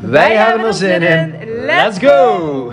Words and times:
Wij, 0.00 0.36
hebben 0.36 0.66
er 0.66 0.74
zin 0.74 1.02
in. 1.02 1.38
Let's 1.64 1.98
go! 1.98 2.72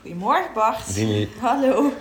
Goedemorgen 0.00 0.50
Bart. 0.54 0.94
Dini. 0.94 1.28
Hallo. 1.40 1.92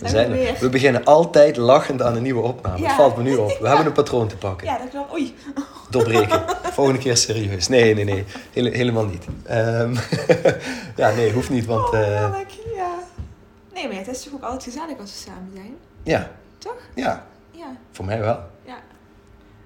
We, 0.00 0.08
zijn 0.08 0.30
we 0.60 0.68
beginnen 0.68 1.04
altijd 1.04 1.56
lachend 1.56 2.02
aan 2.02 2.16
een 2.16 2.22
nieuwe 2.22 2.42
opname. 2.42 2.78
Ja. 2.78 2.84
Het 2.86 2.92
valt 2.94 3.16
me 3.16 3.22
nu 3.22 3.36
op. 3.36 3.58
We 3.60 3.68
hebben 3.68 3.86
een 3.86 3.92
patroon 4.02 4.28
te 4.28 4.36
pakken. 4.36 4.66
Ja, 4.66 4.78
dat 4.78 4.88
klopt. 4.88 5.12
Oei. 5.12 5.34
Doorbreken. 5.90 6.42
Volgende 6.62 7.00
keer 7.00 7.16
serieus. 7.16 7.68
Nee, 7.68 7.94
nee, 7.94 8.04
nee. 8.04 8.24
Hele- 8.52 8.70
helemaal 8.70 9.04
niet. 9.04 9.24
Ehm, 9.44 9.94
ja, 10.96 11.10
nee, 11.10 11.32
hoeft 11.32 11.50
niet, 11.50 11.66
want... 11.66 11.88
Oh, 11.88 11.98
eh, 11.98 12.06
heerlijk. 12.06 12.50
Ja. 12.74 12.90
Nee, 13.74 13.88
maar 13.88 13.96
het 13.96 14.08
is 14.08 14.22
toch 14.22 14.32
ook 14.34 14.42
altijd 14.42 14.62
gezellig 14.62 14.98
als 15.00 15.10
we 15.24 15.30
samen 15.30 15.50
zijn? 15.54 15.76
ja, 16.02 16.30
Toch? 16.58 16.76
ja, 16.94 17.26
Ja. 17.50 17.76
voor 17.92 18.04
mij 18.04 18.20
wel. 18.20 18.38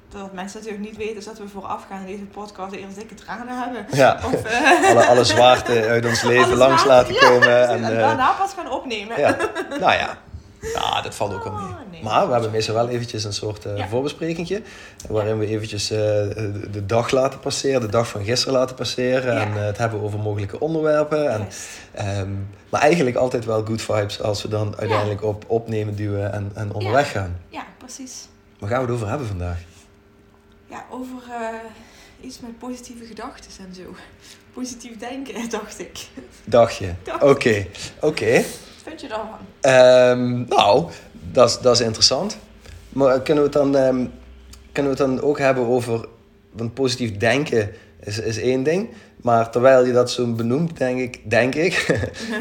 Dat 0.08 0.32
mensen 0.32 0.58
natuurlijk 0.58 0.84
niet 0.88 0.96
weten 0.96 1.16
is 1.16 1.24
dat 1.24 1.38
we 1.38 1.48
voorafgaand 1.48 2.00
aan 2.00 2.06
deze 2.06 2.24
podcast 2.24 2.72
eerst 2.74 2.96
dikke 2.96 3.14
tranen 3.14 3.58
hebben. 3.62 3.86
Ja. 3.92 4.20
Of 4.24 4.44
eh, 4.44 4.90
Alle, 4.90 5.06
alle 5.06 5.24
zwaarte 5.24 5.86
uit 5.86 6.06
ons 6.06 6.22
leven 6.32 6.56
langs 6.56 6.84
laten 6.84 7.14
komen. 7.14 7.68
En, 7.68 7.84
En, 7.84 7.92
eh, 7.92 7.98
daarna 7.98 8.32
pas 8.32 8.52
gaan 8.52 8.70
opnemen. 8.70 9.20
ja. 9.20 9.36
Nou 9.80 9.92
ja. 9.92 10.18
ja, 10.74 11.02
dat 11.02 11.14
valt 11.14 11.34
ook 11.34 11.44
wel 11.44 11.52
mee. 11.52 11.62
Oh, 11.62 11.74
nee. 11.90 12.02
Maar 12.02 12.26
we 12.26 12.32
hebben 12.32 12.50
meestal 12.50 12.74
wel 12.74 12.88
eventjes 12.88 13.24
een 13.24 13.32
soort 13.32 13.66
voorbesprekingje. 13.88 14.62
Waarin 15.08 15.38
we 15.38 15.46
eventjes 15.46 15.86
de, 15.86 16.68
de 16.70 16.86
dag 16.86 17.10
laten 17.10 17.40
passeren, 17.40 17.80
de 17.80 17.88
dag 17.88 18.08
van 18.08 18.24
gisteren 18.24 18.58
laten 18.58 18.76
passeren. 18.76 19.40
En 19.40 19.52
het 19.52 19.78
hebben 19.78 20.02
over 20.02 20.18
mogelijke 20.18 20.60
onderwerpen. 20.60 21.30
En, 21.30 21.48
ehm, 21.92 22.30
maar 22.68 22.80
eigenlijk 22.80 23.16
altijd 23.16 23.44
wel 23.44 23.64
good 23.64 23.82
vibes 23.82 24.22
als 24.22 24.42
we 24.42 24.48
dan 24.48 24.74
uiteindelijk 24.78 25.22
op 25.22 25.44
opnemen, 25.46 25.96
duwen 25.96 26.32
en, 26.32 26.50
en 26.54 26.72
onderweg 26.72 27.10
gaan. 27.10 27.36
Ja, 27.48 27.62
precies. 27.78 28.28
Waar 28.58 28.70
gaan 28.70 28.78
we 28.80 28.84
het 28.84 28.94
over 28.94 29.08
hebben 29.08 29.26
vandaag? 29.26 29.58
Ja, 30.70 30.84
over 30.90 31.22
eh, 31.30 31.48
iets 32.26 32.40
met 32.40 32.58
positieve 32.58 33.04
gedachten 33.04 33.50
en 33.68 33.74
zo. 33.74 33.82
Positief 34.54 34.96
denken, 34.96 35.48
dacht 35.50 35.78
ik. 35.80 36.06
Dacht 36.44 36.76
je? 36.76 36.92
Oké, 37.20 37.66
oké. 38.00 38.32
Wat 38.34 38.44
vind 38.84 39.00
je 39.00 39.08
daarvan? 39.08 39.38
Ehm, 39.60 40.44
nou, 40.48 40.90
dat 41.12 41.48
is- 41.48 41.58
dat 41.58 41.74
is 41.80 41.86
interessant. 41.86 42.38
Maar 42.88 43.22
kunnen 43.22 43.44
we 43.44 43.48
het 43.50 43.58
dan, 43.58 43.76
ehm, 43.76 44.06
kunnen 44.72 44.92
we 44.96 45.02
het 45.02 45.08
dan 45.10 45.20
ook 45.20 45.38
hebben 45.38 45.66
over... 45.66 46.08
Want 46.50 46.74
positief 46.74 47.16
denken 47.16 47.72
is, 48.00 48.18
is 48.20 48.38
één 48.38 48.62
ding. 48.62 48.88
Maar 49.22 49.50
terwijl 49.50 49.84
je 49.86 49.92
dat 49.92 50.10
zo 50.10 50.32
benoemt, 50.32 50.76
denk 50.78 50.98
ik... 51.00 51.30
Denk 51.30 51.54
ik 51.54 51.74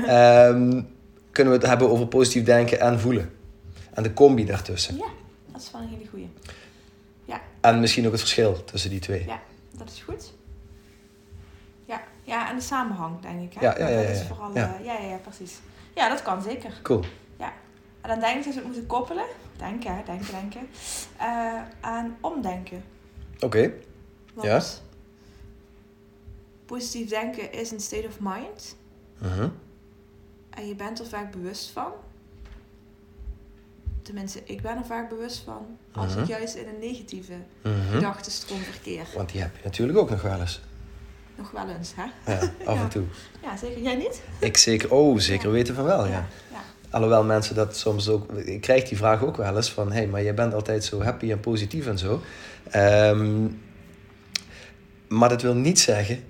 ehm, 0.08 0.81
kunnen 1.31 1.53
we 1.53 1.59
het 1.59 1.67
hebben 1.67 1.89
over 1.89 2.08
positief 2.08 2.44
denken 2.44 2.80
en 2.80 3.00
voelen. 3.00 3.31
En 3.94 4.03
de 4.03 4.14
combi 4.14 4.45
daartussen. 4.45 4.95
Ja, 4.97 5.06
dat 5.52 5.62
is 5.62 5.72
wel 5.72 5.81
een 5.81 5.88
hele 5.88 6.06
goeie. 6.09 6.30
Ja, 7.67 7.73
En 7.73 7.79
misschien 7.79 8.05
ook 8.05 8.11
het 8.11 8.19
verschil 8.21 8.63
tussen 8.63 8.89
die 8.89 8.99
twee. 8.99 9.25
ja, 9.25 9.41
dat 9.77 9.89
is 9.89 10.01
goed. 10.01 10.33
Ja, 11.85 12.01
ja 12.23 12.49
en 12.49 12.55
de 12.55 12.61
samenhang, 12.61 13.19
denk 13.21 13.41
ik. 13.41 13.53
Hè? 13.53 13.65
Ja, 13.65 13.77
ja, 13.79 13.87
ja, 13.87 14.01
Dat 14.01 14.09
is 14.09 14.19
ja, 14.19 14.25
vooral, 14.25 14.51
ja. 14.53 14.75
eh, 14.79 14.85
ja, 14.85 14.93
ja, 14.93 15.09
ja, 15.09 15.17
precies. 15.17 15.59
Ja, 15.95 16.09
dat 16.09 16.21
kan 16.21 16.41
zeker. 16.41 16.79
Cool. 16.83 17.03
En 18.01 18.09
dan 18.13 18.19
denk 18.22 18.38
ik 18.38 18.44
dat 18.44 18.53
we 18.53 18.59
het 18.59 18.67
moeten 18.69 18.85
koppelen. 18.85 19.25
Denken, 19.57 19.95
hè, 19.95 20.03
denken, 20.06 20.31
denken. 20.31 20.67
eh, 21.17 21.61
aan 21.81 22.17
omdenken. 22.22 22.83
Oké. 23.39 23.73
Want 24.33 24.47
Ja. 24.47 24.61
positief 26.66 27.09
denken 27.09 27.51
is 27.53 27.72
een 27.72 27.79
state 27.79 28.07
of 28.07 28.17
mind. 28.19 28.75
Mhm. 29.17 29.50
En 30.50 30.67
je 30.67 30.75
bent 30.75 31.00
er 31.00 31.06
vaak 31.06 31.31
bewust 31.31 31.69
van. 31.69 31.91
Tenminste, 34.07 34.41
ik 34.44 34.62
ben 34.62 34.78
er 34.78 34.85
vaak 34.85 35.09
bewust 35.09 35.41
van. 35.45 35.66
Als 35.91 36.12
Mhm. 36.13 36.22
ik 36.22 36.28
juist 36.28 36.56
in 36.56 36.68
een 36.68 36.79
negatieve 36.79 37.34
Mhm. 37.63 37.73
gedachtenstroom 37.91 38.59
verkeer. 38.59 39.06
Want 39.16 39.31
die 39.31 39.41
heb 39.41 39.56
je 39.56 39.62
natuurlijk 39.63 39.97
ook 39.97 40.09
nog 40.09 40.22
wel 40.22 40.40
eens. 40.40 40.62
Nog 41.35 41.51
wel 41.51 41.69
eens, 41.69 41.94
hè? 41.95 42.31
Ja, 42.34 42.40
af 42.66 42.75
Ja. 42.75 42.81
en 42.81 42.90
toe. 42.90 43.03
Ja, 43.44 43.57
zeker. 43.57 43.81
Jij 43.81 43.95
niet? 43.95 44.22
Ik 44.40 44.57
zeker, 44.57 44.91
oh, 44.94 45.19
zeker 45.19 45.47
Ja. 45.47 45.53
weten 45.53 45.75
van 45.75 45.84
wel, 45.84 46.06
ja. 46.06 46.28
ja. 46.51 46.63
Alhoewel 46.90 47.23
mensen 47.23 47.56
dat 47.56 47.78
soms 47.78 48.09
ook... 48.09 48.31
Ik 48.31 48.62
krijg 48.62 48.84
die 48.84 48.97
vraag 48.97 49.23
ook 49.23 49.38
wel 49.38 49.56
eens 49.56 49.72
van... 49.72 49.88
Hé, 49.91 49.97
hey, 49.97 50.07
maar 50.07 50.24
jij 50.24 50.34
bent 50.34 50.53
altijd 50.53 50.84
zo 50.84 51.01
happy 51.01 51.31
en 51.31 51.39
positief 51.39 51.88
en 51.88 51.97
zo. 51.97 52.22
Ehm, 52.72 53.47
maar 55.07 55.29
dat 55.29 55.41
wil 55.41 55.56
niet 55.56 55.79
zeggen 55.79 56.24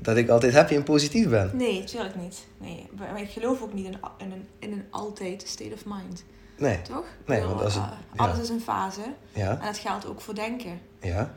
dat 0.00 0.16
ik 0.16 0.28
altijd 0.28 0.54
happy 0.54 0.74
en 0.74 0.82
positief 0.82 1.28
ben. 1.28 1.50
Nee, 1.54 1.78
natuurlijk 1.80 2.14
niet. 2.16 2.46
Nee. 2.58 2.86
Maar 2.98 3.20
ik 3.20 3.30
geloof 3.30 3.62
ook 3.62 3.72
niet 3.74 3.86
in, 3.86 3.98
in, 4.18 4.30
een, 4.32 4.46
in 4.58 4.72
een 4.72 4.84
altijd 4.90 5.42
state 5.46 5.74
of 5.74 5.84
mind. 5.84 6.24
Nee, 6.58 6.82
Toch? 6.82 7.04
Nee, 7.26 7.38
bedoel, 7.40 7.48
want 7.54 7.64
als 7.64 7.74
het- 7.74 7.82
eh, 7.82 7.88
ja. 8.12 8.24
Alles 8.24 8.38
is 8.38 8.48
een 8.48 8.60
fase. 8.60 9.00
ja, 9.32 9.50
En 9.60 9.66
dat 9.66 9.78
geldt 9.78 10.06
ook 10.06 10.20
voor 10.20 10.34
denken. 10.34 10.80
ja. 11.00 11.34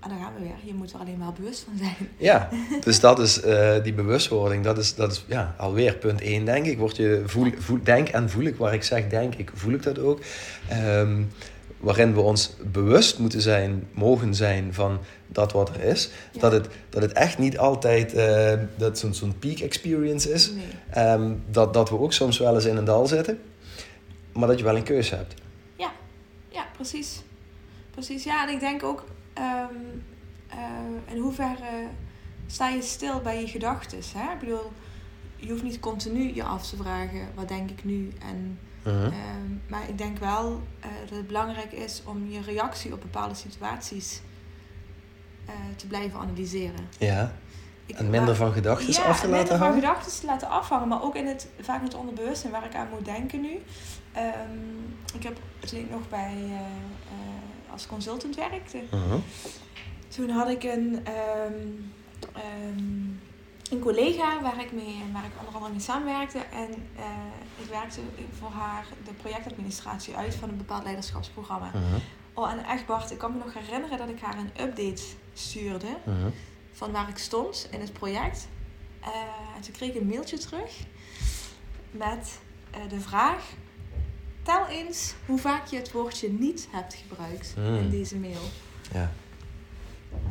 En 0.00 0.08
dan 0.08 0.18
gaan 0.18 0.32
we 0.34 0.40
weer. 0.40 0.54
Je 0.62 0.74
moet 0.74 0.92
er 0.92 0.98
alleen 1.00 1.18
maar 1.18 1.32
bewust 1.32 1.62
van 1.68 1.72
zijn. 1.78 2.08
Ja, 2.16 2.48
dus 2.84 3.00
dat 3.00 3.18
is 3.18 3.40
eh, 3.40 3.82
die 3.82 3.92
bewustwording. 3.92 4.64
Dat 4.64 4.78
is, 4.78 4.94
dat 4.94 5.12
is 5.12 5.24
ja, 5.28 5.54
alweer 5.56 5.94
punt 5.94 6.20
één, 6.20 6.44
denk 6.44 6.66
ik. 6.66 6.78
Word 6.78 6.96
je 6.96 7.22
voel, 7.26 7.50
voel, 7.58 7.78
denk 7.82 8.08
en 8.08 8.30
voel 8.30 8.44
ik. 8.44 8.56
Waar 8.56 8.74
ik 8.74 8.82
zeg 8.82 9.08
denk 9.08 9.34
ik, 9.34 9.50
voel 9.54 9.72
ik 9.72 9.82
dat 9.82 9.98
ook. 9.98 10.20
Ehm, 10.68 11.22
waarin 11.80 12.14
we 12.14 12.20
ons 12.20 12.56
bewust 12.72 13.18
moeten 13.18 13.40
zijn, 13.40 13.86
mogen 13.92 14.34
zijn 14.34 14.74
van 14.74 14.98
dat 15.26 15.52
wat 15.52 15.68
er 15.68 15.80
is. 15.80 16.10
Ja. 16.32 16.40
Dat, 16.40 16.52
het, 16.52 16.68
dat 16.88 17.02
het 17.02 17.12
echt 17.12 17.38
niet 17.38 17.58
altijd 17.58 18.14
eh, 18.14 18.52
dat 18.76 18.98
zo'n 18.98 19.14
zo'n 19.14 19.38
peak 19.38 19.58
experience 19.58 20.32
is. 20.32 20.50
Nee. 20.50 20.64
Ehm, 20.90 21.32
dat, 21.50 21.74
dat 21.74 21.90
we 21.90 21.98
ook 21.98 22.12
soms 22.12 22.38
wel 22.38 22.54
eens 22.54 22.64
in 22.64 22.76
een 22.76 22.84
dal 22.84 23.06
zitten. 23.06 23.38
Maar 24.38 24.48
dat 24.48 24.58
je 24.58 24.64
wel 24.64 24.76
een 24.76 24.82
keuze 24.82 25.14
hebt. 25.14 25.34
Ja, 26.50 26.64
precies. 26.72 27.22
Precies, 27.90 28.24
ja. 28.24 28.46
En 28.48 28.54
ik 28.54 28.60
denk 28.60 28.82
ook, 28.82 29.04
ehm, 29.32 29.74
eh, 30.48 30.58
in 31.14 31.20
hoeverre 31.20 31.86
sta 32.46 32.68
je 32.68 32.82
stil 32.82 33.20
bij 33.20 33.40
je 33.40 33.46
gedachten? 33.48 33.98
hè? 34.14 34.32
Ik 34.32 34.38
bedoel, 34.38 34.72
je 35.36 35.50
hoeft 35.50 35.62
niet 35.62 35.80
continu 35.80 36.34
je 36.34 36.42
af 36.42 36.68
te 36.68 36.76
vragen, 36.76 37.28
wat 37.34 37.48
denk 37.48 37.70
ik 37.70 37.84
nu? 37.84 38.12
En, 38.20 38.58
Mhm. 38.84 38.96
ehm, 39.04 39.12
maar 39.68 39.88
ik 39.88 39.98
denk 39.98 40.18
wel 40.18 40.60
eh, 40.80 40.88
dat 41.08 41.16
het 41.18 41.26
belangrijk 41.26 41.72
is 41.72 42.02
om 42.04 42.30
je 42.30 42.40
reactie 42.40 42.92
op 42.92 43.00
bepaalde 43.00 43.34
situaties 43.34 44.20
eh, 45.46 45.54
te 45.76 45.86
blijven 45.86 46.20
analyseren. 46.20 46.88
Ja, 46.98 47.32
Ik- 47.86 47.96
en 47.96 48.02
minder 48.04 48.22
maar- 48.26 48.34
van 48.36 48.52
gedachten 48.52 48.92
ja, 48.92 49.02
af 49.02 49.20
te 49.20 49.24
en 49.24 49.30
laten 49.30 49.30
minder 49.30 49.46
van 49.58 49.58
hangen. 49.58 49.80
gedachten 49.80 50.20
te 50.20 50.26
laten 50.26 50.48
afhangen, 50.48 50.88
maar 50.88 51.02
ook 51.02 51.14
in 51.16 51.26
het, 51.26 51.48
vaak 51.60 51.78
in 51.78 51.84
het 51.84 51.94
onderbewustzijn 51.94 52.52
waar 52.52 52.64
ik 52.64 52.74
aan 52.74 52.88
moet 52.90 53.04
denken 53.04 53.40
nu. 53.40 53.58
Ehm, 54.18 55.14
ik 55.14 55.22
heb 55.22 55.36
toen 55.66 55.78
ik 55.78 55.90
nog 55.90 56.08
bij, 56.08 56.34
eh, 56.44 56.50
eh, 56.50 57.72
als 57.72 57.86
consultant 57.86 58.36
werkte, 58.36 58.82
Mhm. 58.90 59.18
toen 60.08 60.30
had 60.30 60.48
ik 60.48 60.62
een, 60.62 61.00
ehm, 61.06 61.62
ehm, 62.32 63.04
een 63.70 63.80
collega 63.80 64.42
waar 64.42 64.60
ik, 64.60 64.72
mee, 64.72 65.02
waar 65.12 65.24
ik 65.24 65.30
onder 65.38 65.54
andere 65.54 65.72
mee 65.72 65.80
samenwerkte. 65.80 66.38
En 66.38 66.70
eh, 66.96 67.04
ik 67.62 67.70
werkte 67.70 68.00
voor 68.38 68.50
haar 68.50 68.84
de 69.04 69.12
projectadministratie 69.12 70.16
uit 70.16 70.34
van 70.34 70.48
een 70.48 70.56
bepaald 70.56 70.82
leiderschapsprogramma. 70.84 71.66
Mhm. 71.74 71.84
Oh, 72.34 72.50
en 72.52 72.64
echt 72.64 72.86
Bart, 72.86 73.10
ik 73.10 73.18
kan 73.18 73.32
me 73.32 73.38
nog 73.44 73.54
herinneren 73.54 73.98
dat 73.98 74.08
ik 74.08 74.20
haar 74.20 74.38
een 74.38 74.64
update 74.66 75.02
stuurde 75.32 75.96
Mhm. 76.04 76.28
van 76.72 76.92
waar 76.92 77.08
ik 77.08 77.18
stond 77.18 77.68
in 77.70 77.80
het 77.80 77.92
project. 77.92 78.48
Eh, 79.00 79.08
en 79.56 79.62
toen 79.62 79.72
kreeg 79.72 79.88
ik 79.94 80.00
een 80.00 80.06
mailtje 80.06 80.38
terug 80.38 80.72
met 81.90 82.38
de 82.88 83.00
vraag: 83.00 83.44
Tel 84.48 84.66
eens 84.66 85.14
hoe 85.26 85.38
vaak 85.38 85.66
je 85.66 85.76
het 85.76 85.92
woordje 85.92 86.28
niet 86.30 86.68
hebt 86.70 86.94
gebruikt 87.08 87.52
Hmm. 87.54 87.74
in 87.76 87.90
deze 87.90 88.16
mail. 88.16 88.40
Ja, 88.92 89.10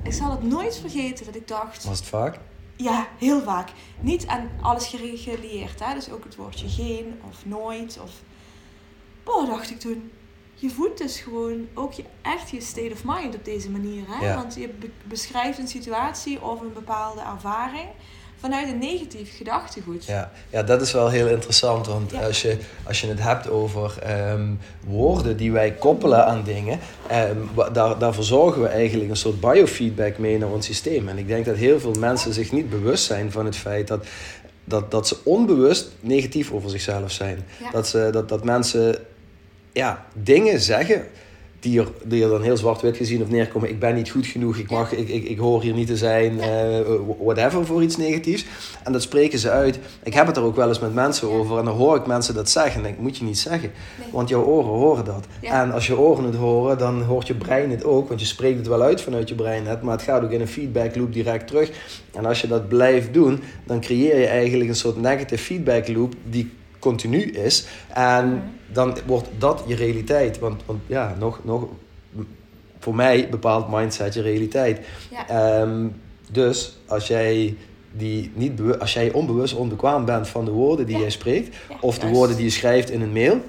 Ik 0.03 0.13
zal 0.13 0.31
het 0.31 0.43
nooit 0.43 0.77
vergeten 0.77 1.25
dat 1.25 1.35
ik 1.35 1.47
dacht: 1.47 1.83
was 1.83 1.99
het 1.99 2.07
vaak? 2.07 2.39
ja, 2.75 3.07
heel 3.17 3.41
vaak. 3.41 3.69
Niet 3.99 4.27
aan 4.27 4.49
alles 4.61 4.87
gerelieerd, 4.87 5.79
hè? 5.85 5.93
dus 5.93 6.09
ook 6.09 6.23
het 6.23 6.35
woordje 6.35 6.69
geen 6.69 7.21
of 7.29 7.45
nooit. 7.45 7.99
Of... 8.03 8.11
Boah, 9.23 9.47
dacht 9.47 9.69
ik 9.69 9.79
toen. 9.79 10.11
Je 10.55 10.69
voedt 10.69 10.97
dus 10.97 11.19
gewoon 11.19 11.67
ook 11.73 11.93
je, 11.93 12.03
echt 12.21 12.49
je 12.49 12.61
state 12.61 12.91
of 12.93 13.01
mind 13.05 13.35
op 13.35 13.45
deze 13.45 13.69
manier. 13.69 14.03
Hè? 14.07 14.25
Ja. 14.25 14.35
Want 14.35 14.55
je 14.55 14.67
be- 14.69 14.91
beschrijft 15.03 15.57
een 15.59 15.67
situatie 15.67 16.41
of 16.41 16.61
een 16.61 16.73
bepaalde 16.73 17.21
ervaring 17.21 17.89
vanuit 18.39 18.67
een 18.67 18.77
negatief 18.79 19.37
gedachtegoed. 19.37 20.05
Ja, 20.05 20.31
ja, 20.49 20.63
dat 20.63 20.81
is 20.81 20.91
wel 20.91 21.09
heel 21.09 21.27
interessant. 21.27 21.87
Want 21.87 22.11
Ja. 22.11 22.21
als, 22.25 22.41
je, 22.41 22.57
als 22.83 23.01
je 23.01 23.07
het 23.07 23.21
hebt 23.21 23.49
over 23.49 23.97
ehm, 24.03 24.47
woorden 24.87 25.37
die 25.37 25.51
wij 25.51 25.71
koppelen 25.71 26.25
aan 26.25 26.43
dingen, 26.43 26.79
wa- 27.53 27.69
daar, 27.69 27.97
daar 27.99 28.13
verzorgen 28.13 28.61
we 28.61 28.67
eigenlijk 28.67 29.09
een 29.09 29.15
soort 29.15 29.39
biofeedback 29.39 30.17
mee 30.17 30.37
naar 30.37 30.49
ons 30.49 30.65
systeem. 30.65 31.07
En 31.07 31.17
ik 31.17 31.27
denk 31.27 31.45
dat 31.45 31.55
heel 31.55 31.79
veel 31.79 31.93
mensen 31.99 32.33
zich 32.33 32.51
niet 32.51 32.69
bewust 32.69 33.03
zijn 33.05 33.31
van 33.31 33.45
het 33.45 33.55
feit 33.55 33.87
dat, 33.87 34.05
dat, 34.63 34.91
dat 34.91 35.07
ze 35.07 35.17
onbewust 35.23 35.87
negatief 35.99 36.51
over 36.51 36.69
zichzelf 36.69 37.11
zijn. 37.11 37.45
Ja. 37.63 37.71
Dat, 37.71 37.87
ze, 37.87 38.09
dat, 38.11 38.29
dat 38.29 38.43
mensen 38.43 38.95
ja, 39.71 40.05
dingen 40.13 40.59
zeggen 40.59 41.05
die 41.59 41.79
er, 41.79 41.87
die 42.03 42.23
er 42.23 42.29
dan 42.29 42.41
heel 42.41 42.57
zwart-wit 42.57 42.97
gezien 42.97 43.21
op 43.21 43.29
neerkomen. 43.29 43.69
Ik 43.69 43.79
ben 43.79 43.95
niet 43.95 44.09
goed 44.09 44.25
genoeg, 44.27 44.57
ik, 44.57 44.71
mag, 44.71 44.91
ik, 44.93 45.09
ik, 45.09 45.23
ik 45.23 45.37
hoor 45.37 45.61
hier 45.61 45.73
niet 45.73 45.87
te 45.87 45.97
zijn, 45.97 46.39
eh, 46.39 46.79
whatever 47.23 47.65
voor 47.65 47.83
iets 47.83 47.97
negatiefs. 47.97 48.45
En 48.83 48.91
dat 48.91 49.01
spreken 49.01 49.39
ze 49.39 49.49
uit. 49.49 49.79
Ik 50.03 50.13
heb 50.13 50.27
het 50.27 50.37
er 50.37 50.43
ook 50.43 50.55
wel 50.55 50.67
eens 50.67 50.79
met 50.79 50.93
mensen 50.93 51.29
over 51.29 51.57
en 51.57 51.65
dan 51.65 51.75
hoor 51.75 51.95
ik 51.95 52.05
mensen 52.07 52.33
dat 52.33 52.49
zeggen. 52.49 52.75
En 52.75 52.81
denk 52.83 52.95
ik, 52.95 53.01
moet 53.01 53.17
je 53.17 53.23
niet 53.23 53.37
zeggen, 53.39 53.71
Nee. 53.99 54.07
want 54.11 54.29
jouw 54.29 54.43
oren 54.43 54.69
horen 54.69 55.05
dat. 55.05 55.25
Ja. 55.41 55.61
En 55.61 55.71
als 55.71 55.87
je 55.87 55.97
oren 55.97 56.23
het 56.23 56.35
horen, 56.35 56.77
dan 56.77 57.01
hoort 57.01 57.27
je 57.27 57.35
brein 57.35 57.71
het 57.71 57.83
ook, 57.83 58.07
want 58.07 58.19
je 58.19 58.25
spreekt 58.25 58.57
het 58.57 58.67
wel 58.67 58.81
uit 58.81 59.01
vanuit 59.01 59.29
je 59.29 59.35
brein 59.35 59.63
net, 59.63 59.81
maar 59.81 59.93
het 59.93 60.01
gaat 60.05 60.23
ook 60.23 60.31
in 60.31 60.41
een 60.41 60.47
feedback 60.47 60.95
loop 60.95 61.13
direct 61.13 61.47
terug. 61.47 61.71
En 62.13 62.25
als 62.25 62.41
je 62.41 62.47
dat 62.47 62.67
blijft 62.67 63.13
doen, 63.13 63.39
dan 63.65 63.79
creëer 63.79 64.19
je 64.19 64.27
eigenlijk 64.27 64.69
een 64.69 64.75
soort 64.75 65.01
negative 65.01 65.43
feedback 65.43 65.87
loop 65.87 66.13
die 66.29 66.51
continu 66.87 67.21
is. 67.23 67.65
En 67.93 68.27
Mhm. 68.29 68.39
dan 68.71 68.97
wordt 69.05 69.27
dat 69.37 69.63
je 69.67 69.75
realiteit. 69.75 70.39
Want, 70.39 70.61
want 70.65 70.79
ja, 70.87 71.15
nog, 71.19 71.39
nog, 71.43 71.65
voor 72.79 72.95
mij 72.95 73.29
bepaalt 73.29 73.69
mindset 73.69 74.13
je 74.13 74.21
realiteit. 74.21 74.85
Ja. 75.11 75.27
Ehm, 75.27 75.87
dus 76.31 76.77
als 76.87 77.07
jij, 77.07 77.55
die 77.91 78.31
niet 78.35 78.61
als 78.79 78.93
jij 78.93 79.11
onbewust 79.11 79.53
onbekwaam 79.55 80.05
bent 80.05 80.27
van 80.27 80.45
de 80.45 80.51
woorden 80.51 80.85
die 80.85 80.95
Ja. 80.95 81.01
jij 81.01 81.09
spreekt, 81.09 81.55
Ja, 81.69 81.75
of 81.81 81.99
de 81.99 82.07
woorden 82.07 82.35
die 82.35 82.45
je 82.45 82.51
schrijft 82.51 82.89
in 82.89 83.01
een 83.01 83.13
mail, 83.13 83.41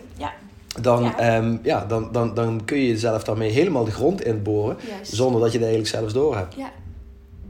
dan, 0.80 1.02
Ja. 1.02 1.18
ehm, 1.18 1.56
ja, 1.62 1.84
dan, 1.84 2.08
dan, 2.12 2.34
dan 2.34 2.64
kun 2.64 2.78
je 2.78 2.86
jezelf 2.88 3.24
daarmee 3.24 3.50
helemaal 3.50 3.84
de 3.84 3.90
grond 3.90 4.24
inboren, 4.24 4.76
juist. 4.88 5.14
zonder 5.14 5.40
dat 5.40 5.52
je 5.52 5.58
het 5.58 5.66
eigenlijk 5.66 5.96
zelfs 5.96 6.12
door 6.14 6.36
hebt. 6.36 6.54
Ja. 6.54 6.70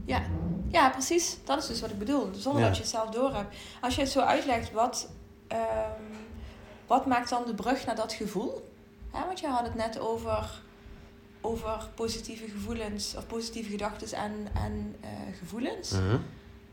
Ja. 0.05 0.21
ja, 0.71 0.89
precies. 0.89 1.37
Dat 1.45 1.57
is 1.57 1.67
dus 1.67 1.81
wat 1.81 1.89
ik 1.89 1.99
bedoel. 1.99 2.29
Zonder 2.31 2.61
dat 2.63 2.75
je 2.75 2.81
het 2.81 2.91
zelf 2.91 3.09
door 3.09 3.31
hebt. 3.33 3.55
Als 3.81 3.95
je 3.95 4.01
het 4.01 4.09
zo 4.09 4.19
uitlegt, 4.19 4.71
wat, 4.71 5.09
ehm, 5.49 6.01
wat 6.87 7.05
maakt 7.05 7.29
dan 7.29 7.45
de 7.45 7.55
brug 7.55 7.85
naar 7.85 7.95
dat 7.95 8.13
gevoel? 8.13 8.67
Want 9.11 9.39
je 9.39 9.47
had 9.47 9.65
het 9.65 9.75
net 9.75 9.99
over, 9.99 10.61
over 11.41 11.89
positieve 11.95 12.49
gevoelens 12.49 13.15
of 13.15 13.27
positieve 13.27 13.69
gedachten 13.69 14.17
en, 14.17 14.47
en 14.53 14.95
eh, 15.01 15.09
gevoelens. 15.39 15.91
Mhm. 15.91 16.17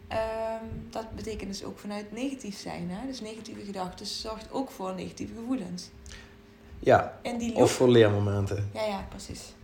Ehm, 0.08 0.64
dat 0.90 1.14
betekent 1.14 1.50
dus 1.50 1.64
ook 1.64 1.78
vanuit 1.78 2.12
negatief 2.12 2.58
zijn. 2.58 2.90
Hè? 2.90 3.06
Dus 3.06 3.20
negatieve 3.20 3.64
gedachten 3.64 4.06
zorgt 4.06 4.52
ook 4.52 4.70
voor 4.70 4.94
negatieve 4.94 5.34
gevoelens. 5.34 5.90
Ja, 6.78 7.18
of 7.54 7.72
voor 7.72 7.88
leermomenten. 7.88 8.70
Ja, 8.74 8.84
ja, 8.84 9.06
precies. 9.08 9.54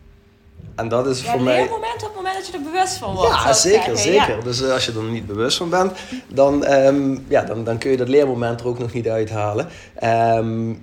En 0.75 0.88
dat 0.88 1.06
is 1.06 1.23
Ja, 1.23 1.31
voor 1.31 1.43
mij... 1.43 1.56
leermoment 1.56 1.94
op 1.94 2.00
het 2.00 2.14
moment 2.14 2.35
dat 2.35 2.47
je 2.47 2.53
er 2.53 2.62
bewust 2.62 2.97
van 2.97 3.14
wordt. 3.14 3.35
Ja, 3.35 3.53
zeker. 3.53 3.91
Ja. 3.91 3.97
zeker. 3.97 4.44
Dus 4.44 4.62
eh, 4.62 4.73
als 4.73 4.87
je 4.87 4.93
er 4.93 5.03
niet 5.03 5.26
bewust 5.26 5.56
van 5.56 5.69
bent, 5.70 5.93
dan, 6.29 6.64
ehm, 6.64 7.19
ja, 7.29 7.43
dan, 7.43 7.64
dan 7.64 7.79
kun 7.79 7.91
je 7.91 7.97
dat 7.97 8.09
leermoment 8.09 8.61
er 8.61 8.67
ook 8.67 8.79
nog 8.79 8.93
niet 8.93 9.09
uithalen. 9.09 9.69
Ehm, 9.94 10.75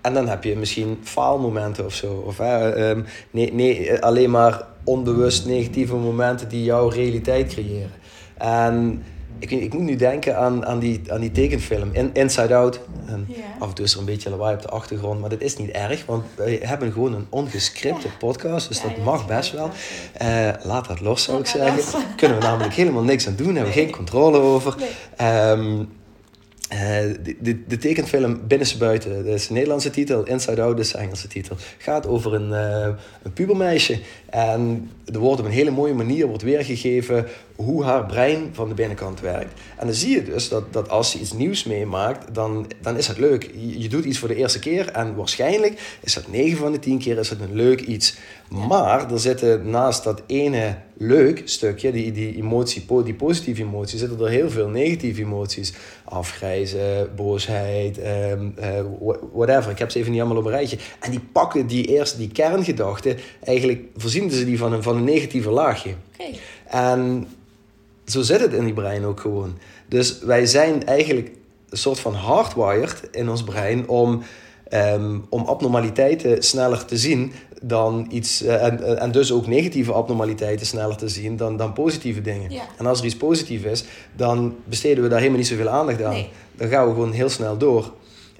en 0.00 0.14
dan 0.14 0.28
heb 0.28 0.44
je 0.44 0.56
misschien 0.56 0.98
faalmomenten 1.02 1.84
of 1.84 1.94
zo. 1.94 2.22
Of 2.26 2.38
eh, 2.38 2.90
ehm, 2.90 3.02
nee, 3.30 3.52
nee, 3.52 4.02
alleen 4.02 4.30
maar 4.30 4.62
onbewust 4.84 5.46
negatieve 5.46 5.94
momenten 5.96 6.48
die 6.48 6.64
jouw 6.64 6.88
realiteit 6.88 7.52
creëren. 7.52 7.92
En 8.38 9.04
ik, 9.38 9.50
ik 9.50 9.72
moet 9.72 9.82
nu 9.82 9.96
denken 9.96 10.36
aan, 10.38 10.66
aan, 10.66 10.78
die, 10.78 11.02
aan 11.08 11.20
die 11.20 11.30
tekenfilm, 11.32 11.88
In, 11.92 12.10
Inside 12.12 12.54
Out. 12.54 12.80
En. 13.06 13.26
Af 13.58 13.68
en 13.68 13.74
toe 13.74 13.84
is 13.84 13.92
er 13.92 13.98
een 13.98 14.04
beetje 14.04 14.30
lawaai 14.30 14.54
op 14.54 14.62
de 14.62 14.68
achtergrond, 14.68 15.20
maar 15.20 15.30
dat 15.30 15.40
is 15.40 15.56
niet 15.56 15.70
erg, 15.70 16.06
want 16.06 16.24
wij 16.34 16.58
hebben 16.62 16.92
gewoon 16.92 17.14
een 17.14 17.26
ongescripte 17.28 18.06
Ja. 18.06 18.12
podcast, 18.18 18.68
dus 18.68 18.76
Ja, 18.76 18.82
dat 18.88 18.96
ja, 18.96 19.02
mag 19.02 19.26
best 19.26 19.52
wel. 19.52 19.70
Eh, 20.12 20.48
laat 20.62 20.88
dat 20.88 21.00
los, 21.00 21.22
zou 21.22 21.38
ik 21.40 21.46
zeggen. 21.46 22.02
Kunnen 22.16 22.38
we 22.38 22.44
namelijk 22.44 22.74
helemaal 22.74 23.02
niks 23.02 23.26
aan 23.26 23.36
doen, 23.36 23.54
hebben 23.54 23.74
we 23.74 23.80
geen 23.80 23.90
controle 23.90 24.38
over. 24.38 24.74
Nee. 24.78 24.88
Ehm, 25.16 25.84
eh, 26.68 26.78
de, 27.22 27.36
de, 27.40 27.64
de 27.66 27.76
tekenfilm 27.76 28.40
Binnenste 28.46 28.78
Buiten, 28.78 29.24
dat 29.24 29.34
is 29.34 29.46
de 29.46 29.52
Nederlandse 29.52 29.90
titel. 29.90 30.22
Inside 30.22 30.62
Out 30.62 30.78
is 30.78 30.92
de 30.92 30.98
Engelse 30.98 31.28
titel. 31.28 31.56
Gaat 31.78 32.06
over 32.06 32.34
een, 32.34 32.52
eh, 32.52 32.94
een 33.22 33.32
pubermeisje. 33.32 33.98
En 34.30 34.90
er 35.12 35.18
wordt 35.18 35.40
op 35.40 35.46
een 35.46 35.52
hele 35.52 35.70
mooie 35.70 35.94
manier 35.94 36.26
wordt 36.26 36.42
weergegeven 36.42 37.26
hoe 37.56 37.84
haar 37.84 38.06
brein 38.06 38.48
van 38.52 38.68
de 38.68 38.74
binnenkant 38.74 39.20
werkt. 39.20 39.60
En 39.76 39.86
dan 39.86 39.94
zie 39.94 40.14
je 40.14 40.22
dus 40.22 40.48
dat, 40.48 40.72
dat 40.72 40.88
als 40.88 41.10
ze 41.10 41.18
iets 41.18 41.32
nieuws 41.32 41.64
meemaakt, 41.64 42.34
dan, 42.34 42.66
dan 42.82 42.96
is 42.96 43.06
het 43.06 43.18
leuk. 43.18 43.50
Je, 43.54 43.80
je 43.80 43.88
doet 43.88 44.04
iets 44.04 44.18
voor 44.18 44.28
de 44.28 44.34
eerste 44.36 44.58
keer 44.58 44.88
en 44.88 45.14
waarschijnlijk 45.14 45.98
is 46.00 46.14
dat 46.14 46.30
9 46.30 46.58
van 46.58 46.72
de 46.72 46.78
10 46.78 46.98
keer 46.98 47.18
is 47.18 47.30
het 47.30 47.40
een 47.40 47.54
leuk 47.54 47.80
iets. 47.80 48.16
Maar 48.48 49.12
er 49.12 49.18
zitten 49.20 49.70
naast 49.70 50.04
dat 50.04 50.22
ene 50.26 50.76
leuk 50.96 51.42
stukje, 51.44 51.92
die, 51.92 52.12
die 52.12 52.36
emotie, 52.36 52.84
die 53.04 53.14
positieve 53.14 53.62
emotie, 53.62 53.98
zitten 53.98 54.20
er 54.20 54.28
heel 54.28 54.50
veel 54.50 54.68
negatieve 54.68 55.20
emoties. 55.22 55.72
Afgrijzen, 56.04 57.08
boosheid, 57.16 57.98
ehm, 57.98 58.48
eh, 58.56 58.70
wha- 59.00 59.18
whatever. 59.32 59.70
Ik 59.70 59.78
heb 59.78 59.90
ze 59.90 59.98
even 59.98 60.10
niet 60.12 60.20
allemaal 60.20 60.38
op 60.38 60.44
een 60.44 60.50
rijtje. 60.50 60.78
En 61.00 61.10
die 61.10 61.20
pakken 61.32 61.66
die 61.66 61.84
eerst 61.84 62.16
die 62.16 62.28
kerngedachten, 62.28 63.16
eigenlijk 63.44 63.82
voorzien 63.96 64.17
ze 64.30 64.44
die 64.44 64.58
van 64.58 64.72
een, 64.72 64.82
van 64.82 64.96
een 64.96 65.04
negatieve 65.04 65.50
laagje. 65.50 65.94
Oké. 66.12 66.38
En 66.66 67.28
zo 68.06 68.22
zit 68.22 68.40
het 68.40 68.52
in 68.52 68.64
die 68.64 68.74
brein 68.74 69.04
ook 69.04 69.20
gewoon. 69.20 69.58
Dus 69.88 70.18
wij 70.18 70.46
zijn 70.46 70.86
eigenlijk 70.86 71.30
een 71.68 71.78
soort 71.78 72.00
van 72.00 72.14
hardwired 72.14 73.08
in 73.12 73.28
ons 73.28 73.42
brein 73.42 73.88
om, 73.88 74.22
ehm, 74.68 75.18
om 75.28 75.44
abnormaliteiten 75.44 76.42
sneller 76.42 76.84
te 76.84 76.96
zien 76.96 77.32
dan 77.62 78.06
iets, 78.10 78.42
eh, 78.42 78.64
en, 78.64 78.98
en 78.98 79.10
dus 79.10 79.32
ook 79.32 79.46
negatieve 79.46 79.92
abnormaliteiten 79.92 80.66
sneller 80.66 80.96
te 80.96 81.08
zien 81.08 81.36
dan, 81.36 81.56
dan 81.56 81.72
positieve 81.72 82.20
dingen. 82.20 82.50
Ja. 82.50 82.62
En 82.78 82.86
als 82.86 82.98
er 82.98 83.04
iets 83.04 83.16
positiefs 83.16 83.64
is, 83.64 83.84
dan 84.16 84.56
besteden 84.64 85.02
we 85.02 85.08
daar 85.08 85.18
helemaal 85.18 85.38
niet 85.38 85.48
zoveel 85.48 85.68
aandacht 85.68 86.02
aan. 86.02 86.12
Nee. 86.12 86.28
Dan 86.56 86.68
gaan 86.68 86.86
we 86.86 86.92
gewoon 86.92 87.12
heel 87.12 87.28
snel 87.28 87.56
door. 87.56 87.92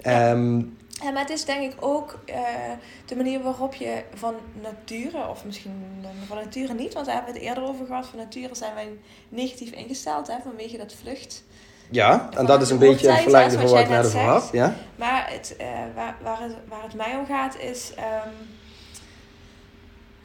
Ja. 0.03 0.29
Ehm, 0.31 0.61
Ja, 1.01 1.11
maar 1.11 1.21
het 1.21 1.29
is 1.29 1.45
denk 1.45 1.73
ik 1.73 1.77
ook 1.79 2.19
eh, 2.25 2.43
de 3.05 3.15
manier 3.15 3.41
waarop 3.41 3.73
je 3.73 4.03
van 4.13 4.35
nature, 4.61 5.27
of 5.27 5.45
misschien 5.45 6.05
van 6.27 6.37
nature 6.37 6.73
niet, 6.73 6.93
want 6.93 7.05
daar 7.05 7.15
hebben 7.15 7.33
we 7.33 7.39
het 7.39 7.47
eerder 7.47 7.63
over 7.63 7.85
gehad. 7.85 8.07
Van 8.07 8.19
nature 8.19 8.55
zijn 8.55 8.73
wij 8.73 8.89
negatief 9.29 9.71
ingesteld 9.71 10.27
hè, 10.27 10.35
vanwege 10.43 10.77
dat 10.77 10.93
vlucht. 10.93 11.43
ja, 11.89 12.29
en 12.37 12.45
dat 12.45 12.61
is 12.61 12.69
een 12.69 12.77
beetje 12.77 13.07
oortijd, 13.07 13.23
verlengde 13.23 13.59
van 13.59 13.69
wat 13.69 13.79
ik 13.79 13.89
net 13.89 14.05
over 14.05 14.19
had. 14.19 14.49
Ja? 14.51 14.75
Maar 14.95 15.31
het, 15.31 15.55
eh, 15.57 15.67
waar, 15.95 16.15
waar, 16.21 16.41
het, 16.41 16.55
waar 16.67 16.83
het 16.83 16.93
mij 16.93 17.15
om 17.15 17.25
gaat 17.25 17.57
is, 17.57 17.93
ehm, 17.95 18.29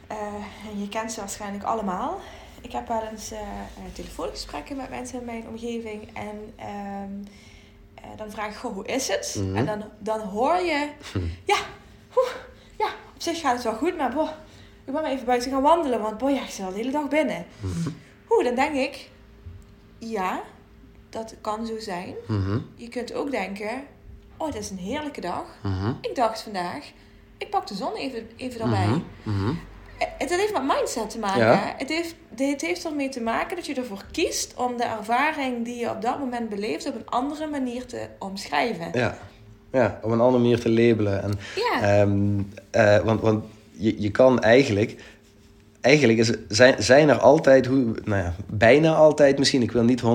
eh, 0.07 0.69
en 0.69 0.81
je 0.81 0.89
kent 0.89 1.11
ze 1.11 1.19
waarschijnlijk 1.19 1.63
allemaal. 1.63 2.19
Ik 2.61 2.71
heb 2.71 2.87
wel 2.87 3.03
eens 3.11 3.31
telefoongesprekken 3.93 4.75
met 4.75 4.89
mensen 4.89 5.19
in 5.19 5.25
mijn 5.25 5.47
omgeving 5.47 6.09
en 6.13 6.53
ehm, 6.55 6.65
eh, 6.65 7.31
dan 8.17 8.31
vraag 8.31 8.49
ik, 8.49 8.55
goh, 8.55 8.73
hoe 8.73 8.85
is 8.85 9.07
het? 9.07 9.35
Mhm. 9.39 9.55
En 9.55 9.65
dan, 9.65 9.83
dan 9.99 10.19
hoor 10.19 10.55
je, 10.55 10.89
ja, 11.45 11.57
oeh, 12.17 12.29
ja, 12.77 12.87
op 13.15 13.21
zich 13.21 13.39
gaat 13.39 13.53
het 13.53 13.63
wel 13.63 13.75
goed, 13.75 13.97
maar 13.97 14.13
boh, 14.13 14.29
ik 14.85 14.93
ben 14.93 15.01
maar 15.01 15.11
even 15.11 15.25
buiten 15.25 15.51
gaan 15.51 15.61
wandelen, 15.61 16.01
want 16.01 16.17
boh, 16.17 16.29
ja, 16.31 16.41
ik 16.43 16.49
zit 16.49 16.65
al 16.65 16.71
de 16.71 16.77
hele 16.77 16.91
dag 16.91 17.07
binnen. 17.07 17.45
Mhm. 17.59 17.89
Oeh, 18.29 18.43
dan 18.43 18.55
denk 18.55 18.75
ik, 18.75 19.09
ja, 19.97 20.41
dat 21.09 21.35
kan 21.41 21.65
zo 21.65 21.79
zijn. 21.79 22.13
Mhm, 22.27 22.59
Je 22.75 22.87
kunt 22.89 23.13
ook 23.13 23.31
denken, 23.31 23.83
oh, 24.37 24.51
dit 24.51 24.61
is 24.61 24.69
een 24.69 24.77
heerlijke 24.77 25.21
dag. 25.21 25.45
mhm, 25.63 25.93
Ik 26.01 26.15
dacht 26.15 26.41
vandaag, 26.41 26.91
ik 27.37 27.49
pak 27.49 27.67
de 27.67 27.75
zon 27.75 27.93
even, 27.95 28.29
even 28.35 28.61
erbij. 28.61 29.01
Het, 29.97 30.29
heeft 30.29 30.53
met 30.53 30.63
mindset 30.63 31.09
te 31.09 31.19
maken. 31.19 31.39
Ja. 31.39 31.73
Het, 31.77 31.89
heeft, 31.89 32.15
het 32.35 32.61
heeft 32.61 32.85
ermee 32.85 33.09
te 33.09 33.21
maken 33.21 33.55
dat 33.55 33.65
je 33.65 33.73
ervoor 33.73 34.03
kiest 34.11 34.53
om 34.55 34.77
de 34.77 34.83
ervaring 34.83 35.65
die 35.65 35.79
je 35.79 35.89
op 35.89 36.01
dat 36.01 36.19
moment 36.19 36.49
beleeft 36.49 36.87
op 36.87 36.95
een 36.95 37.05
andere 37.09 37.47
manier 37.47 37.85
te 37.85 38.07
omschrijven. 38.19 38.87
Ja. 38.93 39.17
ja, 39.71 39.99
op 40.01 40.11
een 40.11 40.19
andere 40.19 40.41
manier 40.43 40.59
te 40.59 40.69
labelen. 40.69 41.23
En, 41.23 41.39
Ja, 41.55 41.81
ehm, 41.81 42.41
eh, 42.71 43.03
want 43.03 43.21
want 43.21 43.43
je, 43.71 44.01
je 44.01 44.11
kan 44.11 44.39
eigenlijk... 44.41 44.95
Eigenlijk 45.81 46.19
is, 46.19 46.31
zijn, 46.47 46.83
zijn 46.83 47.09
er 47.09 47.17
altijd, 47.17 47.65
hoe, 47.65 47.95
nou 48.03 48.23
ja, 48.23 48.33
bijna 48.45 48.93
altijd 48.93 49.37
misschien, 49.37 49.61
ik 49.61 49.71
wil 49.71 49.83
niet 49.83 50.01
100% 50.01 50.05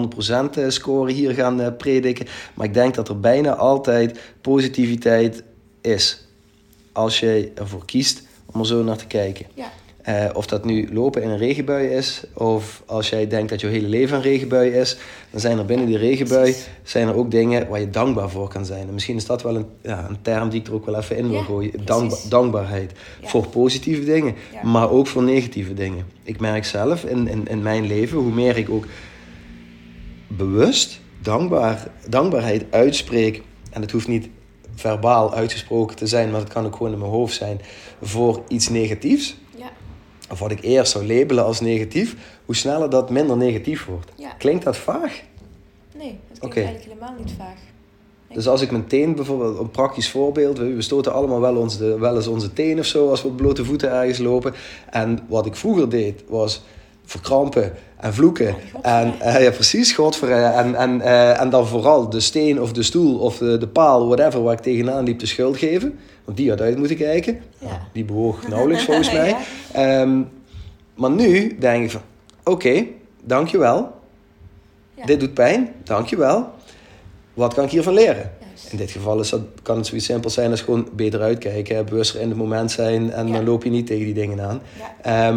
eh, 0.59 0.69
scoren 0.69 1.15
hier 1.15 1.35
gaan 1.35 1.61
eh, 1.61 1.77
prediken, 1.77 2.27
maar 2.55 2.67
ik 2.67 2.75
denk 2.75 2.95
dat 2.95 3.09
er 3.09 3.21
bijna 3.21 3.55
altijd 3.55 4.21
positiviteit 4.41 5.43
is. 5.81 6.29
Als 6.93 7.21
je 7.21 7.53
ervoor 7.55 7.85
kiest 7.85 8.23
om 8.53 8.61
er 8.61 8.67
zo 8.67 8.83
naar 8.83 8.97
te 8.97 9.07
kijken. 9.07 9.47
ja, 9.55 9.71
Eh, 10.03 10.25
of 10.33 10.47
dat 10.47 10.65
nu 10.65 10.89
lopen 10.93 11.23
in 11.23 11.29
een 11.29 11.39
regenbui 11.39 11.87
is, 11.89 12.23
of 12.35 12.83
als 12.87 13.09
jij 13.09 13.27
denkt 13.27 13.51
dat 13.51 13.61
je 13.61 13.67
hele 13.67 13.89
leven 13.89 14.17
een 14.17 14.23
regenbui 14.23 14.71
is, 14.71 14.97
dan 15.31 15.41
zijn 15.41 15.59
er 15.59 15.65
binnen 15.65 15.87
die 15.87 15.97
regenbui 15.99 16.55
zijn 16.83 17.09
er 17.09 17.15
ook 17.15 17.31
dingen 17.31 17.69
waar 17.69 17.81
je 17.81 17.91
dankbaar 17.91 18.31
voor 18.31 18.49
kan 18.49 18.65
zijn. 18.65 18.87
En 18.89 18.95
misschien 18.95 19.17
is 19.17 19.27
dat 19.27 19.43
wel 19.43 19.57
een, 19.57 19.67
ja, 19.83 20.07
een 20.09 20.23
term 20.23 20.49
die 20.49 20.61
ik 20.61 20.67
er 20.67 20.75
ook 20.75 20.87
wel 20.87 20.95
even 20.97 21.17
in 21.17 21.29
wil 21.29 21.39
Ja, 21.39 21.45
gooien. 21.45 21.73
Dankba 21.85 22.17
dankbaarheid. 22.29 22.93
Ja. 23.21 23.29
Voor 23.29 23.47
positieve 23.49 24.05
dingen, 24.05 24.35
maar 24.63 24.91
ook 24.91 25.07
voor 25.07 25.23
negatieve 25.23 25.75
dingen. 25.75 26.07
Ik 26.23 26.41
merk 26.41 26.65
zelf 26.65 27.05
in, 27.05 27.29
in, 27.29 27.49
in 27.49 27.63
mijn 27.63 27.87
leven, 27.87 28.19
hoe 28.19 28.33
meer 28.33 28.57
ik 28.57 28.71
ook 28.71 28.87
bewust 30.27 31.01
dankbaar, 31.23 31.89
dankbaarheid 32.09 32.65
uitspreek. 32.71 33.43
En 33.71 33.81
het 33.81 33.91
hoeft 33.91 34.09
niet 34.09 34.29
verbaal 34.81 35.35
uitgesproken 35.35 35.97
te 35.97 36.07
zijn, 36.07 36.31
maar 36.31 36.41
het 36.41 36.53
kan 36.53 36.67
ook 36.67 36.77
gewoon 36.77 36.93
in 36.93 36.99
mijn 36.99 37.11
hoofd 37.11 37.35
zijn 37.35 37.61
voor 38.03 38.43
iets 38.49 38.69
negatiefs. 38.69 39.37
Ja. 39.57 39.71
Of 40.31 40.39
wat 40.39 40.51
ik 40.51 40.63
eerst 40.63 40.93
zou 40.93 41.07
labelen 41.07 41.45
als 41.45 41.61
negatief, 41.61 42.17
hoe 42.45 42.57
sneller 42.57 42.91
dat 42.91 43.11
minder 43.11 43.37
negatief 43.37 43.87
wordt. 43.87 44.11
Ja. 44.17 44.31
Klinkt 44.39 44.65
dat 44.65 44.77
vaag? 44.77 45.23
Nee, 45.97 46.19
dat 46.29 46.39
klinkt 46.39 46.57
eigenlijk 46.57 46.85
helemaal 46.85 47.15
niet 47.19 47.33
vaag. 47.37 47.59
Nee. 48.29 48.37
Dus 48.37 48.49
als 48.49 48.61
ik 48.61 48.71
mijn 48.71 48.87
teen 48.87 49.15
bijvoorbeeld, 49.15 49.59
een 49.59 49.71
praktisch 49.71 50.11
voorbeeld, 50.11 50.59
we 50.59 50.75
we 50.75 50.83
stoten 50.83 51.13
allemaal 51.13 51.41
wel, 51.41 51.57
ons 51.57 51.79
de, 51.79 51.99
wel 51.99 52.17
eens 52.17 52.27
onze 52.27 52.53
teen 52.53 52.79
of 52.79 52.87
zo 52.87 53.11
als 53.11 53.23
we 53.23 53.29
op 53.29 53.37
blote 53.37 53.65
voeten 53.65 53.91
ergens 53.91 54.19
lopen. 54.19 54.55
En 54.91 55.19
wat 55.29 55.47
ik 55.47 55.57
vroeger 55.57 55.89
deed 55.89 56.25
was 56.29 56.63
verkrampen 57.11 57.73
en 57.97 58.15
vloeken. 58.15 58.53
Godverdomme. 58.53 59.15
En, 59.19 59.35
eh, 59.35 59.43
ja, 59.43 59.51
precies, 59.51 59.93
godverdomme. 59.93 60.45
En, 60.45 60.75
en, 60.75 61.01
eh, 61.01 61.41
en 61.41 61.51
dan 61.51 61.67
vooral 61.67 62.11
de 62.11 62.21
steen 62.21 62.61
of 62.61 62.73
de 62.73 62.83
stoel 62.83 63.19
of 63.19 63.39
de, 63.39 63.59
de 63.59 63.69
paal, 63.69 64.07
whatever, 64.07 64.43
waar 64.43 64.53
ik 64.53 64.61
tegenaan 64.61 65.05
liep, 65.05 65.19
de 65.19 65.27
schuld 65.27 65.57
geven. 65.57 65.99
Want 66.25 66.37
die 66.37 66.51
had 66.51 66.61
uit 66.61 66.79
moeten 66.79 66.97
kijken. 66.97 67.41
Ja. 67.59 67.89
Die 67.93 68.05
bewoog 68.05 68.49
nauwelijks 68.49 68.85
volgens 68.85 69.13
mij. 69.21 69.29
Ja. 69.29 70.01
Ehm, 70.01 70.23
maar 70.95 71.11
nu 71.11 71.57
denk 71.59 71.85
ik 71.85 71.91
van, 71.91 72.01
oké, 72.45 72.87
dankjewel. 73.25 73.91
Ja. 74.95 75.05
Dit 75.05 75.21
doet 75.21 75.35
pijn, 75.35 75.73
dankjewel. 75.85 76.51
Wat 77.35 77.55
kan 77.55 77.65
ik 77.65 77.71
hiervan 77.71 77.95
leren? 77.95 78.33
In 78.71 78.77
dit 78.77 78.91
geval 78.91 79.21
is 79.21 79.31
dat, 79.31 79.41
kan 79.63 79.77
het 79.77 79.87
zoiets 79.87 80.07
simpel 80.07 80.31
zijn 80.31 80.51
als 80.51 80.61
gewoon 80.61 80.89
beter 80.93 81.21
uitkijken, 81.21 81.85
bewuster 81.85 82.21
in 82.21 82.29
het 82.29 82.39
moment 82.39 82.71
zijn 82.71 83.13
en 83.13 83.33
dan 83.33 83.45
loop 83.45 83.65
je 83.65 83.71
niet 83.71 83.87
tegen 83.87 84.05
die 84.05 84.15
dingen 84.15 84.41
aan. 84.41 84.61
Ja. 85.05 85.33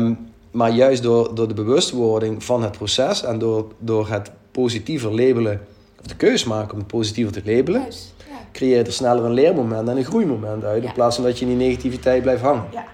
Ehm, 0.53 0.57
maar 0.57 0.71
juist 0.71 1.03
door, 1.03 1.35
door 1.35 1.47
de 1.47 1.53
bewustwording 1.53 2.43
van 2.43 2.63
het 2.63 2.71
proces 2.71 3.23
en 3.23 3.39
door, 3.39 3.71
door 3.79 4.09
het 4.09 4.31
positiever 4.51 5.09
labelen, 5.15 5.61
of 5.99 6.05
de 6.07 6.15
keus 6.15 6.43
maken 6.43 6.71
om 6.73 6.77
het 6.77 6.87
positiever 6.87 7.33
te 7.33 7.41
labelen, 7.45 7.81
Juist. 7.81 8.13
Ja. 8.17 8.35
creëer 8.51 8.77
je 8.77 8.83
er 8.83 8.91
sneller 8.93 9.23
een 9.25 9.33
leermoment 9.33 9.87
en 9.89 9.97
een 9.97 10.05
groeimoment 10.05 10.63
uit, 10.63 10.81
Ja. 10.81 10.87
in 10.87 10.93
plaats 10.93 11.15
van 11.15 11.25
dat 11.25 11.39
je 11.39 11.45
in 11.45 11.57
die 11.57 11.67
negativiteit 11.67 12.21
blijft 12.21 12.41
hangen. 12.41 12.65
Ja. 12.71 12.85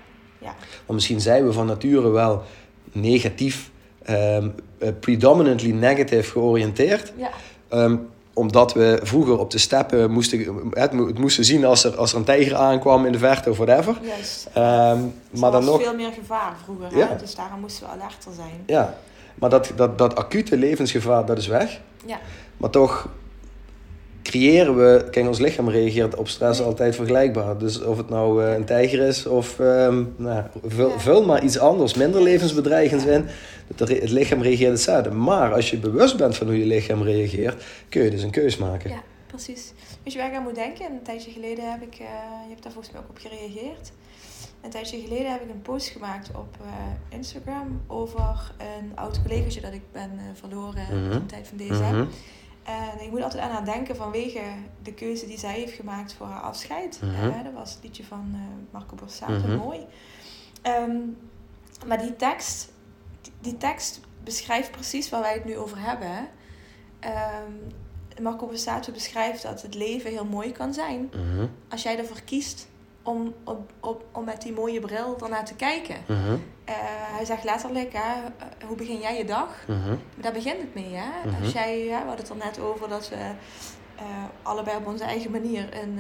Ja. 0.42 0.56
Want 0.86 0.92
misschien 1.00 1.22
zijn 1.22 1.46
we 1.46 1.54
van 1.54 1.66
nature 1.66 2.10
wel 2.10 2.42
negatief, 2.92 3.72
ehm, 4.04 4.50
eh, 4.78 4.90
predominantly 5.00 5.72
negative 5.72 6.32
georiënteerd. 6.32 7.14
Ja. 7.18 7.30
Omdat 8.40 8.74
we 8.74 9.00
vroeger 9.04 9.40
op 9.40 9.52
de 9.52 9.58
steppen 9.58 10.12
moesten, 10.12 10.40
het, 10.74 10.92
mo- 10.92 11.08
het 11.08 11.18
moesten 11.20 11.46
zien 11.46 11.66
als 11.66 11.84
er, 11.84 11.96
als 11.98 12.12
er 12.12 12.18
een 12.18 12.24
tijger 12.24 12.56
aankwam 12.56 13.06
in 13.06 13.12
de 13.12 13.18
verte 13.18 13.50
of 13.50 13.58
whatever. 13.58 13.98
Juist. 14.02 14.48
Ehm, 14.54 14.64
Er 14.64 15.40
maar 15.40 15.52
dan 15.52 15.66
was 15.66 15.66
nog, 15.66 15.82
veel 15.84 15.96
meer 15.96 16.12
gevaar 16.12 16.54
vroeger, 16.64 16.98
Ja. 16.98 17.08
hè? 17.08 17.16
dus 17.16 17.36
daarom 17.36 17.60
moesten 17.60 17.84
we 17.84 17.90
alerter 17.92 18.32
zijn. 18.36 18.64
ja, 18.66 18.96
maar 19.36 19.50
dat, 19.50 19.72
dat, 19.76 19.98
dat 19.98 20.16
acute 20.16 20.58
levensgevaar, 20.58 21.26
dat 21.26 21.38
is 21.38 21.48
weg. 21.48 21.80
Ja. 22.06 22.20
Maar 22.58 22.70
toch 22.70 23.08
creëren 24.24 24.78
we, 24.78 25.08
kijk, 25.12 25.28
ons 25.28 25.40
lichaam 25.40 25.70
reageert 25.70 26.16
op 26.16 26.28
stress 26.28 26.62
altijd 26.62 26.96
vergelijkbaar. 26.96 27.58
Dus 27.58 27.82
of 27.82 27.98
het 27.98 28.10
nou 28.10 28.44
eh, 28.46 28.54
een 28.54 28.66
tijger 28.66 29.08
is 29.08 29.26
of 29.26 29.60
ehm, 29.60 30.04
nou, 30.16 30.44
vul, 30.98 31.26
maar 31.26 31.44
iets 31.44 31.60
anders, 31.60 31.94
minder 31.94 32.22
levensbedreigends 32.22 33.06
in. 33.06 33.26
Het, 33.76 34.10
lichaam 34.10 34.42
reageert 34.42 34.72
hetzelfde. 34.72 35.12
Maar 35.12 35.54
als 35.54 35.70
je 35.70 35.78
bewust 35.78 36.18
bent 36.18 36.38
van 36.38 36.48
hoe 36.48 36.60
je 36.60 36.66
lichaam 36.66 37.04
reageert, 37.04 37.64
kun 37.90 38.04
je 38.04 38.10
dus 38.10 38.24
een 38.24 38.32
keus 38.32 38.58
maken. 38.58 38.90
Ja, 38.90 39.02
precies. 39.28 39.74
Weet 40.04 40.14
je 40.14 40.20
waar 40.20 40.30
ik 40.30 40.36
aan 40.36 40.44
moet 40.44 40.56
denken? 40.56 40.86
Een 40.86 41.04
tijdje 41.04 41.32
geleden 41.32 41.72
heb 41.72 41.82
ik, 41.82 41.94
eh, 41.94 42.06
je 42.44 42.50
hebt 42.50 42.64
daar 42.64 42.72
volgens 42.72 42.94
mij 42.94 43.02
ook 43.02 43.10
op 43.10 43.18
gereageerd. 43.18 43.92
Een 44.62 44.70
tijdje 44.70 45.00
geleden 45.00 45.32
heb 45.32 45.42
ik 45.42 45.50
een 45.50 45.62
post 45.62 45.88
gemaakt 45.88 46.30
op 46.36 46.58
eh, 46.62 47.18
Instagram 47.18 47.82
over 47.88 48.54
een 48.58 48.92
oud 48.96 49.22
collegaatje 49.22 49.62
dat 49.62 49.74
ik 49.74 49.82
ben 49.92 50.12
verloren 50.34 50.84
Mhm. 50.92 51.04
in 51.04 51.10
de 51.10 51.26
tijd 51.26 51.48
van 51.48 51.58
DSM. 51.58 51.96
Mhm. 51.96 52.06
En 52.70 53.02
ik 53.06 53.12
moet 53.12 53.22
altijd 53.22 53.44
aan 53.44 53.52
haar 53.52 53.66
denken 53.66 53.96
vanwege 53.96 54.42
de 54.84 54.94
keuze 54.94 55.26
die 55.26 55.38
zij 55.40 55.54
heeft 55.54 55.74
gemaakt 55.74 56.14
voor 56.14 56.28
haar 56.28 56.42
afscheid. 56.42 57.00
Mhm. 57.02 57.30
Eh, 57.30 57.44
dat 57.44 57.54
was 57.54 57.74
het 57.74 57.84
liedje 57.84 58.04
van 58.04 58.32
eh, 58.34 58.40
Marco 58.72 58.96
Borsato, 58.96 59.34
Mhm. 59.48 59.56
mooi. 59.56 59.86
Ehm, 60.62 60.98
maar 61.88 61.98
die 62.02 62.16
tekst, 62.16 62.72
die, 63.22 63.32
die 63.42 63.58
tekst 63.58 64.00
beschrijft 64.24 64.72
precies 64.72 65.10
waar 65.10 65.22
wij 65.22 65.34
het 65.34 65.46
nu 65.46 65.58
over 65.58 65.80
hebben. 65.80 66.28
Ehm, 67.00 67.52
Marco 68.22 68.46
Borsato 68.46 68.92
beschrijft 68.92 69.42
dat 69.44 69.62
het 69.62 69.76
leven 69.76 70.10
heel 70.12 70.26
mooi 70.26 70.52
kan 70.52 70.74
zijn 70.74 71.10
Mhm. 71.16 71.48
als 71.70 71.84
jij 71.84 71.98
ervoor 71.98 72.22
kiest 72.22 72.68
om, 73.04 73.34
op, 73.44 73.72
op, 73.80 74.04
om 74.12 74.24
met 74.24 74.42
die 74.42 74.54
mooie 74.54 74.80
bril 74.80 75.18
ernaar 75.24 75.46
te 75.46 75.56
kijken. 75.56 75.96
Mhm. 76.08 76.38
Eh, 76.66 76.76
hij 77.16 77.26
zegt 77.26 77.44
letterlijk, 77.44 77.94
hè, 77.94 78.00
eh, 78.00 78.68
hoe 78.68 78.76
begin 78.76 79.00
jij 79.00 79.18
je 79.18 79.26
dag? 79.26 79.48
Mhm. 79.68 79.96
Daar 80.16 80.32
begint 80.32 80.62
het 80.62 80.74
mee, 80.74 80.94
hè? 80.94 81.30
Mhm. 81.30 81.44
Als 81.44 81.54
jij, 81.54 81.86
ja, 81.86 82.00
we 82.02 82.08
hadden 82.08 82.26
het 82.26 82.30
er 82.30 82.46
net 82.46 82.60
over 82.60 82.90
dat 82.90 83.10
we 83.10 83.16
eh, 83.16 84.06
allebei 84.42 84.78
op 84.78 84.88
onze 84.88 85.04
eigen 85.04 85.32
manier 85.32 85.82
een, 85.84 86.00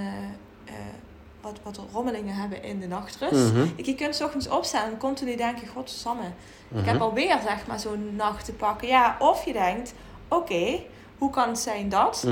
wat, 1.42 1.60
wat 1.64 1.82
rommelingen 1.92 2.36
hebben 2.36 2.64
in 2.64 2.80
de 2.80 2.88
nachtrust. 2.88 3.52
Ik, 3.76 3.86
je 3.86 3.96
kunt 3.96 4.16
's 4.16 4.22
ochtends 4.22 4.48
opstaan 4.48 4.92
en 4.92 4.98
continu 4.98 5.36
denken, 5.36 5.68
godsamme, 5.68 6.32
ik 6.76 6.86
heb 6.86 7.02
alweer 7.02 7.40
zeg 7.44 7.68
maar 7.68 7.80
zo'n 7.80 8.16
nacht 8.16 8.46
te 8.46 8.54
pakken. 8.54 8.88
Ja, 8.88 9.16
of 9.20 9.46
je 9.46 9.54
denkt, 9.54 9.94
oké, 10.28 10.82
hoe 11.18 11.30
kan 11.30 11.48
het 11.48 11.60
zijn 11.60 11.90
dat, 11.90 12.28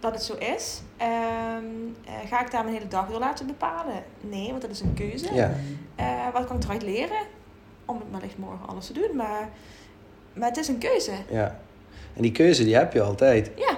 dat 0.00 0.12
het 0.12 0.22
zo 0.22 0.34
is? 0.34 0.82
Ehm, 0.96 1.64
eh, 2.04 2.28
ga 2.28 2.40
ik 2.40 2.50
daar 2.50 2.62
mijn 2.64 2.76
hele 2.76 2.88
dag 2.88 3.08
door 3.08 3.18
laten 3.18 3.46
bepalen? 3.46 4.02
Nee, 4.20 4.48
want 4.50 4.62
dat 4.62 4.70
is 4.70 4.80
een 4.80 4.94
keuze. 4.94 5.34
Ja. 5.34 5.54
Eh, 5.94 6.32
wat 6.32 6.46
kan 6.46 6.56
ik 6.56 6.64
eruit 6.64 6.82
leren? 6.82 7.26
Om 7.84 7.96
het 7.96 8.06
wellicht 8.10 8.38
morgen 8.38 8.68
alles 8.68 8.86
te 8.86 8.92
doen, 8.92 9.16
maar, 9.16 9.48
maar 10.32 10.48
het 10.48 10.56
is 10.56 10.68
een 10.68 10.78
keuze. 10.78 11.12
ja. 11.30 11.60
En 12.14 12.22
die 12.22 12.32
keuze 12.32 12.64
die 12.64 12.74
heb 12.76 12.92
je 12.92 13.02
altijd. 13.02 13.50
Ja, 13.56 13.73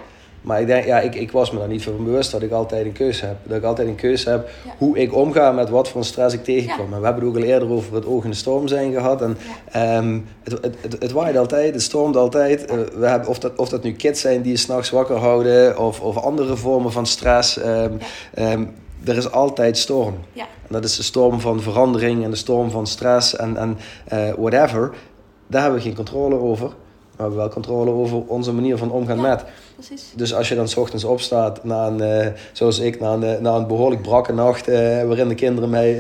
Maar 0.47 0.61
ik 0.61 0.67
denk, 0.67 0.85
ja, 0.85 1.01
ik, 1.01 1.15
ik 1.15 1.31
was 1.31 1.51
me 1.51 1.59
daar 1.59 1.69
niet 1.69 1.83
van 1.83 2.05
bewust 2.05 2.31
dat 2.31 2.43
ik 2.43 2.51
altijd 2.51 2.85
een 2.87 2.93
keuze 2.93 3.27
heb. 3.27 3.37
Dat 3.43 3.57
ik 3.57 3.63
altijd 3.65 3.89
een 3.89 3.95
keuze 3.95 4.31
heb 4.31 4.49
Ja. 4.65 4.75
hoe 4.79 4.99
ik 4.99 5.15
omga 5.15 5.53
met 5.53 5.69
wat 5.71 5.89
voor 5.89 6.05
stress 6.05 6.35
ik 6.35 6.45
tegenkom. 6.45 6.89
Ja. 6.89 6.95
En 6.95 6.99
we 7.01 7.05
hebben 7.07 7.25
het 7.25 7.35
ook 7.37 7.43
al 7.43 7.49
eerder 7.49 7.71
over 7.71 7.95
het 7.95 8.07
oog 8.07 8.25
in 8.25 8.31
de 8.31 8.37
storm 8.37 8.69
zijn 8.69 8.93
gehad. 8.93 9.23
En 9.23 9.37
ehm, 9.71 10.19
het, 10.43 10.53
het, 10.63 10.77
het, 10.81 10.97
het 11.03 11.13
waait 11.13 11.37
altijd, 11.37 11.73
het 11.75 11.83
stormt 11.83 12.17
altijd. 12.17 12.65
Eh, 12.65 12.77
we 12.99 13.07
hebben, 13.07 13.29
of, 13.29 13.39
dat, 13.39 13.57
of 13.57 13.69
dat 13.69 13.83
nu 13.83 13.93
kids 13.93 14.21
zijn 14.21 14.43
die 14.43 14.53
je 14.53 14.59
s'nachts 14.59 14.91
wakker 14.91 15.17
houden 15.17 15.79
of, 15.79 16.01
of 16.01 16.17
andere 16.17 16.57
vormen 16.57 16.93
van 16.93 17.07
stress. 17.07 17.59
ehm, 17.59 17.93
ehm, 18.35 18.65
er 19.05 19.17
is 19.17 19.31
altijd 19.31 19.79
storm. 19.79 20.15
ja, 20.33 20.43
En 20.43 20.69
dat 20.73 20.85
is 20.85 20.97
de 20.97 21.03
storm 21.03 21.41
van 21.41 21.61
verandering 21.61 22.25
en 22.25 22.31
de 22.31 22.37
storm 22.37 22.71
van 22.71 22.87
stress 22.87 23.37
en, 23.37 23.57
en 23.57 23.79
eh, 24.05 24.33
whatever. 24.39 24.91
Daar 25.47 25.63
hebben 25.63 25.79
we 25.81 25.87
geen 25.87 25.97
controle 25.97 26.39
over. 26.41 26.71
We 27.17 27.23
hebben 27.23 27.39
wel 27.41 27.49
controle 27.49 27.91
over 27.91 28.23
onze 28.27 28.53
manier 28.53 28.77
van 28.79 28.91
omgaan 28.91 29.17
Ja. 29.17 29.23
met. 29.23 29.45
precies. 29.75 30.13
Dus 30.15 30.35
als 30.35 30.49
je 30.49 30.55
dan 30.55 30.69
's 30.69 30.77
ochtends 30.77 31.05
opstaat, 31.05 31.65
na 31.65 31.87
een, 31.87 32.01
eh, 32.01 32.27
zoals 32.53 32.79
ik, 32.79 33.01
na 33.01 33.13
een, 33.13 33.23
eh, 33.23 33.41
na 33.41 33.55
een 33.55 33.67
behoorlijk 33.67 34.03
brakke 34.03 34.33
nacht, 34.33 34.69
eh, 34.69 34.79
waarin 35.05 35.29
de 35.29 35.35
kinderen 35.35 35.71
mij 35.71 35.95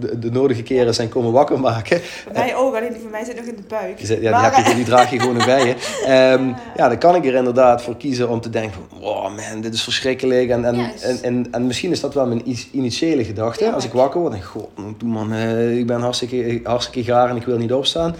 de, 0.00 0.18
de 0.18 0.30
nodige 0.30 0.62
keren 0.62 0.94
zijn 0.94 1.08
komen 1.08 1.32
wakker 1.32 1.60
maken. 1.60 2.00
Mij 2.32 2.56
ook, 2.56 2.74
alleen 2.76 2.92
die 2.92 3.00
van 3.02 3.10
mij 3.10 3.24
zit 3.24 3.36
nog 3.36 3.44
in 3.44 3.56
de 3.56 3.62
buik. 3.68 3.98
Zit- 4.02 4.20
ja, 4.22 4.30
Maar, 4.30 4.54
die, 4.56 4.68
je, 4.68 4.74
die 4.74 4.84
draag 4.84 5.10
je 5.10 5.18
gewoon 5.20 5.34
nog 5.34 5.44
bij 5.44 5.66
je. 5.66 5.74
Ehm, 6.04 6.46
Ja. 6.48 6.54
ja, 6.76 6.88
dan 6.88 6.98
kan 6.98 7.14
ik 7.14 7.26
er 7.26 7.34
inderdaad 7.34 7.82
voor 7.82 7.96
kiezen 7.96 8.28
om 8.28 8.40
te 8.40 8.50
denken 8.50 8.72
van, 8.88 8.98
wow 9.00 9.22
man, 9.24 9.60
dit 9.60 9.74
is 9.74 9.82
verschrikkelijk. 9.82 10.48
En, 10.50 10.64
en, 10.64 10.74
en, 11.02 11.18
en, 11.22 11.46
en 11.50 11.66
misschien 11.66 11.90
is 11.90 12.00
dat 12.00 12.14
wel 12.14 12.26
mijn 12.26 12.42
initiële 12.72 13.24
gedachte. 13.24 13.64
Ja, 13.64 13.70
Als 13.70 13.84
ik 13.84 13.92
wakker 13.92 14.20
word, 14.20 14.32
denk 14.32 14.44
ik, 14.44 14.50
god, 14.50 15.02
man, 15.02 15.34
ik 15.78 15.86
ben 15.86 16.00
hartstikke, 16.00 16.60
hartstikke 16.62 17.12
gaar 17.12 17.28
en 17.30 17.36
ik 17.36 17.44
wil 17.44 17.58
niet 17.58 17.72
opstaan. 17.72 18.14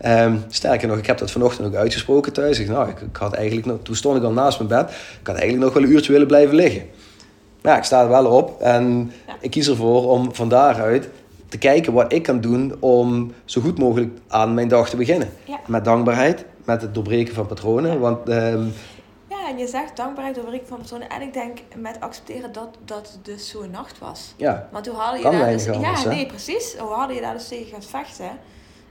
Ehm, 0.00 0.36
sterker 0.48 0.88
nog, 0.88 0.98
ik 0.98 1.06
heb 1.06 1.18
dat 1.18 1.30
vanochtend 1.30 1.66
ook 1.66 1.74
uitgesproken 1.74 2.32
thuis. 2.32 2.58
Ik, 2.58 2.68
nou, 2.68 2.88
ik, 2.88 3.00
ik 3.00 3.16
had 3.16 3.32
eigenlijk 3.34 3.66
nog, 3.66 3.78
toen 3.82 3.96
stond 3.96 4.16
ik 4.16 4.22
al 4.22 4.32
naast 4.32 4.58
mijn 4.58 4.70
bed. 4.70 4.90
Ik 5.20 5.26
had 5.26 5.36
eigenlijk 5.36 5.64
nog 5.64 5.74
wel 5.74 5.82
een 5.82 5.90
uurtje 5.90 6.12
willen 6.12 6.26
blijven 6.26 6.54
liggen. 6.54 6.82
Maar 7.62 7.72
ja, 7.72 7.78
ik 7.78 7.84
sta 7.84 8.02
er 8.02 8.08
wel 8.08 8.26
op 8.26 8.60
en 8.60 9.12
Ja. 9.26 9.36
ik 9.40 9.50
kies 9.50 9.68
ervoor 9.68 10.10
om 10.10 10.34
van 10.34 10.48
daaruit 10.48 11.08
te 11.48 11.58
kijken 11.58 11.92
wat 11.92 12.12
ik 12.12 12.22
kan 12.22 12.40
doen 12.40 12.76
om 12.80 13.32
zo 13.44 13.60
goed 13.60 13.78
mogelijk 13.78 14.18
aan 14.28 14.54
mijn 14.54 14.68
dag 14.68 14.88
te 14.88 14.96
beginnen. 14.96 15.28
Ja. 15.44 15.60
Met 15.66 15.84
dankbaarheid, 15.84 16.44
met 16.64 16.82
het 16.82 16.94
doorbreken 16.94 17.34
van 17.34 17.46
patronen. 17.46 17.92
Ja. 17.92 17.98
Want 17.98 18.28
ehm, 18.28 18.64
Ja, 19.28 19.48
en 19.48 19.58
je 19.58 19.66
zegt 19.66 19.96
dankbaarheid 19.96 20.34
doorbreken 20.36 20.66
van 20.66 20.78
personen. 20.78 21.08
En 21.08 21.22
ik 21.22 21.32
denk 21.32 21.58
met 21.76 21.96
accepteren 22.00 22.52
dat 22.52 22.68
dat 22.84 23.10
het 23.12 23.24
dus 23.24 23.48
zo'n 23.48 23.70
nacht 23.70 23.98
was. 23.98 24.34
ja, 24.36 24.68
Want 24.72 24.86
hoe 24.86 24.96
hadden 24.96 25.20
je 25.32 25.38
daar 25.38 25.52
dus... 25.52 25.64
ja, 25.64 26.04
nee, 26.04 26.26
precies. 26.26 26.74
Hoe 26.78 27.14
je 27.14 27.20
daar 27.20 27.32
dus 27.34 27.48
tegen 27.48 27.66
gaat 27.72 27.86
vechten? 27.86 28.30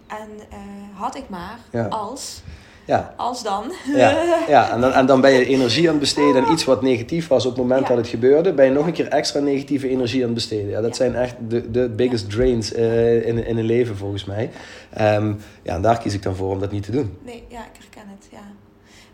En 0.08 0.30
eh, 0.50 0.58
had 0.94 1.16
ik 1.16 1.30
maar 1.30 1.60
Ja. 1.72 1.86
als... 1.86 2.42
ja, 2.86 3.14
Als 3.18 3.44
dan. 3.44 3.72
ja, 3.96 4.10
ja. 4.48 4.72
En, 4.72 4.82
dan, 4.82 4.92
en 4.92 5.06
dan 5.06 5.22
ben 5.22 5.32
je 5.32 5.46
energie 5.46 5.84
aan 5.86 5.92
het 5.92 6.00
besteden 6.00 6.46
aan 6.46 6.52
iets 6.52 6.64
wat 6.66 6.82
negatief 6.82 7.28
was 7.28 7.46
op 7.46 7.52
het 7.52 7.62
moment 7.62 7.82
Ja. 7.82 7.88
dat 7.88 7.98
het 7.98 8.08
gebeurde. 8.08 8.54
Ben 8.54 8.66
je 8.66 8.72
nog 8.72 8.86
een 8.88 8.94
keer 8.94 9.08
extra 9.08 9.40
negatieve 9.40 9.90
energie 9.90 10.20
aan 10.20 10.26
het 10.26 10.34
besteden. 10.34 10.70
Ja, 10.70 10.82
dat 10.82 10.90
Ja. 10.90 10.96
zijn 10.96 11.16
echt 11.16 11.36
de, 11.48 11.72
de 11.72 11.90
biggest 11.90 12.30
drains 12.30 12.74
eh, 12.74 13.28
in, 13.28 13.46
in 13.46 13.58
een 13.58 13.66
leven 13.66 13.98
volgens 13.98 14.26
mij. 14.26 14.52
Ehm, 14.94 15.34
ja, 15.62 15.76
en 15.76 15.82
daar 15.82 15.98
kies 16.00 16.14
ik 16.14 16.24
dan 16.24 16.36
voor 16.36 16.52
om 16.52 16.60
dat 16.60 16.72
niet 16.72 16.84
te 16.84 16.92
doen. 16.92 17.18
Nee, 17.24 17.44
ja, 17.48 17.60
ik 17.60 17.80
herken 17.80 18.10
het, 18.16 18.28
ja. 18.32 18.44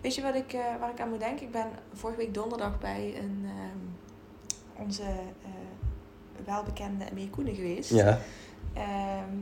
Weet 0.01 0.15
je 0.15 0.21
wat 0.21 0.35
ik, 0.35 0.53
eh, 0.53 0.59
waar 0.79 0.89
ik 0.89 0.99
aan 1.01 1.09
moet 1.09 1.19
denken? 1.19 1.45
Ik 1.45 1.51
ben 1.51 1.65
vorige 1.93 2.17
week 2.19 2.33
donderdag 2.33 2.79
bij 2.79 3.13
een, 3.19 3.45
ehm, 3.45 4.81
onze 4.85 5.03
welbekende 6.45 7.05
Mee 7.13 7.29
Koenen 7.29 7.55
geweest. 7.55 7.89
Ja, 7.89 8.19
Ehm, 8.73 9.35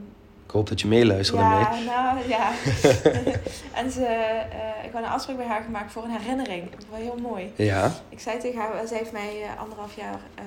Ik 0.51 0.57
hoop 0.57 0.69
dat 0.69 0.81
je 0.81 0.87
meeluistert 0.87 1.39
ja, 1.39 1.69
ermee. 1.71 1.85
nou 1.85 2.27
ja. 2.27 2.51
en 3.79 3.91
ze, 3.91 4.05
eh, 4.05 4.85
ik 4.85 4.91
had 4.93 5.03
een 5.03 5.09
afspraak 5.09 5.37
bij 5.37 5.45
haar 5.45 5.61
gemaakt 5.63 5.91
voor 5.91 6.03
een 6.03 6.09
herinnering. 6.17 6.69
Dat 6.71 6.85
was 6.89 6.99
heel 6.99 7.17
mooi. 7.21 7.51
Ja. 7.55 7.91
Ik 8.09 8.19
zei 8.19 8.39
tegen 8.39 8.59
haar, 8.59 8.87
zij 8.87 8.97
heeft 8.97 9.11
mij 9.11 9.43
eh, 9.43 9.59
anderhalf 9.61 9.95
jaar 9.95 10.19
eh, 10.35 10.43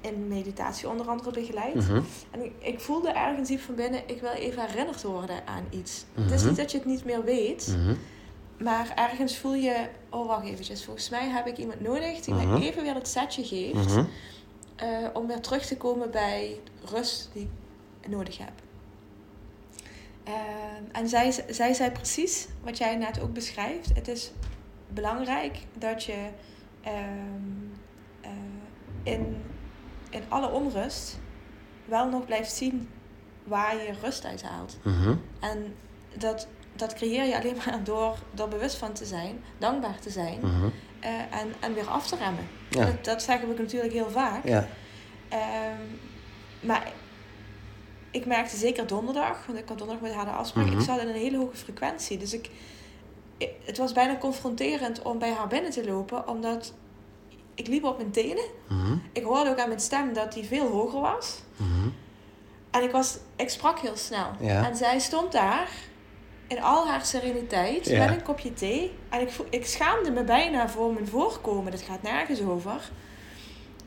in 0.00 0.28
meditatie 0.28 0.88
onder 0.88 1.08
andere 1.08 1.30
begeleid. 1.30 1.74
Mhm. 1.74 2.00
En 2.30 2.44
ik, 2.44 2.52
ik 2.58 2.80
voelde 2.80 3.08
ergens 3.10 3.48
diep 3.48 3.60
van 3.60 3.74
binnen, 3.74 4.00
ik 4.06 4.20
wil 4.20 4.30
even 4.30 4.62
herinnerd 4.66 5.02
worden 5.02 5.36
aan 5.46 5.64
iets. 5.70 6.04
Het 6.14 6.30
is 6.30 6.38
Mhm. 6.40 6.48
niet 6.48 6.56
dat 6.58 6.70
je 6.70 6.78
het 6.78 6.86
niet 6.86 7.04
meer 7.04 7.24
weet, 7.24 7.76
Mhm. 7.78 7.94
maar 8.64 8.92
ergens 8.96 9.38
voel 9.38 9.54
je, 9.54 9.86
oh 10.10 10.26
wacht 10.26 10.44
eventjes, 10.46 10.84
volgens 10.84 11.08
mij 11.08 11.28
heb 11.28 11.46
ik 11.46 11.56
iemand 11.58 11.80
nodig 11.80 12.20
die 12.20 12.34
mij 12.34 12.60
even 12.60 12.82
weer 12.82 12.94
het 12.94 13.08
setje 13.08 13.44
geeft. 13.44 13.96
Om 15.12 15.26
weer 15.26 15.40
terug 15.40 15.66
te 15.66 15.76
komen 15.76 16.10
bij 16.10 16.60
rust 16.92 17.30
die 17.32 17.48
nodig 18.08 18.38
heb. 18.38 18.52
Ehm, 20.24 20.82
en 20.92 21.08
zij, 21.08 21.44
zij 21.48 21.72
zei 21.72 21.90
precies 21.90 22.46
wat 22.62 22.78
jij 22.78 22.96
net 22.96 23.20
ook 23.20 23.32
beschrijft. 23.32 23.94
Het 23.94 24.08
is 24.08 24.32
belangrijk 24.88 25.58
dat 25.78 26.04
je 26.04 26.28
ehm, 26.82 26.94
eh, 28.20 28.30
in, 29.02 29.42
in 30.10 30.22
alle 30.28 30.50
onrust 30.50 31.18
wel 31.84 32.08
nog 32.08 32.24
blijft 32.24 32.52
zien 32.52 32.88
waar 33.44 33.76
je 33.76 33.92
rust 34.02 34.24
uit 34.24 34.42
haalt. 34.42 34.78
Mhm. 34.82 35.14
En 35.40 35.74
dat, 36.18 36.46
dat 36.76 36.94
creëer 36.94 37.24
je 37.24 37.38
alleen 37.38 37.56
maar 37.66 37.84
door, 37.84 38.18
door 38.34 38.48
bewust 38.48 38.76
van 38.76 38.92
te 38.92 39.04
zijn, 39.04 39.42
dankbaar 39.58 39.98
te 39.98 40.10
zijn 40.10 40.38
Mhm. 40.40 40.68
eh, 41.00 41.10
en, 41.40 41.52
en 41.60 41.74
weer 41.74 41.86
af 41.88 42.06
te 42.06 42.16
remmen. 42.16 42.48
Ja. 42.70 42.84
Dat, 42.84 43.04
dat 43.04 43.22
zeggen 43.22 43.48
we 43.48 43.62
natuurlijk 43.62 43.92
heel 43.92 44.10
vaak. 44.10 44.44
Ja. 44.46 44.66
Ehm, 45.28 45.80
maar 46.60 46.92
ik 48.10 48.26
merkte 48.26 48.56
zeker 48.56 48.86
donderdag, 48.86 49.46
want 49.46 49.58
ik 49.58 49.68
had 49.68 49.78
donderdag 49.78 50.04
met 50.06 50.14
haar 50.14 50.24
de 50.24 50.30
afspraak, 50.30 50.66
Mhm. 50.66 50.78
ik 50.78 50.84
zat 50.84 51.00
in 51.00 51.08
een 51.08 51.14
hele 51.14 51.36
hoge 51.36 51.56
frequentie. 51.56 52.18
Dus 52.18 52.32
ik, 52.32 52.50
het 53.64 53.78
was 53.78 53.92
bijna 53.92 54.16
confronterend 54.18 55.02
om 55.02 55.18
bij 55.18 55.32
haar 55.32 55.48
binnen 55.48 55.70
te 55.70 55.84
lopen, 55.84 56.28
omdat 56.28 56.72
ik 57.54 57.66
liep 57.66 57.84
op 57.84 57.96
mijn 57.96 58.10
tenen. 58.10 58.44
Mhm. 58.68 58.96
Ik 59.12 59.22
hoorde 59.24 59.50
ook 59.50 59.58
aan 59.58 59.68
mijn 59.68 59.80
stem 59.80 60.12
dat 60.12 60.32
die 60.32 60.44
veel 60.44 60.68
hoger 60.68 61.00
was. 61.00 61.40
Mhm. 61.56 61.88
En 62.70 62.82
ik, 62.82 62.90
was, 62.90 63.18
ik 63.36 63.48
sprak 63.48 63.78
heel 63.78 63.96
snel. 63.96 64.26
Ja. 64.40 64.66
En 64.68 64.76
zij 64.76 64.98
stond 64.98 65.32
daar 65.32 65.68
in 66.46 66.62
al 66.62 66.86
haar 66.86 67.04
sereniteit 67.06 67.86
Ja. 67.86 68.04
met 68.06 68.14
een 68.16 68.22
kopje 68.22 68.52
thee. 68.54 68.92
En 69.08 69.20
ik, 69.20 69.30
ik 69.50 69.66
schaamde 69.66 70.10
me 70.10 70.24
bijna 70.24 70.68
voor 70.68 70.92
mijn 70.92 71.08
voorkomen. 71.08 71.70
Dat 71.72 71.82
gaat 71.82 72.02
nergens 72.02 72.40
over. 72.42 72.90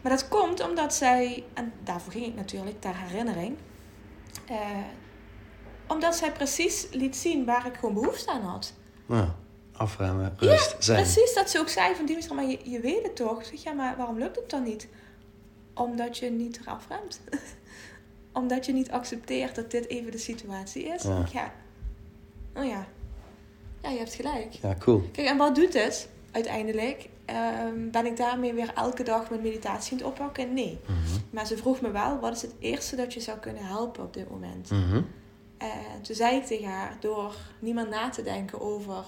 Maar 0.02 0.12
dat 0.12 0.28
komt 0.28 0.68
omdat 0.70 0.94
zij, 0.94 1.44
en 1.54 1.74
daarvoor 1.84 2.12
ging 2.12 2.26
ik 2.26 2.36
natuurlijk 2.36 2.82
ter 2.82 2.96
herinnering. 2.96 3.58
Eh, 4.50 4.58
omdat 5.88 6.16
zij 6.16 6.32
precies 6.32 6.88
liet 6.92 7.16
zien 7.16 7.46
waar 7.46 7.66
ik 7.66 7.76
gewoon 7.76 7.94
behoefte 7.94 8.32
aan 8.32 8.42
had. 8.42 8.74
Ja. 9.06 9.36
Afremmen, 9.72 10.34
rust, 10.38 10.76
zijn. 10.80 11.02
Precies 11.02 11.34
dat 11.34 11.50
ze 11.50 11.60
ook 11.60 11.70
zei 11.70 11.96
van 11.96 12.06
Dimitra, 12.06 12.36
maar 12.36 12.46
je, 12.46 12.60
je 12.64 12.80
weet 12.80 13.04
het 13.04 13.16
toch? 13.16 13.46
Zeg, 13.46 13.64
ja, 13.64 13.72
maar 13.74 13.98
waarom 13.98 14.18
lukt 14.18 14.36
het 14.36 14.50
dan 14.50 14.64
niet? 14.64 14.88
Omdat 15.74 16.18
je 16.18 16.30
niet 16.30 16.60
eraf 16.62 16.88
remt. 16.90 17.20
Omdat 18.34 18.66
je 18.66 18.74
niet 18.74 18.92
accepteert 18.92 19.56
dat 19.56 19.72
dit 19.72 19.88
even 19.88 20.12
de 20.12 20.18
situatie 20.18 20.84
is. 20.84 21.04
Ja. 21.04 21.26
Ja. 21.32 21.54
Oh 22.56 22.66
ja. 22.66 22.88
Ja, 23.82 23.90
je 23.90 23.98
hebt 23.98 24.14
gelijk. 24.14 24.54
Ja, 24.54 24.76
cool. 24.80 25.10
Kijk, 25.12 25.28
en 25.28 25.38
wat 25.38 25.56
doet 25.56 25.74
het 25.74 26.10
uiteindelijk? 26.32 27.10
Ehm, 27.30 27.90
ben 27.92 28.06
ik 28.06 28.18
daarmee 28.18 28.54
weer 28.54 28.72
elke 28.76 29.04
dag 29.04 29.30
mijn 29.30 29.42
meditatie 29.42 29.92
aan 29.92 29.98
het 29.98 30.08
oppakken? 30.08 30.54
Nee. 30.54 30.80
Mhm. 30.86 30.96
Maar 31.30 31.46
ze 31.46 31.58
vroeg 31.58 31.82
me 31.82 31.92
wel, 31.92 32.20
wat 32.20 32.36
is 32.36 32.42
het 32.42 32.54
eerste 32.60 32.96
dat 32.96 33.14
je 33.14 33.20
zou 33.20 33.38
kunnen 33.38 33.66
helpen 33.66 34.04
op 34.04 34.14
dit 34.14 34.30
moment? 34.30 34.70
En 35.58 36.02
toen 36.02 36.16
zei 36.16 36.36
ik 36.36 36.46
tegen 36.46 36.68
haar, 36.70 36.98
door 37.00 37.36
niemand 37.60 37.90
na 37.90 38.10
te 38.10 38.24
denken 38.24 38.62
over... 38.62 39.04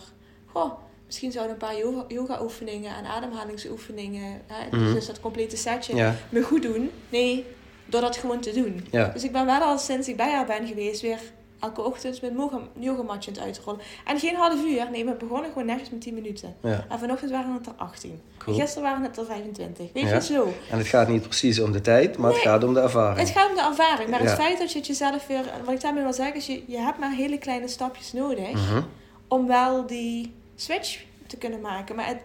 Goh, 0.46 0.72
misschien 1.06 1.32
zouden 1.32 1.54
een 1.54 1.60
paar 1.60 1.78
yoga- 1.78 2.06
yoga-oefeningen 2.08 2.96
en 2.96 3.06
ademhalingsoefeningen... 3.06 4.42
Hè, 4.48 4.78
Mhm. 4.78 4.94
dus 4.94 5.06
dat 5.06 5.20
complete 5.20 5.58
setje, 5.58 5.96
Ja. 5.96 6.16
me 6.30 6.42
goed 6.44 6.62
doen. 6.62 6.92
Nee, 7.10 7.46
door 7.86 8.02
dat 8.02 8.18
gewoon 8.18 8.40
te 8.40 8.52
doen. 8.54 8.88
Ja. 8.92 9.08
Dus 9.08 9.24
ik 9.24 9.32
ben 9.32 9.46
wel 9.46 9.62
al 9.62 9.78
sinds 9.78 10.08
ik 10.08 10.18
bij 10.18 10.32
haar 10.32 10.46
ben 10.46 10.68
geweest 10.68 11.02
weer 11.02 11.20
elke 11.62 11.82
ochtend 11.82 12.22
met 12.22 12.36
mijn 12.36 12.50
yogamatje 12.80 13.32
aan 13.32 13.38
het 13.38 13.46
uitrollen. 13.46 13.80
En 14.06 14.20
geen 14.20 14.36
half 14.36 14.64
uur, 14.66 14.88
nee, 14.92 15.06
we 15.06 15.14
begonnen 15.14 15.48
gewoon 15.52 15.66
netjes 15.66 15.90
met 15.90 16.02
10 16.02 16.14
minuten. 16.14 16.56
Ja. 16.62 16.86
En 16.90 17.00
vanochtend 17.00 17.32
waren 17.32 17.54
het 17.54 17.66
er 17.68 17.74
18. 17.78 18.22
Cool. 18.38 18.56
En 18.56 18.62
gisteren 18.62 18.90
waren 18.90 19.04
het 19.04 19.18
er 19.18 19.26
25. 19.26 19.90
Weet 19.94 20.04
Ja. 20.04 20.14
je, 20.16 20.22
zo. 20.22 20.54
En 20.70 20.78
het 20.78 20.88
gaat 20.88 21.08
niet 21.08 21.22
precies 21.22 21.60
om 21.60 21.72
de 21.72 21.82
tijd, 21.82 22.18
maar 22.18 22.32
het 22.32 22.42
gaat 22.42 22.64
om 22.64 22.74
de 22.74 22.80
ervaring. 22.80 23.20
Het 23.28 23.38
gaat 23.38 23.50
om 23.50 23.56
de 23.56 23.62
ervaring, 23.62 24.10
maar 24.10 24.20
het 24.20 24.34
feit 24.34 24.60
dat 24.60 24.72
je 24.72 24.78
het 24.78 24.88
jezelf 24.88 25.28
weer... 25.28 25.44
Wat 25.66 25.74
ik 25.74 25.82
daarmee 25.82 26.04
wil 26.04 26.14
zeggen 26.14 26.36
is, 26.36 26.46
je, 26.46 26.64
je 26.68 26.78
hebt 26.78 27.00
maar 27.00 27.12
hele 27.12 27.38
kleine 27.38 27.68
stapjes 27.68 28.14
nodig... 28.14 28.52
Mhm. 28.52 28.82
om 29.28 29.48
wel 29.48 29.86
die 29.88 30.34
switch 30.56 31.00
te 31.28 31.38
kunnen 31.38 31.62
maken. 31.62 31.96
Maar 31.96 32.08
het, 32.08 32.20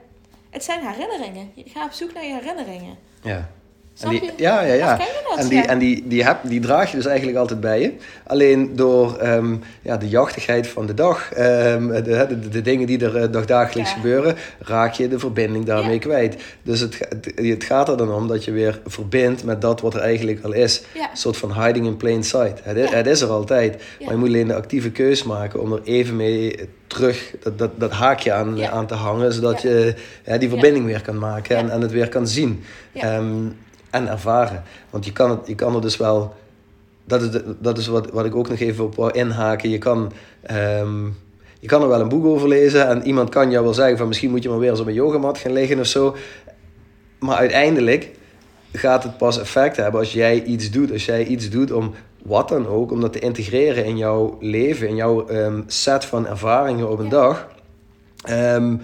het 0.51 0.65
zijn 0.65 0.87
herinneringen. 0.87 1.51
Je 1.55 1.65
gaat 1.75 1.85
op 1.87 1.93
zoek 1.93 2.13
naar 2.15 2.25
je 2.25 2.33
herinneringen. 2.33 2.97
Ja. 3.23 3.51
Snap 3.99 4.13
En 4.13 4.21
die, 4.21 4.31
ja, 4.37 4.63
ja, 4.63 4.73
ja. 4.75 4.93
Of 4.93 4.99
ken 4.99 5.07
je 5.07 5.25
dat? 5.29 5.39
En 5.39 5.49
die, 5.49 5.59
Ja. 5.59 5.67
en 5.67 5.79
die, 5.79 6.05
die, 6.07 6.25
heb, 6.25 6.39
die 6.43 6.61
draag 6.61 6.91
je 6.91 6.97
dus 6.97 7.07
eigenlijk 7.07 7.39
altijd 7.39 7.61
bij 7.61 7.81
je. 7.81 7.93
Alleen 8.27 8.77
door 8.77 9.17
ehm, 9.17 9.55
ja, 9.83 9.97
de 9.97 10.09
jachtigheid 10.09 10.67
van 10.69 10.87
de 10.87 10.95
dag, 10.95 11.33
ehm, 11.33 11.87
de, 11.89 12.03
de, 12.29 12.49
de, 12.49 12.63
dingen 12.63 12.87
die 12.87 13.05
er 13.05 13.17
eh, 13.17 13.33
dagdagelijks 13.33 13.91
Ja. 13.91 13.97
gebeuren, 13.97 14.37
raak 14.59 14.93
je 14.93 15.09
de 15.09 15.19
verbinding 15.19 15.65
daarmee 15.65 15.93
Ja. 15.95 15.99
kwijt. 16.01 16.37
Dus 16.63 16.81
het, 16.81 16.99
het, 17.09 17.33
het 17.35 17.65
gaat 17.65 17.89
er 17.89 17.97
dan 17.97 18.13
om 18.13 18.29
dat 18.29 18.45
je 18.45 18.51
weer 18.53 18.81
verbindt 18.87 19.45
met 19.45 19.61
dat 19.61 19.81
wat 19.81 19.95
er 19.95 20.01
eigenlijk 20.01 20.45
al 20.45 20.53
is. 20.53 20.83
Een 20.95 21.01
soort 21.13 21.37
van 21.37 21.63
hiding 21.63 21.87
in 21.87 21.97
plain 21.97 22.25
sight. 22.25 22.61
Het 22.63 22.77
is, 22.77 22.91
het 22.91 23.07
is 23.07 23.21
er 23.21 23.29
altijd. 23.29 23.83
Maar 24.01 24.11
je 24.13 24.19
moet 24.19 24.29
alleen 24.29 24.49
de 24.49 24.55
actieve 24.55 24.91
keus 24.91 25.23
maken 25.23 25.61
om 25.61 25.73
er 25.73 25.81
even 25.85 26.17
mee 26.17 26.69
terug 26.87 27.35
dat, 27.43 27.59
dat, 27.59 27.71
dat 27.77 27.91
haakje 27.91 28.33
aan, 28.33 28.65
aan 28.67 28.87
te 28.87 28.95
hangen. 28.95 29.33
Zodat 29.33 29.63
je 29.63 29.95
die 30.39 30.49
verbinding 30.49 30.85
weer 30.85 31.03
kan 31.03 31.19
maken 31.19 31.57
en, 31.57 31.71
en 31.71 31.81
het 31.81 31.91
weer 31.93 32.09
kan 32.09 32.29
zien. 32.29 32.65
Ja. 32.93 33.23
En 33.97 34.09
ervaren. 34.09 34.63
Want 34.91 35.05
je 35.05 35.13
kan, 35.13 35.31
het, 35.31 35.41
je 35.47 35.55
kan 35.55 35.75
er 35.75 35.81
dus 35.81 35.97
wel. 35.97 36.35
Dat 37.05 37.23
is, 37.23 37.31
de- 37.31 37.55
dat 37.61 37.79
is 37.79 37.87
wat, 37.87 38.11
wat 38.11 38.25
ik 38.25 38.35
ook 38.35 38.49
nog 38.49 38.59
even 38.59 38.85
op 38.85 38.95
wou 38.95 39.11
inhaken. 39.13 39.71
Je 39.71 39.79
kan, 39.79 40.13
ehm, 40.43 41.05
je 41.61 41.67
kan 41.67 41.83
er 41.83 41.89
wel 41.89 42.01
een 42.01 42.09
boek 42.09 42.25
over 42.25 42.49
lezen. 42.49 42.89
En 42.89 43.07
iemand 43.07 43.29
kan 43.29 43.51
jou 43.51 43.65
wel 43.65 43.75
zeggen: 43.75 43.99
van 43.99 44.09
misschien 44.09 44.31
moet 44.31 44.43
je 44.43 44.49
maar 44.49 44.59
weer 44.59 44.71
eens 44.71 44.81
op 44.81 44.87
een 44.87 44.93
yogamat 44.95 45.39
gaan 45.39 45.53
liggen 45.53 45.81
of 45.81 45.87
zo. 45.87 46.17
Maar 47.19 47.37
uiteindelijk 47.37 48.11
gaat 48.73 49.03
het 49.03 49.17
pas 49.17 49.41
effect 49.41 49.77
hebben 49.77 50.01
als 50.01 50.13
jij 50.13 50.43
iets 50.43 50.71
doet. 50.71 50.93
Als 50.93 51.05
jij 51.05 51.25
iets 51.25 51.51
doet 51.51 51.73
om 51.73 51.95
wat 52.23 52.49
dan 52.49 52.67
ook, 52.67 52.93
om 52.93 53.01
dat 53.01 53.13
te 53.13 53.19
integreren 53.19 53.85
in 53.85 53.97
jouw 53.97 54.37
leven, 54.41 54.89
in 54.89 54.97
jouw 54.97 55.27
ehm, 55.27 55.63
set 55.67 56.05
van 56.05 56.27
ervaringen 56.27 56.91
op 56.91 56.99
een 56.99 57.05
Ja. 57.05 57.11
dag. 57.11 57.47
Ehm, 58.25 58.77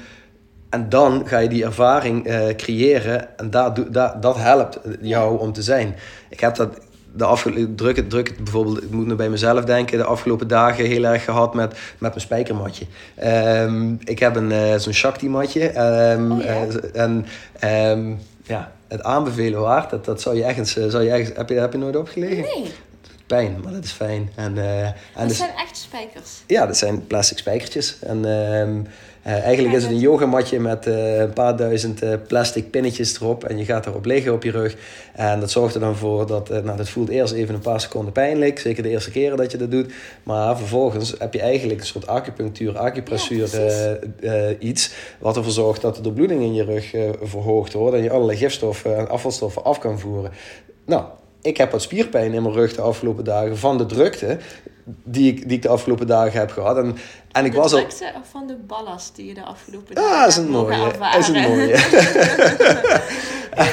en 0.72 0.88
dan 0.88 1.22
ga 1.26 1.38
je 1.38 1.48
die 1.48 1.64
ervaring 1.64 2.26
eh, 2.26 2.56
creëren 2.56 3.38
en 3.38 3.50
doe- 3.74 3.90
daar, 3.90 4.20
dat 4.20 4.36
helpt 4.36 4.78
jou 5.00 5.38
om 5.40 5.52
te 5.52 5.62
zijn. 5.62 5.94
Ik 6.28 6.40
heb 6.40 6.54
dat 6.54 6.78
de 7.14 7.24
afgelopen, 7.24 7.74
druk 7.74 7.96
het, 7.96 8.10
druk 8.10 8.28
het 8.28 8.36
bijvoorbeeld, 8.44 8.82
ik 8.82 8.90
moet 8.90 9.06
nu 9.06 9.14
bij 9.14 9.28
mezelf 9.28 9.64
denken, 9.64 9.98
de 9.98 10.04
afgelopen 10.04 10.48
dagen 10.48 10.84
heel 10.84 11.04
erg 11.04 11.24
gehad 11.24 11.54
met, 11.54 11.70
met 11.72 12.10
mijn 12.10 12.20
spijkermatje. 12.20 12.84
Ehm, 13.14 13.92
ik 14.04 14.18
heb 14.18 14.36
een, 14.36 14.52
eh, 14.52 14.74
zo'n 14.76 14.92
Shakti-matje. 14.92 15.68
ehm, 15.68 16.32
Oh 16.32 16.42
ja. 16.42 16.48
eh, 16.92 17.02
en 17.02 17.26
ehm, 17.58 18.12
ja, 18.42 18.72
het 18.88 19.02
aanbevelen 19.02 19.60
waard, 19.60 19.90
dat, 19.90 20.04
dat 20.04 20.20
zou 20.20 20.36
je 20.36 20.44
ergens, 20.44 20.72
zou 20.72 21.02
je 21.02 21.10
ergens 21.10 21.30
heb, 21.36 21.48
je, 21.48 21.54
heb 21.54 21.72
je 21.72 21.78
nooit 21.78 21.96
opgelegen? 21.96 22.42
Nee, 22.42 22.72
Pijn, 23.26 23.56
maar 23.64 23.72
dat 23.72 23.84
is 23.84 23.90
fijn. 23.92 24.30
En, 24.34 24.58
en 24.58 24.94
dat 25.18 25.28
dus- 25.28 25.36
zijn 25.36 25.50
echt 25.56 25.76
spijkers. 25.76 26.42
ja, 26.46 26.66
dat 26.66 26.76
zijn 26.76 27.06
plastic 27.06 27.38
spijkertjes. 27.38 27.96
En 28.00 28.24
eh, 29.22 29.42
eigenlijk 29.42 29.76
is 29.76 29.82
het 29.82 29.92
een 29.92 29.98
yogamatje 29.98 30.60
met 30.60 30.86
eh, 30.86 31.18
een 31.18 31.32
paar 31.32 31.56
duizend 31.56 32.02
eh, 32.02 32.14
plastic 32.26 32.70
pinnetjes 32.70 33.20
erop. 33.20 33.44
En 33.44 33.58
je 33.58 33.64
gaat 33.64 33.86
erop 33.86 34.04
liggen 34.04 34.32
op 34.32 34.42
je 34.42 34.50
rug. 34.50 34.76
En 35.12 35.40
dat 35.40 35.50
zorgt 35.50 35.74
er 35.74 35.80
dan 35.80 35.96
voor 35.96 36.26
dat... 36.26 36.48
nou, 36.48 36.76
dat 36.76 36.88
voelt 36.88 37.08
eerst 37.08 37.32
even 37.32 37.54
een 37.54 37.60
paar 37.60 37.80
seconden 37.80 38.12
pijnlijk. 38.12 38.58
Zeker 38.58 38.82
de 38.82 38.88
eerste 38.88 39.10
keren 39.10 39.36
dat 39.36 39.50
je 39.50 39.58
dat 39.58 39.70
doet. 39.70 39.92
Maar 40.22 40.56
vervolgens 40.56 41.14
heb 41.18 41.34
je 41.34 41.40
eigenlijk 41.40 41.80
een 41.80 41.86
soort 41.86 42.06
acupunctuur, 42.06 42.78
acupressuur 42.78 43.48
Ja, 44.20 44.54
iets. 44.58 44.92
Wat 45.18 45.36
ervoor 45.36 45.52
zorgt 45.52 45.80
dat 45.80 45.96
de 45.96 46.02
doorbloeding 46.02 46.42
in 46.42 46.54
je 46.54 46.64
rug 46.64 46.90
verhoogd 47.22 47.72
wordt. 47.72 47.96
En 47.96 48.02
je 48.02 48.10
allerlei 48.10 48.38
gifstoffen 48.38 48.96
en 48.96 49.08
afvalstoffen 49.08 49.64
af 49.64 49.78
kan 49.78 49.98
voeren. 49.98 50.30
Nou, 50.86 51.04
ik 51.42 51.56
heb 51.56 51.70
wat 51.70 51.82
spierpijn 51.82 52.32
in 52.32 52.42
mijn 52.42 52.54
rug 52.54 52.74
de 52.74 52.82
afgelopen 52.82 53.24
dagen 53.24 53.58
van 53.58 53.78
de 53.78 53.86
drukte 53.86 54.38
die 54.84 55.32
ik, 55.34 55.48
die 55.48 55.56
ik 55.56 55.62
de 55.62 55.68
afgelopen 55.68 56.06
dagen 56.06 56.38
heb 56.40 56.50
gehad. 56.50 56.76
En, 56.76 56.96
en 57.32 57.44
ik 57.44 57.52
de 57.52 57.58
was 57.58 57.72
al. 57.74 57.84
van 58.30 58.46
de 58.46 58.56
ballast 58.66 59.16
die 59.16 59.26
je 59.26 59.34
de 59.34 59.42
afgelopen 59.44 59.94
dagen 59.94 60.20
Ah, 60.20 60.26
is 60.26 60.36
een 60.36 60.48
mooie. 60.50 60.92
Is 61.18 61.28
een 61.28 61.40
mooie. 61.42 61.72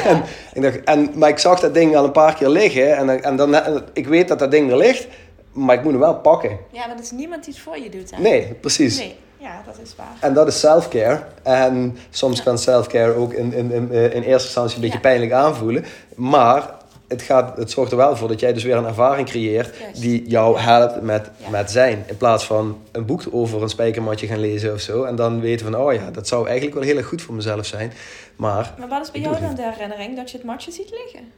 en, 0.08 0.24
ik 0.54 0.62
dacht, 0.62 0.84
en, 0.84 1.12
maar 1.16 1.30
ik 1.30 1.38
zag 1.38 1.60
dat 1.60 1.74
ding 1.74 1.96
al 1.96 2.04
een 2.04 2.12
paar 2.12 2.36
keer 2.36 2.50
liggen. 2.50 2.98
En, 2.98 3.24
en 3.24 3.36
dan, 3.36 3.56
en 3.56 3.84
ik 3.94 4.08
weet 4.08 4.28
dat 4.28 4.40
dat 4.40 4.52
ding 4.52 4.72
er 4.72 4.78
ligt, 4.78 5.08
maar 5.52 5.76
ik 5.76 5.82
moet 5.84 5.92
hem 5.92 6.02
wel 6.02 6.16
pakken. 6.16 6.58
Ja, 6.72 6.88
maar 6.88 6.96
er 6.96 7.02
is 7.02 7.12
niemand 7.12 7.44
die 7.44 7.54
het 7.54 7.64
voor 7.64 7.78
je 7.80 7.90
doet. 7.90 8.12
Hè? 8.12 8.22
Nee, 8.22 8.54
precies. 8.62 8.98
Nee, 8.98 9.16
ja, 9.38 9.62
dat 9.66 9.80
is 9.84 9.96
waar. 9.96 10.16
En 10.20 10.34
dat 10.34 10.48
is 10.48 10.60
self-care. 10.60 11.24
En 11.44 11.98
soms 12.10 12.44
kan 12.44 12.58
self-care 12.58 13.14
ook 13.16 13.34
in, 13.34 13.54
in, 13.54 13.72
in, 13.72 13.92
eh, 13.92 14.04
in 14.04 14.22
eerste 14.22 14.28
instantie 14.48 14.76
een 14.76 14.82
beetje 14.82 14.96
Ja. 14.98 15.02
pijnlijk 15.04 15.32
aanvoelen. 15.32 15.86
Maar 16.16 16.70
het, 17.10 17.22
gaat, 17.22 17.58
het 17.58 17.72
zorgt 17.72 17.92
er 17.92 17.98
wel 17.98 18.16
voor 18.16 18.28
dat 18.28 18.40
jij 18.40 18.54
dus 18.54 18.64
weer 18.64 18.76
een 18.76 18.86
ervaring 18.86 19.28
creëert 19.28 19.76
Juist. 19.82 20.02
die 20.02 20.28
jou 20.28 20.60
helpt 20.60 21.02
met, 21.02 21.30
Ja. 21.38 21.50
met 21.50 21.72
zijn. 21.72 22.04
In 22.08 22.18
plaats 22.18 22.46
van 22.46 22.78
een 22.92 23.06
boek 23.06 23.22
over 23.32 23.62
een 23.62 23.70
spijkermatje 23.70 24.28
gaan 24.28 24.40
lezen 24.40 24.74
of 24.74 24.80
zo. 24.80 25.04
En 25.04 25.16
dan 25.16 25.40
weten 25.42 25.66
van, 25.72 25.82
oh 25.82 25.94
ja, 25.94 26.12
dat 26.12 26.28
zou 26.28 26.46
eigenlijk 26.48 26.76
wel 26.78 26.86
heel 26.88 26.98
erg 26.98 27.06
goed 27.08 27.22
voor 27.22 27.36
mezelf 27.36 27.66
zijn. 27.66 27.94
Maar 28.36 28.74
Maar 28.80 28.88
wat 28.88 29.02
is 29.02 29.12
bij 29.12 29.22
jou 29.22 29.40
dan 29.42 29.56
de 29.56 29.72
herinnering 29.74 30.16
dat 30.16 30.32
je 30.32 30.38
het 30.38 30.46
matje 30.46 30.72
ziet 30.72 30.90
liggen? 31.04 31.32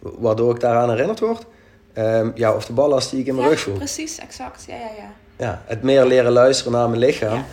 waardoor 0.00 0.54
ik 0.54 0.60
daaraan 0.60 0.90
herinnerd 0.90 1.20
word, 1.20 1.44
ehm, 1.92 2.30
ja, 2.34 2.54
of 2.54 2.66
de 2.66 2.72
ballast 2.72 3.10
die 3.10 3.20
ik 3.20 3.26
in 3.26 3.34
mijn 3.34 3.46
ja, 3.46 3.52
rug 3.52 3.62
voel. 3.62 3.74
precies, 3.74 4.18
exact. 4.18 4.64
Ja, 4.68 4.74
ja, 4.74 4.90
ja. 4.96 5.10
Ja, 5.36 5.62
het 5.66 5.82
meer 5.82 6.04
leren 6.06 6.32
luisteren 6.32 6.72
naar 6.72 6.88
mijn 6.88 7.00
lichaam. 7.00 7.34
Ja. 7.34 7.44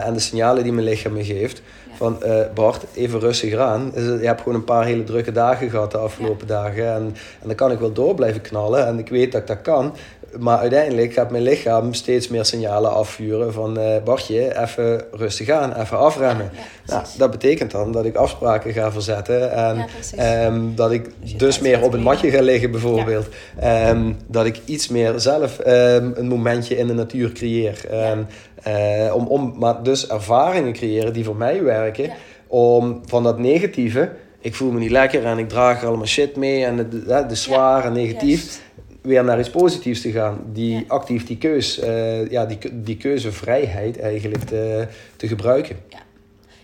eh, 0.00 0.06
en 0.06 0.12
de 0.14 0.20
signalen 0.20 0.62
die 0.62 0.72
mijn 0.72 0.86
lichaam 0.86 1.12
me 1.12 1.24
geeft. 1.24 1.62
Van 1.96 2.22
eh, 2.22 2.40
Bart, 2.54 2.84
even 2.94 3.20
rustig 3.20 3.56
aan. 3.56 3.90
Dus, 3.94 4.08
eh, 4.08 4.20
Je 4.20 4.26
hebt 4.26 4.40
gewoon 4.40 4.58
een 4.58 4.64
paar 4.64 4.84
hele 4.84 5.04
drukke 5.04 5.32
dagen 5.32 5.70
gehad 5.70 5.90
de 5.90 5.98
afgelopen 5.98 6.46
dagen. 6.46 6.86
En, 6.86 7.14
en 7.40 7.46
dan 7.46 7.54
kan 7.54 7.70
ik 7.70 7.78
wel 7.78 7.92
door 7.92 8.14
blijven 8.14 8.40
knallen. 8.40 8.86
En 8.86 8.98
ik 8.98 9.08
weet 9.08 9.32
dat 9.32 9.40
ik 9.40 9.46
dat 9.46 9.62
kan. 9.62 9.94
Maar 10.38 10.58
uiteindelijk 10.58 11.12
gaat 11.12 11.30
mijn 11.30 11.42
lichaam 11.42 11.94
steeds 11.94 12.28
meer 12.28 12.44
signalen 12.44 12.92
afvuren 12.92 13.52
van 13.52 13.78
eh, 13.78 14.02
Bartje, 14.04 14.60
even 14.60 15.04
rustig 15.12 15.48
aan, 15.48 15.72
even 15.72 15.98
afremmen. 15.98 16.50
Ja, 16.54 16.94
Nou, 16.94 17.06
dat 17.18 17.30
betekent 17.30 17.70
dan 17.70 17.92
dat 17.92 18.04
ik 18.04 18.16
afspraken 18.16 18.72
ga 18.72 18.92
verzetten. 18.92 19.52
En 19.52 19.76
Ja, 20.16 20.44
ehm, 20.44 20.60
dat 20.74 20.92
ik 20.92 21.04
Dus 21.20 21.36
dus 21.36 21.58
meer 21.58 21.76
op 21.76 21.82
een 21.82 21.88
creëren. 21.88 22.04
matje 22.04 22.30
ga 22.30 22.40
liggen 22.40 22.70
bijvoorbeeld. 22.70 23.26
Ehm, 23.60 24.12
dat 24.26 24.46
ik 24.46 24.60
iets 24.64 24.88
meer 24.88 25.20
zelf 25.20 25.58
ehm, 25.58 26.10
een 26.14 26.28
momentje 26.28 26.76
in 26.76 26.86
de 26.86 26.94
natuur 26.94 27.32
creëer. 27.32 27.84
En, 27.90 28.28
eh, 28.62 29.14
om, 29.14 29.26
om, 29.26 29.54
maar 29.58 29.82
dus 29.82 30.08
ervaringen 30.08 30.72
creëren 30.72 31.12
die 31.12 31.24
voor 31.24 31.36
mij 31.36 31.62
werken. 31.62 32.10
Om 32.46 33.02
van 33.06 33.22
dat 33.22 33.38
negatieve, 33.38 34.10
ik 34.40 34.54
voel 34.54 34.70
me 34.70 34.78
niet 34.78 34.90
lekker 34.90 35.24
en 35.24 35.38
ik 35.38 35.48
draag 35.48 35.80
er 35.80 35.88
allemaal 35.88 36.06
shit 36.06 36.36
mee 36.36 36.64
en 36.64 36.78
het 36.78 36.90
de, 36.90 37.24
de 37.28 37.34
zwaar 37.34 37.84
en 37.84 37.92
negatief. 37.92 38.60
Weer 39.02 39.24
naar 39.24 39.38
iets 39.38 39.50
positiefs 39.50 40.00
te 40.00 40.10
gaan. 40.10 40.44
Die 40.52 40.74
Ja. 40.78 40.82
actief 40.86 41.26
die 41.26 41.38
keus, 41.38 41.78
eh, 41.78 42.30
ja, 42.30 42.46
die, 42.46 42.82
die 42.82 42.96
keuzevrijheid 42.96 43.98
eigenlijk 44.00 44.44
te, 44.44 44.88
te 45.16 45.28
gebruiken. 45.28 45.76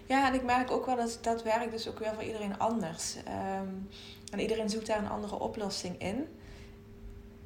Ja, 0.07 0.29
en 0.29 0.35
ik 0.35 0.45
merk 0.45 0.71
ook 0.71 0.87
wel 0.87 0.97
dat 0.97 1.19
dat 1.23 1.43
werkt 1.43 1.71
dus 1.73 1.89
ook 1.89 1.99
weer 1.99 2.11
voor 2.15 2.23
iedereen 2.25 2.59
anders. 2.59 3.17
Ehm, 3.25 3.67
en 4.33 4.41
iedereen 4.41 4.71
zoekt 4.71 4.87
daar 4.87 4.99
een 4.99 5.09
andere 5.09 5.39
oplossing 5.41 5.95
in. 5.99 6.27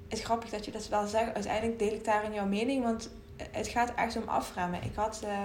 Het 0.08 0.18
is 0.18 0.24
grappig 0.24 0.50
dat 0.50 0.64
je 0.64 0.70
dat 0.70 0.88
wel 0.88 1.06
zegt. 1.06 1.34
Uiteindelijk 1.34 1.78
deel 1.78 1.92
ik 1.92 2.04
daarin 2.04 2.32
jouw 2.32 2.46
mening, 2.46 2.82
want 2.84 3.10
het 3.50 3.68
gaat 3.68 3.92
echt 3.96 4.16
om 4.16 4.22
afremmen. 4.28 4.82
Ik 4.82 4.90
had 4.94 5.20
eh, 5.24 5.38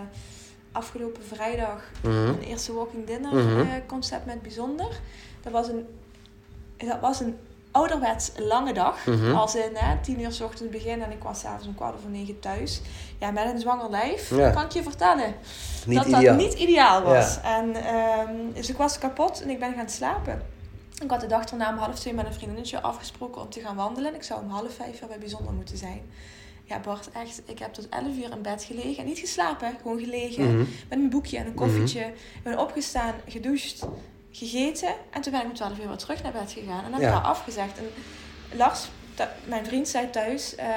afgelopen 0.72 1.24
vrijdag 1.24 1.92
Mhm. 2.04 2.16
een 2.16 2.42
eerste 2.42 2.74
walking 2.74 3.06
dinner 3.08 3.34
Mhm. 3.34 3.60
eh, 3.60 3.68
concept 3.88 4.26
met 4.26 4.42
bijzonder. 4.42 5.00
Dat 5.44 5.52
was 5.52 5.68
een, 5.68 5.86
dat 6.78 7.00
was 7.02 7.20
een 7.20 7.36
ouderwets 7.78 8.32
lange 8.38 8.74
dag. 8.74 9.06
Mhm. 9.06 9.32
Als 9.36 9.56
in 9.56 9.70
hè, 9.74 9.96
tien 10.02 10.20
uur 10.22 10.32
s 10.32 10.42
ochtends 10.42 10.72
beginnen 10.72 11.08
en 11.08 11.14
ik 11.14 11.24
was 11.24 11.40
s'avonds 11.40 11.68
om 11.68 11.76
kwart 11.76 11.96
over 11.96 12.10
negen 12.10 12.40
thuis. 12.40 12.82
Ja, 13.20 13.32
met 13.32 13.46
een 13.46 13.60
zwanger 13.60 13.90
lijf, 13.90 14.30
Ja. 14.30 14.50
kan 14.50 14.64
ik 14.64 14.72
je 14.72 14.84
vertellen 14.84 15.34
Niet 15.86 15.98
dat 15.98 16.06
ideaal. 16.08 16.24
dat 16.24 16.38
niet 16.38 16.54
ideaal 16.54 17.02
was. 17.02 17.40
En, 17.42 17.76
ehm, 17.86 18.34
dus 18.54 18.70
ik 18.70 18.78
was 18.78 18.98
kapot 18.98 19.42
en 19.42 19.50
ik 19.50 19.60
ben 19.60 19.74
gaan 19.74 19.90
slapen. 19.90 20.42
Ik 21.04 21.10
had 21.10 21.22
de 21.22 21.28
dag 21.28 21.46
erna 21.46 21.70
om 21.70 21.78
half 21.78 22.00
twee 22.00 22.14
met 22.14 22.26
een 22.26 22.34
vriendinnetje 22.34 22.82
afgesproken 22.82 23.42
om 23.42 23.50
te 23.50 23.60
gaan 23.60 23.76
wandelen. 23.76 24.16
Ik 24.16 24.24
zou 24.24 24.42
om 24.42 24.50
half 24.50 24.74
vijf 24.74 25.00
weer 25.00 25.10
bij 25.10 25.20
Bijzonder 25.20 25.54
moeten 25.54 25.78
zijn. 25.78 26.02
Ja, 26.64 26.80
Bart, 26.80 27.10
echt, 27.12 27.42
ik 27.46 27.60
heb 27.60 27.74
tot 27.74 27.90
elf 27.90 28.18
uur 28.18 28.32
in 28.32 28.42
bed 28.42 28.64
gelegen. 28.64 28.98
En 28.98 29.06
niet 29.06 29.20
geslapen, 29.20 29.78
gewoon 29.82 30.00
gelegen. 30.00 30.44
Mhm. 30.48 30.58
Met 30.90 31.00
een 31.00 31.10
boekje 31.10 31.38
en 31.38 31.46
een 31.46 31.54
koffietje. 31.54 32.00
Ik 32.02 32.44
ben 32.44 32.60
opgestaan, 32.60 33.14
gedoucht, 33.28 33.88
gegeten. 34.38 34.90
En 35.10 35.22
toen 35.22 35.32
ben 35.32 35.42
ik 35.42 35.48
om 35.48 35.54
twaalf 35.54 35.80
uur 35.80 35.88
weer 35.88 35.98
terug 35.98 36.24
naar 36.24 36.32
bed 36.32 36.52
gegaan. 36.52 36.84
En 36.86 36.92
heb 36.94 37.02
Ja. 37.02 37.08
ik 37.08 37.14
daar 37.14 37.24
afgezegd. 37.24 37.78
En 37.78 37.90
Lars, 38.58 38.88
mijn 39.46 39.66
vriend, 39.66 39.88
zei 39.88 40.10
thuis... 40.10 40.56
eh 40.56 40.68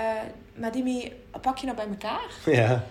Madimi, 0.54 1.12
pak 1.40 1.58
je 1.58 1.64
nou 1.66 1.76
bij 1.78 1.86
elkaar? 1.88 2.30
Ja. 2.46 2.84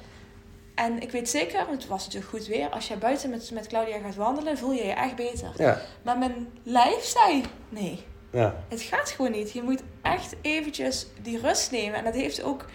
En 0.76 1.02
ik 1.02 1.12
weet 1.12 1.30
zeker, 1.30 1.66
want 1.66 1.82
het 1.82 1.88
was 1.88 2.06
natuurlijk 2.06 2.32
goed 2.32 2.48
weer, 2.48 2.70
als 2.70 2.88
jij 2.88 2.98
buiten 2.98 3.30
met, 3.30 3.52
met 3.54 3.68
Claudia 3.68 4.00
gaat 4.00 4.16
wandelen, 4.16 4.58
voel 4.58 4.72
je 4.72 4.86
je 4.86 4.92
echt 4.92 5.16
beter. 5.16 5.52
Ja. 5.58 5.82
Maar 6.02 6.18
mijn 6.18 6.48
lijf 6.64 7.04
zei, 7.04 7.44
nee, 7.70 8.04
Ja. 8.32 8.56
het 8.70 8.82
gaat 8.82 9.10
gewoon 9.10 9.32
niet. 9.32 9.52
Je 9.52 9.62
moet 9.64 9.84
echt 10.02 10.36
eventjes 10.42 11.06
die 11.22 11.40
rust 11.40 11.72
nemen. 11.72 11.98
En 11.98 12.04
dat 12.04 12.14
heeft 12.14 12.44
ook, 12.44 12.66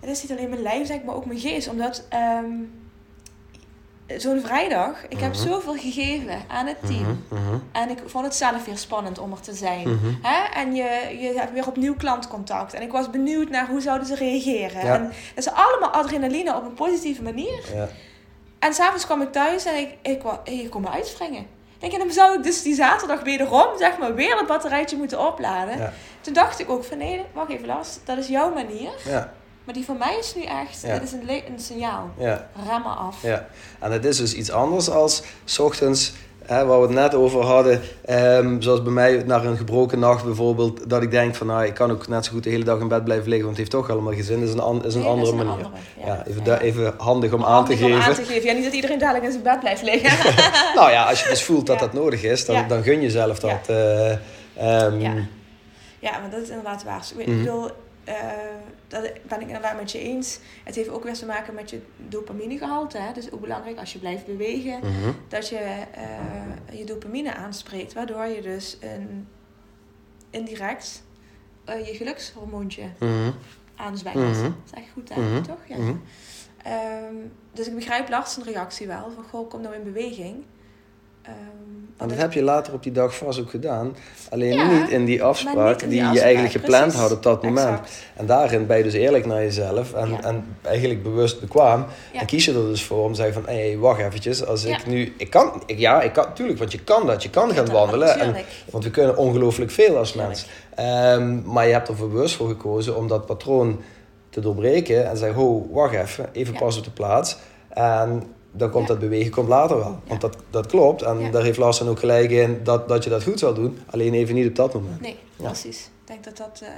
het 0.00 0.10
is 0.10 0.22
niet 0.22 0.30
alleen 0.30 0.48
mijn 0.48 0.62
lijf, 0.62 0.86
zeg 0.86 1.02
maar 1.02 1.14
ook 1.14 1.26
mijn 1.26 1.38
geest. 1.40 1.68
Omdat 1.68 2.04
ehm, 2.08 2.50
zo'n 4.16 4.40
vrijdag, 4.40 4.92
ik 5.08 5.20
heb 5.20 5.32
Mhm. 5.32 5.48
zoveel 5.48 5.74
gegeven 5.74 6.42
aan 6.48 6.66
het 6.66 6.76
team. 6.86 7.24
Mhm, 7.28 7.42
mhm, 7.42 7.58
En 7.72 7.90
ik 7.90 7.98
vond 8.06 8.24
het 8.24 8.34
zelf 8.34 8.64
weer 8.64 8.78
spannend 8.78 9.18
om 9.18 9.32
er 9.32 9.40
te 9.40 9.54
zijn. 9.54 9.98
Hè? 10.22 10.60
En 10.60 10.74
je, 10.74 11.16
je 11.20 11.32
hebt 11.38 11.52
weer 11.52 11.66
opnieuw 11.66 11.94
klantcontact. 11.96 12.74
En 12.74 12.82
ik 12.82 12.92
was 12.92 13.10
benieuwd 13.10 13.48
naar 13.48 13.66
hoe 13.68 13.80
zouden 13.80 14.06
ze 14.06 14.14
reageren. 14.14 14.84
Ja. 14.86 14.94
En 14.94 15.02
dat 15.34 15.44
is 15.46 15.50
allemaal 15.52 15.90
adrenaline 15.90 16.56
op 16.56 16.64
een 16.64 16.74
positieve 16.74 17.22
manier. 17.22 17.60
Ja. 17.74 17.88
En 18.58 18.74
s'avonds 18.74 19.04
kwam 19.04 19.22
ik 19.22 19.32
thuis 19.32 19.64
en 19.64 19.76
ik, 19.78 19.88
ik, 20.02 20.22
wou- 20.22 20.38
ik 20.44 20.70
kon 20.70 20.82
me 20.82 20.88
uitspringen. 20.90 21.46
Denk, 21.78 21.92
en 21.92 21.98
dan 21.98 22.10
zou 22.10 22.36
ik 22.36 22.42
dus 22.42 22.62
die 22.62 22.74
zaterdag 22.74 23.22
wederom, 23.22 23.66
zeg 23.78 23.98
maar, 23.98 24.14
weer 24.14 24.36
het 24.38 24.46
batterijtje 24.46 24.96
moeten 24.96 25.26
opladen. 25.26 25.78
Ja. 25.78 25.92
Toen 26.20 26.32
dacht 26.34 26.58
ik 26.58 26.70
ook 26.70 26.84
van, 26.84 26.98
nee, 26.98 27.22
wacht 27.32 27.50
even 27.50 27.66
Lars, 27.66 27.88
dat 28.04 28.18
is 28.18 28.26
jouw 28.28 28.52
manier. 28.54 28.90
Ja. 29.04 29.32
Maar 29.66 29.74
die 29.74 29.84
van 29.84 29.98
mij 29.98 30.16
is 30.20 30.34
nu 30.34 30.42
echt, 30.42 30.82
Ja. 30.82 30.92
dit 30.92 31.02
is 31.02 31.12
een, 31.12 31.28
een 31.28 31.58
signaal. 31.60 32.10
Ja. 32.18 32.48
Rem 32.68 32.82
maar 32.82 32.94
af. 32.96 33.22
Ja, 33.22 33.46
en 33.80 33.92
het 33.92 34.04
is 34.04 34.16
dus 34.16 34.34
iets 34.34 34.50
anders 34.50 34.90
als 34.90 35.22
's 35.44 35.58
ochtends, 35.58 36.12
hè, 36.44 36.64
waar 36.64 36.80
we 36.80 36.86
het 36.86 36.94
net 36.94 37.14
over 37.14 37.42
hadden, 37.44 37.80
ehm, 38.04 38.60
zoals 38.60 38.82
bij 38.82 38.92
mij 38.92 39.22
naar 39.26 39.44
een 39.44 39.56
gebroken 39.56 39.98
nacht 39.98 40.24
bijvoorbeeld, 40.24 40.90
dat 40.90 41.02
ik 41.02 41.10
denk 41.10 41.34
van 41.34 41.46
nou, 41.46 41.64
ik 41.64 41.74
kan 41.74 41.90
ook 41.90 42.08
net 42.08 42.24
zo 42.24 42.32
goed 42.32 42.44
de 42.44 42.50
hele 42.50 42.64
dag 42.64 42.78
in 42.80 42.88
bed 42.88 43.04
blijven 43.04 43.28
liggen, 43.28 43.44
want 43.46 43.56
het 43.58 43.68
heeft 43.68 43.70
toch 43.70 43.90
allemaal 43.90 44.12
geen 44.12 44.24
zin. 44.24 44.38
Dat 44.40 44.48
is 44.48 44.54
een, 44.54 44.60
an- 44.60 44.84
is 44.84 44.94
een 44.94 45.00
Nee, 45.00 45.08
andere 45.08 45.32
is 45.32 45.40
een 45.40 45.46
manier. 45.46 45.64
andere, 45.64 45.80
ja. 46.00 46.06
ja. 46.06 46.24
even, 46.26 46.44
Ja. 46.44 46.58
even 46.60 46.94
handig 46.98 47.32
om 47.32 47.44
aan 47.44 47.64
te 47.64 47.72
om 47.72 47.78
geven. 47.78 48.02
aan 48.02 48.14
te 48.14 48.24
geven. 48.24 48.44
Ja, 48.48 48.52
niet 48.52 48.64
dat 48.64 48.72
iedereen 48.72 48.98
dadelijk 48.98 49.24
in 49.24 49.30
zijn 49.30 49.42
bed 49.42 49.60
blijft 49.60 49.82
liggen. 49.82 50.34
nou 50.78 50.90
ja, 50.90 51.04
als 51.04 51.22
je 51.22 51.28
dus 51.28 51.42
voelt 51.44 51.66
dat 51.66 51.78
Ja. 51.80 51.84
dat 51.84 51.92
nodig 51.92 52.22
is, 52.22 52.44
dan, 52.46 52.68
dan 52.68 52.82
gun 52.82 53.00
je 53.00 53.10
zelf 53.10 53.38
dat. 53.38 53.50
Ja. 53.66 53.74
eh, 53.74 54.10
ehm, 54.84 55.00
Ja. 55.00 55.12
Ja, 55.98 56.18
maar 56.20 56.30
dat 56.30 56.40
is 56.40 56.48
inderdaad 56.48 56.84
waar. 56.84 57.04
Ik 57.16 57.26
Mhm. 57.26 57.38
bedoel, 57.38 57.70
eh, 58.06 58.14
dat 58.88 59.02
ben 59.22 59.40
ik 59.40 59.46
inderdaad 59.46 59.76
met 59.76 59.92
je 59.92 59.98
eens. 59.98 60.38
Het 60.64 60.74
heeft 60.74 60.88
ook 60.88 61.04
weer 61.04 61.14
te 61.14 61.26
maken 61.26 61.54
met 61.54 61.70
je 61.70 61.80
dopaminegehalte. 61.96 62.98
Hè? 62.98 63.12
Dus 63.12 63.30
ook 63.30 63.40
belangrijk 63.40 63.78
als 63.78 63.92
je 63.92 63.98
blijft 63.98 64.26
bewegen, 64.26 64.78
mhm. 64.78 65.12
dat 65.28 65.48
je 65.48 65.56
eh, 65.56 66.78
je 66.78 66.84
dopamine 66.84 67.34
aanspreekt. 67.34 67.92
Waardoor 67.92 68.26
je 68.26 68.42
dus 68.42 68.76
een, 68.80 69.28
indirect 70.30 71.02
eh, 71.64 71.86
je 71.86 71.94
gelukshormoontje 71.94 72.84
Mhm. 72.98 73.30
aanzwengelt. 73.76 74.36
Mhm. 74.36 74.42
Dat 74.42 74.52
is 74.64 74.78
echt 74.78 74.90
goed, 74.92 75.14
hè? 75.14 75.20
Mhm. 75.20 75.42
toch? 75.42 75.66
Ja. 75.66 75.76
Ehm, 76.62 77.14
dus 77.52 77.66
ik 77.66 77.74
begrijp 77.74 78.08
Lars 78.08 78.36
reactie 78.36 78.86
wel. 78.86 79.10
Van, 79.10 79.24
goh, 79.24 79.50
kom 79.50 79.60
nou 79.60 79.74
in 79.74 79.84
beweging. 79.84 80.44
Ehm, 81.26 81.34
En 81.98 82.08
dat 82.08 82.18
heb 82.18 82.32
je 82.32 82.42
later 82.42 82.72
op 82.72 82.82
die 82.82 82.92
dag 82.92 83.16
vast 83.16 83.40
ook 83.40 83.50
gedaan. 83.50 83.96
Alleen 84.30 84.52
Ja, 84.54 84.70
niet 84.70 84.88
in 84.90 85.04
die 85.04 85.22
afspraak 85.22 85.82
in 85.82 85.88
die, 85.88 86.02
die 86.02 86.12
je 86.12 86.20
eigenlijk 86.20 86.52
gepland 86.52 86.82
precies. 86.82 87.00
had 87.00 87.12
op 87.12 87.22
dat 87.22 87.42
moment. 87.42 87.68
Exact. 87.68 87.90
En 88.14 88.26
daarin 88.26 88.66
ben 88.66 88.76
je 88.76 88.82
dus 88.82 88.92
eerlijk 88.92 89.26
naar 89.26 89.42
jezelf 89.42 89.92
en, 89.92 90.08
Ja. 90.10 90.22
en 90.22 90.44
eigenlijk 90.62 91.02
bewust 91.02 91.40
bekwaam. 91.40 91.86
Ja. 92.12 92.20
En 92.20 92.26
kies 92.26 92.44
je 92.44 92.52
er 92.52 92.66
dus 92.66 92.82
voor 92.84 93.04
om 93.04 93.10
te 93.10 93.16
zeggen 93.16 93.42
van, 93.42 93.52
hé, 93.54 93.66
hey, 93.68 93.78
wacht 93.78 94.00
eventjes. 94.00 94.44
Als 94.46 94.64
ik 94.64 94.86
nu, 94.86 95.14
ik 95.18 95.30
kan, 95.30 95.62
ik, 95.66 95.78
ja, 95.78 96.02
ik 96.02 96.12
kan, 96.12 96.26
tuurlijk, 96.34 96.58
want 96.58 96.72
je 96.72 96.80
kan 96.80 97.06
dat. 97.06 97.22
Je 97.22 97.30
kan 97.30 97.50
gaan 97.52 97.70
wandelen. 97.70 98.18
En, 98.18 98.34
want 98.70 98.84
we 98.84 98.90
kunnen 98.90 99.16
ongelooflijk 99.16 99.70
veel 99.70 99.96
als 99.96 100.12
mens. 100.14 100.46
Ehm, 100.74 101.42
maar 101.52 101.66
je 101.66 101.72
hebt 101.72 101.88
er 101.88 101.96
voor 101.96 102.08
bewust 102.10 102.34
voor 102.34 102.48
gekozen 102.48 102.96
om 102.96 103.08
dat 103.08 103.26
patroon 103.26 103.80
te 104.30 104.40
doorbreken. 104.40 105.06
En 105.06 105.12
te 105.12 105.18
zeggen, 105.18 105.38
ho, 105.40 105.68
wacht 105.72 105.94
even, 105.94 106.28
even 106.32 106.54
pas 106.54 106.78
op 106.78 106.84
de 106.84 106.90
plaats. 106.90 107.36
En 107.68 108.22
dan 108.56 108.70
komt 108.70 108.86
Ja. 108.86 108.92
dat 108.92 108.98
bewegen 109.02 109.30
komt 109.30 109.48
later 109.48 109.76
wel. 109.76 109.98
Want 110.06 110.20
dat, 110.20 110.36
dat 110.50 110.66
klopt. 110.66 111.02
En 111.02 111.18
Ja. 111.18 111.30
daar 111.30 111.42
heeft 111.42 111.58
Lars 111.58 111.78
dan 111.78 111.88
ook 111.88 111.98
gelijk 111.98 112.30
in 112.30 112.60
dat, 112.64 112.88
dat 112.88 113.04
je 113.04 113.10
dat 113.10 113.22
goed 113.22 113.38
zal 113.38 113.54
doen. 113.54 113.78
Alleen 113.90 114.14
even 114.14 114.34
niet 114.34 114.48
op 114.48 114.54
dat 114.56 114.74
moment. 114.74 115.00
Nee, 115.00 115.16
precies. 115.36 115.80
Ik 115.84 116.06
denk 116.12 116.24
dat 116.24 116.36
dat... 116.36 116.60
eh, 116.62 116.68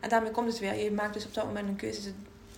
en 0.00 0.08
daarmee 0.08 0.30
komt 0.30 0.48
het 0.48 0.58
weer. 0.58 0.74
Je 0.84 0.90
maakt 0.92 1.14
dus 1.14 1.24
op 1.26 1.34
dat 1.34 1.44
moment 1.44 1.68
een 1.68 1.76
keuze 1.76 2.00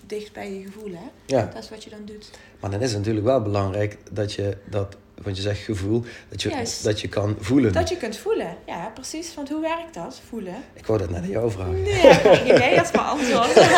dicht 0.07 0.33
bij 0.33 0.53
je 0.55 0.62
gevoel, 0.64 0.90
hè? 0.90 1.09
Ja. 1.27 1.51
Dat 1.55 1.62
is 1.62 1.71
wat 1.71 1.85
je 1.85 1.90
dan 1.90 2.01
doet. 2.05 2.31
Maar 2.61 2.71
dan 2.71 2.81
is 2.81 2.88
het 2.90 2.99
natuurlijk 2.99 3.27
wel 3.27 3.43
belangrijk 3.43 3.99
dat 4.11 4.33
je 4.33 4.57
dat, 4.71 4.97
want 5.22 5.37
je 5.37 5.42
zegt 5.42 5.61
gevoel, 5.61 6.04
dat 6.28 6.42
je, 6.42 6.48
Juist. 6.48 6.85
dat 6.85 7.00
je 7.00 7.09
kan 7.09 7.37
voelen. 7.40 7.72
Dat 7.72 7.88
je 7.88 7.96
kunt 7.96 8.16
voelen. 8.16 8.56
Ja, 8.66 8.90
precies. 8.94 9.35
Want 9.35 9.48
hoe 9.48 9.61
werkt 9.61 9.94
dat? 9.94 10.20
Voelen? 10.28 10.54
Ik 10.74 10.87
wou 10.87 10.98
dat 10.98 11.11
net 11.11 11.22
aan 11.22 11.28
jou 11.28 11.50
vragen. 11.50 11.83
Nee, 11.83 11.92
geen 11.94 12.54
idee. 12.54 12.76
Dat 12.76 12.85
is 12.85 12.92
maar 12.92 13.04
antwoord. 13.04 13.54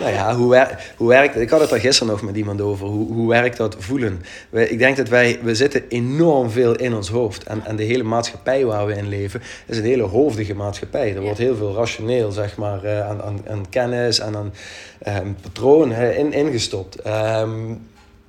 Nou 0.00 0.12
ja, 0.12 0.34
hoe, 0.36 0.48
wer- 0.50 0.92
hoe 0.96 1.08
werkt 1.08 1.34
het? 1.34 1.42
Ik 1.42 1.50
had 1.50 1.60
het 1.60 1.70
er 1.70 1.80
gisteren 1.80 2.12
nog 2.12 2.22
met 2.22 2.36
iemand 2.36 2.60
over. 2.60 2.86
Hoe, 2.86 3.12
hoe 3.12 3.28
werkt 3.28 3.56
dat 3.56 3.76
voelen? 3.78 4.22
Wij, 4.50 4.66
ik 4.68 4.78
denk 4.78 4.96
dat 4.96 5.08
wij, 5.08 5.38
we 5.42 5.54
zitten 5.54 5.82
enorm 5.88 6.50
veel 6.50 6.76
in 6.76 6.94
ons 6.94 7.08
hoofd. 7.08 7.42
En, 7.44 7.62
en 7.66 7.76
de 7.76 7.82
hele 7.82 8.02
maatschappij 8.02 8.64
waar 8.64 8.86
we 8.86 8.94
in 8.94 9.08
leven, 9.08 9.42
is 9.66 9.76
een 9.76 9.84
hele 9.84 10.02
hoofdige 10.02 10.54
maatschappij. 10.54 11.08
Er 11.08 11.14
Ja. 11.14 11.20
wordt 11.20 11.38
heel 11.38 11.56
veel 11.56 11.74
rationeel, 11.74 12.30
zeg 12.32 12.56
maar, 12.56 12.84
eh, 12.84 13.08
aan, 13.08 13.22
aan, 13.22 13.40
aan 13.48 13.68
kennis 13.68 14.18
en 14.18 14.36
aan 14.36 14.52
ehm, 14.98 15.32
patronen 15.42 15.96
hè, 15.96 16.12
in, 16.12 16.32
ingestopt. 16.32 16.94
Ehm, 17.00 17.74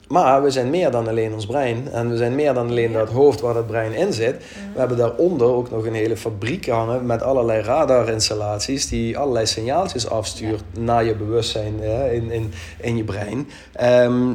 Maar 0.10 0.44
we 0.44 0.52
zijn 0.52 0.70
meer 0.70 0.92
dan 0.92 1.08
alleen 1.08 1.34
ons 1.34 1.46
brein. 1.46 1.92
En 1.92 2.10
we 2.10 2.18
zijn 2.18 2.36
meer 2.36 2.54
dan 2.54 2.70
alleen 2.70 2.94
dat 2.94 3.10
hoofd 3.10 3.42
waar 3.42 3.54
dat 3.54 3.68
brein 3.68 3.94
in 3.94 4.14
zit. 4.14 4.36
We 4.74 4.80
hebben 4.80 4.98
daaronder 4.98 5.48
ook 5.48 5.70
nog 5.70 5.86
een 5.86 5.94
hele 5.94 6.18
fabriek 6.18 6.68
hangen 6.68 7.06
met 7.06 7.22
allerlei 7.22 7.62
radarinstallaties 7.62 8.88
die 8.88 9.18
allerlei 9.18 9.46
signaaltjes 9.46 10.10
afstuurt 10.10 10.64
naar 10.80 11.06
je 11.06 11.16
bewustzijn 11.16 11.80
hè, 11.80 12.12
in, 12.12 12.32
in, 12.32 12.52
in 12.78 12.98
je 12.98 13.04
brein. 13.04 13.50
Ehm, 13.74 14.34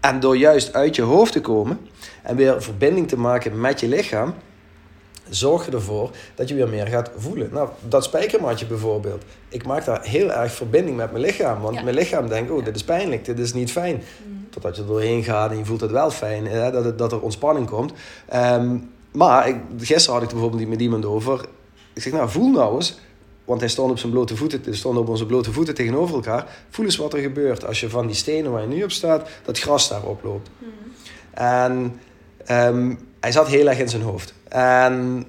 en 0.00 0.20
door 0.20 0.36
juist 0.36 0.74
uit 0.74 0.96
je 0.96 1.02
hoofd 1.02 1.32
te 1.32 1.40
komen 1.40 1.78
en 2.22 2.36
weer 2.36 2.62
verbinding 2.62 3.08
te 3.08 3.18
maken 3.18 3.60
met 3.60 3.80
je 3.80 3.88
lichaam, 3.88 4.34
zorg 5.28 5.66
je 5.66 5.72
ervoor 5.72 6.10
dat 6.34 6.48
je 6.48 6.54
weer 6.54 6.68
meer 6.68 6.86
gaat 6.86 7.10
voelen. 7.16 7.48
Nou, 7.52 7.68
dat 7.88 8.04
spijkermatje 8.04 8.66
bijvoorbeeld. 8.66 9.22
Ik 9.48 9.66
maak 9.66 9.84
daar 9.84 10.04
heel 10.04 10.32
erg 10.32 10.52
verbinding 10.52 10.96
met 10.96 11.10
mijn 11.12 11.24
lichaam. 11.24 11.60
Want 11.60 11.82
mijn 11.82 11.96
lichaam 11.96 12.28
denkt, 12.28 12.50
oh, 12.50 12.64
dit 12.64 12.76
is 12.76 12.84
pijnlijk, 12.84 13.24
dit 13.24 13.38
is 13.38 13.52
niet 13.52 13.72
fijn. 13.72 14.02
Mm. 14.26 14.41
Totdat 14.52 14.76
je 14.76 14.82
er 14.82 14.88
doorheen 14.88 15.24
gaat 15.24 15.50
en 15.50 15.58
je 15.58 15.64
voelt 15.64 15.80
het 15.80 15.90
wel 15.90 16.10
fijn, 16.10 16.46
hè, 16.46 16.70
dat, 16.70 16.84
het, 16.84 16.98
dat 16.98 17.12
er 17.12 17.20
ontspanning 17.20 17.66
komt. 17.66 17.92
Ehm, 18.28 18.76
maar 19.12 19.48
ik, 19.48 19.56
gisteren 19.78 20.12
had 20.12 20.22
ik 20.22 20.28
er 20.28 20.34
bijvoorbeeld 20.34 20.68
met 20.68 20.80
iemand 20.80 21.04
over. 21.04 21.44
Ik 21.92 22.02
zeg, 22.02 22.12
nou, 22.12 22.28
voel 22.28 22.50
nou 22.50 22.74
eens 22.74 22.98
want 23.44 23.60
hij 23.60 23.68
stond 23.68 23.90
op 23.90 23.98
zijn 23.98 24.12
blote 24.12 24.36
voeten, 24.36 24.76
stond 24.76 24.98
op 24.98 25.08
onze 25.08 25.26
blote 25.26 25.52
voeten 25.52 25.74
tegenover 25.74 26.14
elkaar. 26.14 26.46
Voel 26.70 26.84
eens 26.84 26.96
wat 26.96 27.14
er 27.14 27.20
gebeurt 27.20 27.66
als 27.66 27.80
je 27.80 27.90
van 27.90 28.06
die 28.06 28.16
stenen 28.16 28.50
waar 28.50 28.60
je 28.60 28.66
nu 28.68 28.82
op 28.82 28.90
staat, 28.90 29.28
dat 29.44 29.58
gras 29.58 29.88
daar 29.88 30.02
oploopt. 30.02 30.50
Mm. 30.58 30.68
En 31.30 32.00
ehm, 32.44 32.94
hij 33.20 33.32
zat 33.32 33.48
heel 33.48 33.68
erg 33.68 33.78
in 33.78 33.88
zijn 33.88 34.02
hoofd. 34.02 34.34
En 34.48 35.24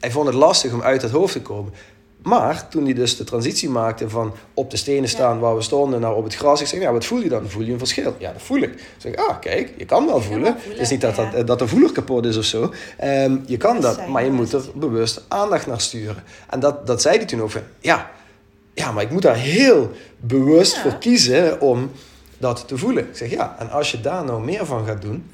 hij 0.00 0.10
vond 0.10 0.26
het 0.26 0.34
lastig 0.34 0.72
om 0.72 0.82
uit 0.82 1.02
het 1.02 1.10
hoofd 1.10 1.32
te 1.32 1.42
komen. 1.42 1.72
Maar 2.22 2.68
toen 2.68 2.84
hij 2.84 2.94
dus 2.94 3.16
de 3.16 3.24
transitie 3.24 3.68
maakte 3.68 4.08
van 4.08 4.34
op 4.54 4.70
de 4.70 4.76
stenen 4.76 5.08
staan 5.08 5.38
waar 5.38 5.56
we 5.56 5.62
stonden 5.62 6.00
naar 6.00 6.14
op 6.14 6.24
het 6.24 6.34
gras. 6.34 6.60
Ik 6.60 6.66
zeg, 6.66 6.80
ja, 6.80 6.92
wat 6.92 7.04
voel 7.04 7.20
je 7.20 7.28
dan? 7.28 7.48
Voel 7.48 7.62
je 7.62 7.72
een 7.72 7.78
verschil? 7.78 8.14
Ja, 8.18 8.32
dat 8.32 8.42
voel 8.42 8.60
ik. 8.60 8.72
Ik 8.72 8.80
zeg, 8.98 9.16
ah, 9.16 9.40
kijk, 9.40 9.74
je 9.76 9.84
kan 9.84 10.06
wel 10.06 10.20
voelen. 10.20 10.56
Het 10.58 10.78
is 10.78 10.90
niet 10.90 11.00
dat, 11.00 11.16
dat, 11.16 11.46
dat 11.46 11.58
de 11.58 11.68
voeler 11.68 11.92
kapot 11.92 12.24
is 12.24 12.36
of 12.36 12.44
zo. 12.44 12.72
Ehm, 12.96 13.36
je 13.46 13.56
kan 13.56 13.80
dat, 13.80 14.06
maar 14.06 14.24
je 14.24 14.30
moet 14.30 14.52
er 14.52 14.62
bewust 14.74 15.24
aandacht 15.28 15.66
naar 15.66 15.80
sturen. 15.80 16.24
En 16.50 16.60
dat, 16.60 16.86
dat 16.86 17.02
zei 17.02 17.16
hij 17.16 17.26
toen 17.26 17.42
ook 17.42 17.50
van, 17.50 17.62
ja, 17.80 18.10
ja, 18.74 18.92
maar 18.92 19.02
ik 19.02 19.10
moet 19.10 19.22
daar 19.22 19.36
heel 19.36 19.90
bewust 20.20 20.78
voor 20.78 20.98
kiezen 20.98 21.60
om 21.60 21.90
dat 22.38 22.64
te 22.68 22.78
voelen. 22.78 23.08
Ik 23.08 23.16
zeg, 23.16 23.30
ja, 23.30 23.56
en 23.58 23.70
als 23.70 23.90
je 23.90 24.00
daar 24.00 24.24
nou 24.24 24.44
meer 24.44 24.66
van 24.66 24.86
gaat 24.86 25.02
doen, 25.02 25.30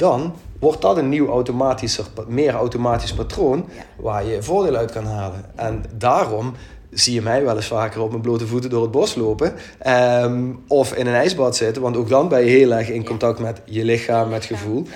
dan 0.00 0.34
wordt 0.58 0.82
dat 0.82 0.96
een 0.96 1.08
nieuw 1.08 1.28
automatischer, 1.28 2.04
meer 2.28 2.54
automatisch 2.54 3.12
patroon 3.12 3.68
waar 3.96 4.24
je 4.24 4.42
voordeel 4.42 4.76
uit 4.76 4.92
kan 4.92 5.04
halen. 5.04 5.44
En 5.54 5.84
daarom 5.96 6.54
zie 6.90 7.14
je 7.14 7.22
mij 7.22 7.44
wel 7.44 7.56
eens 7.56 7.66
vaker 7.66 8.00
op 8.00 8.10
mijn 8.10 8.22
blote 8.22 8.46
voeten 8.46 8.70
door 8.70 8.82
het 8.82 8.90
bos 8.90 9.14
lopen. 9.14 9.52
Ehm, 9.78 10.44
of 10.68 10.94
in 10.94 11.06
een 11.06 11.14
ijsbad 11.14 11.56
zitten, 11.56 11.82
want 11.82 11.96
ook 11.96 12.08
dan 12.08 12.28
ben 12.28 12.40
je 12.40 12.50
heel 12.50 12.72
erg 12.72 12.88
in 12.88 13.04
contact 13.04 13.38
met 13.38 13.60
je 13.64 13.84
lichaam, 13.84 14.28
met 14.28 14.44
gevoel. 14.44 14.86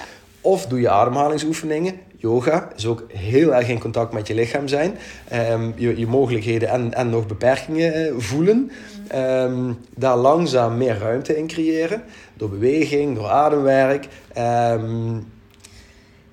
Of 0.40 0.66
doe 0.66 0.80
je 0.80 0.88
ademhalingsoefeningen. 0.88 1.94
Yoga 2.24 2.68
is 2.76 2.86
ook 2.86 3.04
heel 3.12 3.54
erg 3.54 3.68
in 3.68 3.80
contact 3.80 4.12
met 4.12 4.26
je 4.26 4.34
lichaam 4.34 4.68
zijn. 4.68 4.98
Um, 5.32 5.74
je, 5.76 5.98
je 5.98 6.06
mogelijkheden 6.06 6.68
en, 6.68 6.94
en 6.94 7.10
nog 7.10 7.26
beperkingen 7.26 8.14
uh, 8.14 8.20
voelen. 8.20 8.70
Um, 9.14 9.78
daar 9.96 10.16
langzaam 10.16 10.76
meer 10.76 10.98
ruimte 10.98 11.36
in 11.36 11.46
creëren. 11.46 12.04
Door 12.34 12.48
beweging, 12.48 13.16
door 13.16 13.28
ademwerk. 13.28 14.08
Um, 14.38 15.32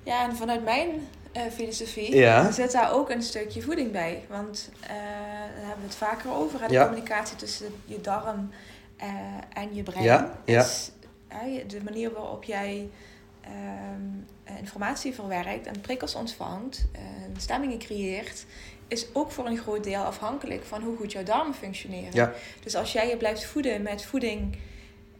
ja, 0.02 0.28
en 0.28 0.36
vanuit 0.36 0.64
mijn 0.64 0.88
uh, 1.36 1.42
filosofie 1.52 2.16
ja. 2.16 2.52
zit 2.52 2.72
daar 2.72 2.92
ook 2.92 3.10
een 3.10 3.22
stukje 3.22 3.62
voeding 3.62 3.92
bij. 3.92 4.24
Want 4.28 4.70
uh, 4.82 4.88
daar 4.88 5.66
hebben 5.66 5.80
we 5.80 5.86
het 5.86 5.94
vaker 5.94 6.30
over. 6.32 6.68
De 6.68 6.78
communicatie 6.78 7.36
tussen 7.36 7.66
je 7.84 8.00
darm 8.00 8.50
en 9.52 9.68
je 9.74 9.82
brein. 9.82 10.04
Ja. 10.04 10.34
Is, 10.44 10.90
de 11.66 11.80
manier 11.84 12.12
waarop 12.12 12.44
jij 12.44 12.88
ehm, 13.44 14.56
informatie 14.58 15.14
verwerkt 15.14 15.66
en 15.66 15.80
prikkels 15.80 16.14
ontvangt, 16.14 16.86
stemmingen 17.36 17.78
creëert, 17.78 18.44
is 18.88 19.06
ook 19.12 19.30
voor 19.30 19.46
een 19.46 19.58
groot 19.58 19.84
deel 19.84 20.02
afhankelijk 20.02 20.64
van 20.64 20.82
hoe 20.82 20.96
goed 20.96 21.12
jouw 21.12 21.22
darmen 21.22 21.54
functioneren. 21.54 22.10
Ja. 22.12 22.32
Dus 22.62 22.74
als 22.74 22.92
jij 22.92 23.08
je 23.08 23.16
blijft 23.16 23.44
voeden 23.44 23.82
met 23.82 24.04
voeding 24.04 24.56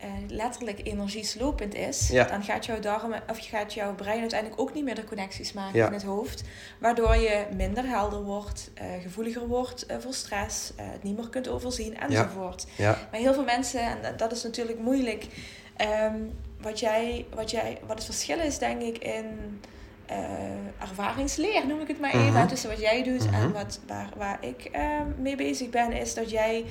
uh, 0.04 0.10
letterlijk 0.28 0.80
energieslopend 0.82 1.74
is, 1.74 2.08
dan 2.08 2.42
gaat 2.42 2.66
jouw 2.66 2.80
darmen 2.80 3.22
of 3.30 3.46
gaat 3.46 3.74
jouw 3.74 3.94
brein 3.94 4.20
uiteindelijk 4.20 4.60
ook 4.60 4.74
niet 4.74 4.84
meer 4.84 4.94
de 4.94 5.04
connecties 5.04 5.52
maken 5.52 5.86
in 5.86 5.92
het 5.92 6.02
hoofd. 6.02 6.42
Waardoor 6.78 7.16
je 7.16 7.44
minder 7.56 7.86
helder 7.86 8.22
wordt, 8.22 8.70
uh, 8.74 9.02
gevoeliger 9.02 9.46
wordt 9.46 9.90
uh, 9.90 9.96
voor 10.00 10.14
stress, 10.14 10.72
het 10.76 11.02
niet 11.02 11.16
meer 11.16 11.28
kunt 11.28 11.48
overzien 11.48 11.98
enzovoort. 11.98 12.66
Ja. 12.76 13.08
Maar 13.10 13.20
heel 13.20 13.34
veel 13.34 13.44
mensen, 13.44 13.80
en 13.80 14.16
dat 14.16 14.32
is 14.32 14.42
natuurlijk 14.42 14.78
moeilijk. 14.78 15.26
Um, 16.12 16.38
wat, 16.62 16.80
jij, 16.80 17.26
wat, 17.34 17.50
jij, 17.50 17.78
wat 17.86 17.96
het 17.96 18.04
verschil 18.04 18.38
is, 18.40 18.58
denk 18.58 18.82
ik, 18.82 18.98
in 18.98 19.60
ervaringsleer, 20.78 21.66
noem 21.66 21.80
ik 21.80 21.88
het 21.88 22.00
maar 22.00 22.14
even, 22.14 22.32
mhm. 22.32 22.46
tussen 22.46 22.70
wat 22.70 22.80
jij 22.80 23.02
doet 23.02 23.26
en 23.26 23.42
mhm. 23.42 23.52
wat, 23.52 23.80
waar, 23.86 24.08
waar 24.16 24.38
ik 24.40 24.70
mee 25.18 25.36
bezig 25.36 25.70
ben, 25.70 25.92
is 25.92 26.14
dat 26.14 26.30
jij 26.30 26.64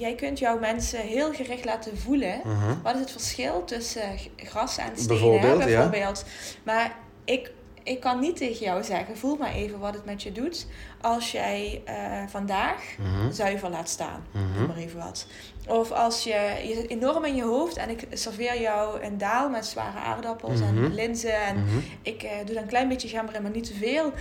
jij 0.00 0.14
kunt 0.14 0.38
jouw 0.38 0.58
mensen 0.58 1.00
heel 1.00 1.32
gericht 1.32 1.64
laten 1.64 1.98
voelen. 1.98 2.40
Mhm. 2.44 2.82
Wat 2.82 2.94
is 2.94 3.00
het 3.00 3.10
verschil 3.10 3.64
tussen 3.64 4.18
gras 4.36 4.78
en 4.78 4.90
stenen, 4.94 5.06
bijvoorbeeld? 5.06 5.58
bijvoorbeeld. 5.58 6.24
Maar 6.62 6.96
ik, 7.24 7.52
ik 7.82 8.00
kan 8.00 8.20
niet 8.20 8.36
tegen 8.36 8.64
jou 8.64 8.84
zeggen, 8.84 9.16
voel 9.16 9.36
maar 9.36 9.52
even 9.52 9.78
wat 9.78 9.94
het 9.94 10.04
met 10.04 10.22
je 10.22 10.32
doet. 10.32 10.66
Als 11.00 11.32
jij 11.32 11.82
uh, 11.88 12.28
vandaag 12.28 12.96
mm 12.98 13.32
zuiver 13.32 13.70
laat 13.70 13.88
staan, 13.88 14.26
mm 14.32 14.58
noem 14.58 14.66
maar 14.66 14.76
even 14.76 14.98
wat. 14.98 15.26
Of 15.70 15.90
als 15.90 16.24
je, 16.24 16.52
je 16.66 16.74
zit 16.74 16.90
enorm 16.90 17.24
in 17.24 17.34
je 17.34 17.42
hoofd 17.42 17.76
en 17.76 17.90
ik 17.90 18.06
serveer 18.12 18.60
jou 18.60 19.02
een 19.02 19.18
daal 19.18 19.48
met 19.48 19.66
zware 19.66 19.98
aardappels 19.98 20.60
en 20.60 20.74
mhm. 20.74 20.92
linzen. 20.92 21.42
En 21.42 21.56
mhm. 21.56 21.78
ik 22.02 22.22
uh, 22.22 22.30
doe 22.44 22.54
dan 22.54 22.62
een 22.62 22.68
klein 22.68 22.88
beetje 22.88 23.08
gember, 23.08 23.42
maar 23.42 23.50
niet 23.50 23.66
te 23.66 23.74
veel. 23.74 24.12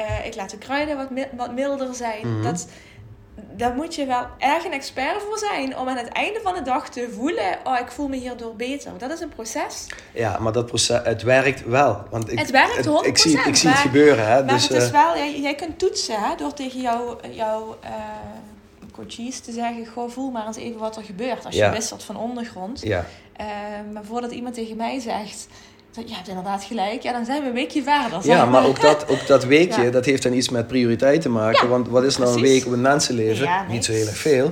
Uh, 0.00 0.26
ik 0.26 0.34
laat 0.34 0.50
de 0.50 0.58
kruiden 0.58 0.96
wat, 0.96 1.08
wat 1.36 1.52
milder 1.52 1.94
zijn. 1.94 2.42
Dat 2.42 2.66
daar 3.56 3.74
moet 3.74 3.94
je 3.94 4.06
wel 4.06 4.26
erg 4.38 4.64
een 4.64 4.72
expert 4.72 5.22
voor 5.22 5.38
zijn 5.38 5.78
om 5.78 5.88
aan 5.88 5.96
het 5.96 6.08
einde 6.08 6.40
van 6.42 6.54
de 6.54 6.62
dag 6.62 6.88
te 6.88 7.08
voelen: 7.12 7.58
oh, 7.64 7.78
ik 7.78 7.90
voel 7.90 8.08
me 8.08 8.16
hierdoor 8.16 8.56
beter. 8.56 8.92
Dat 8.98 9.10
is 9.10 9.20
een 9.20 9.28
proces. 9.28 9.86
Ja, 10.12 10.38
maar 10.38 10.52
dat 10.52 10.66
proces, 10.66 11.00
het 11.04 11.22
werkt 11.22 11.64
wel. 11.64 12.04
Want 12.10 12.32
ik, 12.32 12.38
het 12.38 12.50
werkt 12.50 12.86
100%. 12.86 12.90
ik 13.06 13.18
zie, 13.18 13.38
ik 13.38 13.56
zie 13.56 13.68
het 13.68 13.78
gebeuren. 13.78 14.26
Hè, 14.26 14.44
maar 14.44 14.54
dus, 14.54 14.68
het 14.68 14.76
is 14.76 14.86
eh, 14.86 14.90
wel, 14.90 15.16
jij, 15.16 15.40
jij 15.40 15.54
kunt 15.54 15.78
toetsen 15.78 16.20
hè, 16.20 16.36
door 16.36 16.52
tegen 16.52 16.80
jouw 16.80 17.18
jou, 17.30 17.74
uh, 17.84 17.90
coaches 18.96 19.40
te 19.40 19.52
zeggen: 19.52 19.86
goh, 19.86 20.10
voel 20.10 20.30
maar 20.30 20.46
eens 20.46 20.56
even 20.56 20.80
wat 20.80 20.96
er 20.96 21.02
gebeurt 21.02 21.44
als 21.44 21.54
je 21.54 21.60
ja. 21.60 21.72
wisselt 21.72 22.02
van 22.02 22.16
ondergrond. 22.16 22.80
Ja. 22.82 23.04
Uh, 23.40 23.46
maar 23.92 24.04
voordat 24.04 24.32
iemand 24.32 24.54
tegen 24.54 24.76
mij 24.76 25.00
zegt 25.00 25.46
je 26.04 26.14
hebt 26.14 26.28
inderdaad 26.28 26.64
gelijk. 26.64 27.02
Ja, 27.02 27.12
dan 27.12 27.24
zijn 27.24 27.42
we 27.42 27.48
een 27.48 27.54
weekje 27.54 27.82
verder. 27.82 28.26
Ja, 28.26 28.44
maar 28.44 28.64
ook 28.64 28.80
dat, 28.80 29.08
ook 29.08 29.26
dat 29.26 29.44
weekje, 29.56 29.90
dat 29.90 30.04
heeft 30.04 30.22
dan 30.22 30.32
iets 30.32 30.48
met 30.48 30.66
prioriteit 30.66 31.22
te 31.22 31.28
maken. 31.28 31.68
want 31.68 31.88
wat 31.88 32.04
is 32.04 32.16
nou 32.16 32.34
een 32.34 32.40
week 32.40 32.66
op 32.66 32.72
een 32.72 32.80
mensenleven? 32.80 33.48
Niet 33.68 33.84
zo 33.84 33.92
heel 33.92 34.06
erg 34.06 34.16
veel. 34.16 34.50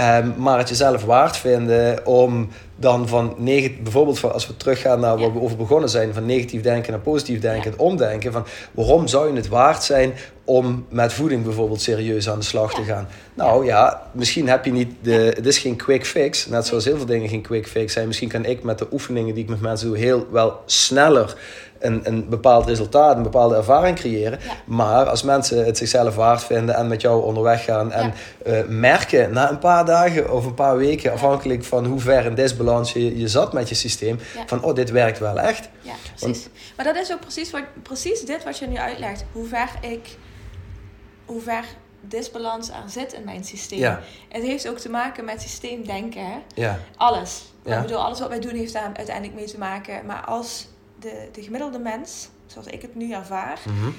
Um, 0.00 0.34
maar 0.36 0.58
het 0.58 0.68
jezelf 0.68 1.04
waard 1.04 1.36
vinden 1.36 2.06
om 2.06 2.48
dan 2.76 3.08
van 3.08 3.34
negatief, 3.36 3.80
bijvoorbeeld 3.82 4.18
van 4.18 4.32
als 4.32 4.46
we 4.46 4.56
teruggaan 4.56 5.00
naar 5.00 5.18
waar 5.18 5.32
we 5.32 5.40
over 5.40 5.56
begonnen 5.56 5.88
zijn, 5.88 6.14
van 6.14 6.26
negatief 6.26 6.62
denken 6.62 6.92
naar 6.92 7.00
positief 7.00 7.40
denken, 7.40 7.70
het 7.70 7.80
omdenken 7.80 8.32
van 8.32 8.46
waarom 8.72 9.06
zou 9.06 9.28
je 9.28 9.36
het 9.36 9.48
waard 9.48 9.82
zijn 9.82 10.12
om 10.44 10.86
met 10.88 11.12
voeding 11.12 11.44
bijvoorbeeld 11.44 11.80
serieus 11.80 12.28
aan 12.28 12.38
de 12.38 12.44
slag 12.44 12.74
te 12.74 12.82
gaan? 12.82 13.08
Nou 13.34 13.64
ja, 13.64 14.02
misschien 14.12 14.48
heb 14.48 14.64
je 14.64 14.72
niet 14.72 14.92
de, 15.02 15.32
het 15.34 15.46
is 15.46 15.58
geen 15.58 15.76
quick 15.76 16.06
fix, 16.06 16.46
net 16.46 16.66
zoals 16.66 16.84
heel 16.84 16.96
veel 16.96 17.06
dingen 17.06 17.28
geen 17.28 17.42
quick 17.42 17.68
fix 17.68 17.92
zijn. 17.92 18.06
Misschien 18.06 18.28
kan 18.28 18.44
ik 18.44 18.62
met 18.62 18.78
de 18.78 18.86
oefeningen 18.92 19.34
die 19.34 19.42
ik 19.42 19.50
met 19.50 19.60
mensen 19.60 19.88
doe 19.88 19.98
heel 19.98 20.26
wel 20.30 20.60
sneller 20.66 21.36
een, 21.78 22.00
een 22.04 22.28
bepaald 22.28 22.66
resultaat, 22.66 23.16
een 23.16 23.22
bepaalde 23.22 23.56
ervaring 23.56 23.96
creëren. 23.96 24.38
Maar 24.64 25.08
als 25.08 25.22
mensen 25.22 25.64
het 25.64 25.78
zichzelf 25.78 26.14
waard 26.14 26.44
vinden 26.44 26.74
en 26.74 26.88
met 26.88 27.00
jou 27.00 27.24
onderweg 27.24 27.64
gaan 27.64 27.92
en 27.92 28.12
ja. 28.44 28.52
uh, 28.52 28.68
merken 28.68 29.32
na 29.32 29.50
een 29.50 29.58
paar 29.58 29.84
dagen 29.84 30.32
of 30.32 30.44
een 30.44 30.54
paar 30.54 30.76
weken, 30.76 31.12
afhankelijk 31.12 31.64
van 31.64 31.84
hoe 31.84 32.00
ver 32.00 32.24
in 32.24 32.34
disbalans 32.34 32.92
je, 32.92 33.18
je 33.18 33.28
zat 33.28 33.52
met 33.52 33.68
je 33.68 33.74
systeem, 33.74 34.18
van 34.46 34.62
oh, 34.62 34.74
dit 34.74 34.90
werkt 34.90 35.18
wel 35.18 35.38
echt. 35.38 35.68
Ja, 35.80 35.92
precies. 36.16 36.48
maar 36.76 36.84
dat 36.84 36.96
is 36.96 37.12
ook 37.12 37.20
precies, 37.20 37.50
wat, 37.50 37.62
precies 37.82 38.20
dit 38.20 38.44
wat 38.44 38.58
je 38.58 38.66
nu 38.66 38.76
uitlegt. 38.76 39.24
Hoe 39.32 39.46
ver 39.46 39.68
ik, 39.80 40.16
hoe 41.24 41.40
ver 41.40 41.64
disbalans 42.08 42.68
er 42.68 42.82
zit 42.86 43.12
in 43.12 43.24
mijn 43.24 43.44
systeem. 43.44 43.78
Ja. 43.78 44.00
Het 44.28 44.42
heeft 44.42 44.68
ook 44.68 44.78
te 44.78 44.88
maken 44.88 45.24
met 45.24 45.42
systeemdenken. 45.42 46.26
Hè? 46.26 46.38
Ja. 46.54 46.78
Alles. 46.96 47.44
Ja. 47.64 47.76
Ik 47.76 47.82
bedoel, 47.82 48.04
alles 48.04 48.20
wat 48.20 48.28
wij 48.28 48.40
doen 48.40 48.54
heeft 48.54 48.72
daar 48.72 48.90
uiteindelijk 48.94 49.34
mee 49.34 49.46
te 49.46 49.58
maken. 49.58 50.06
Maar 50.06 50.24
als 50.24 50.66
de, 51.00 51.28
de 51.32 51.42
gemiddelde 51.42 51.78
mens, 51.78 52.28
zoals 52.46 52.66
ik 52.66 52.82
het 52.82 52.94
nu 52.94 53.12
ervaar, 53.12 53.60
mm 53.68 53.94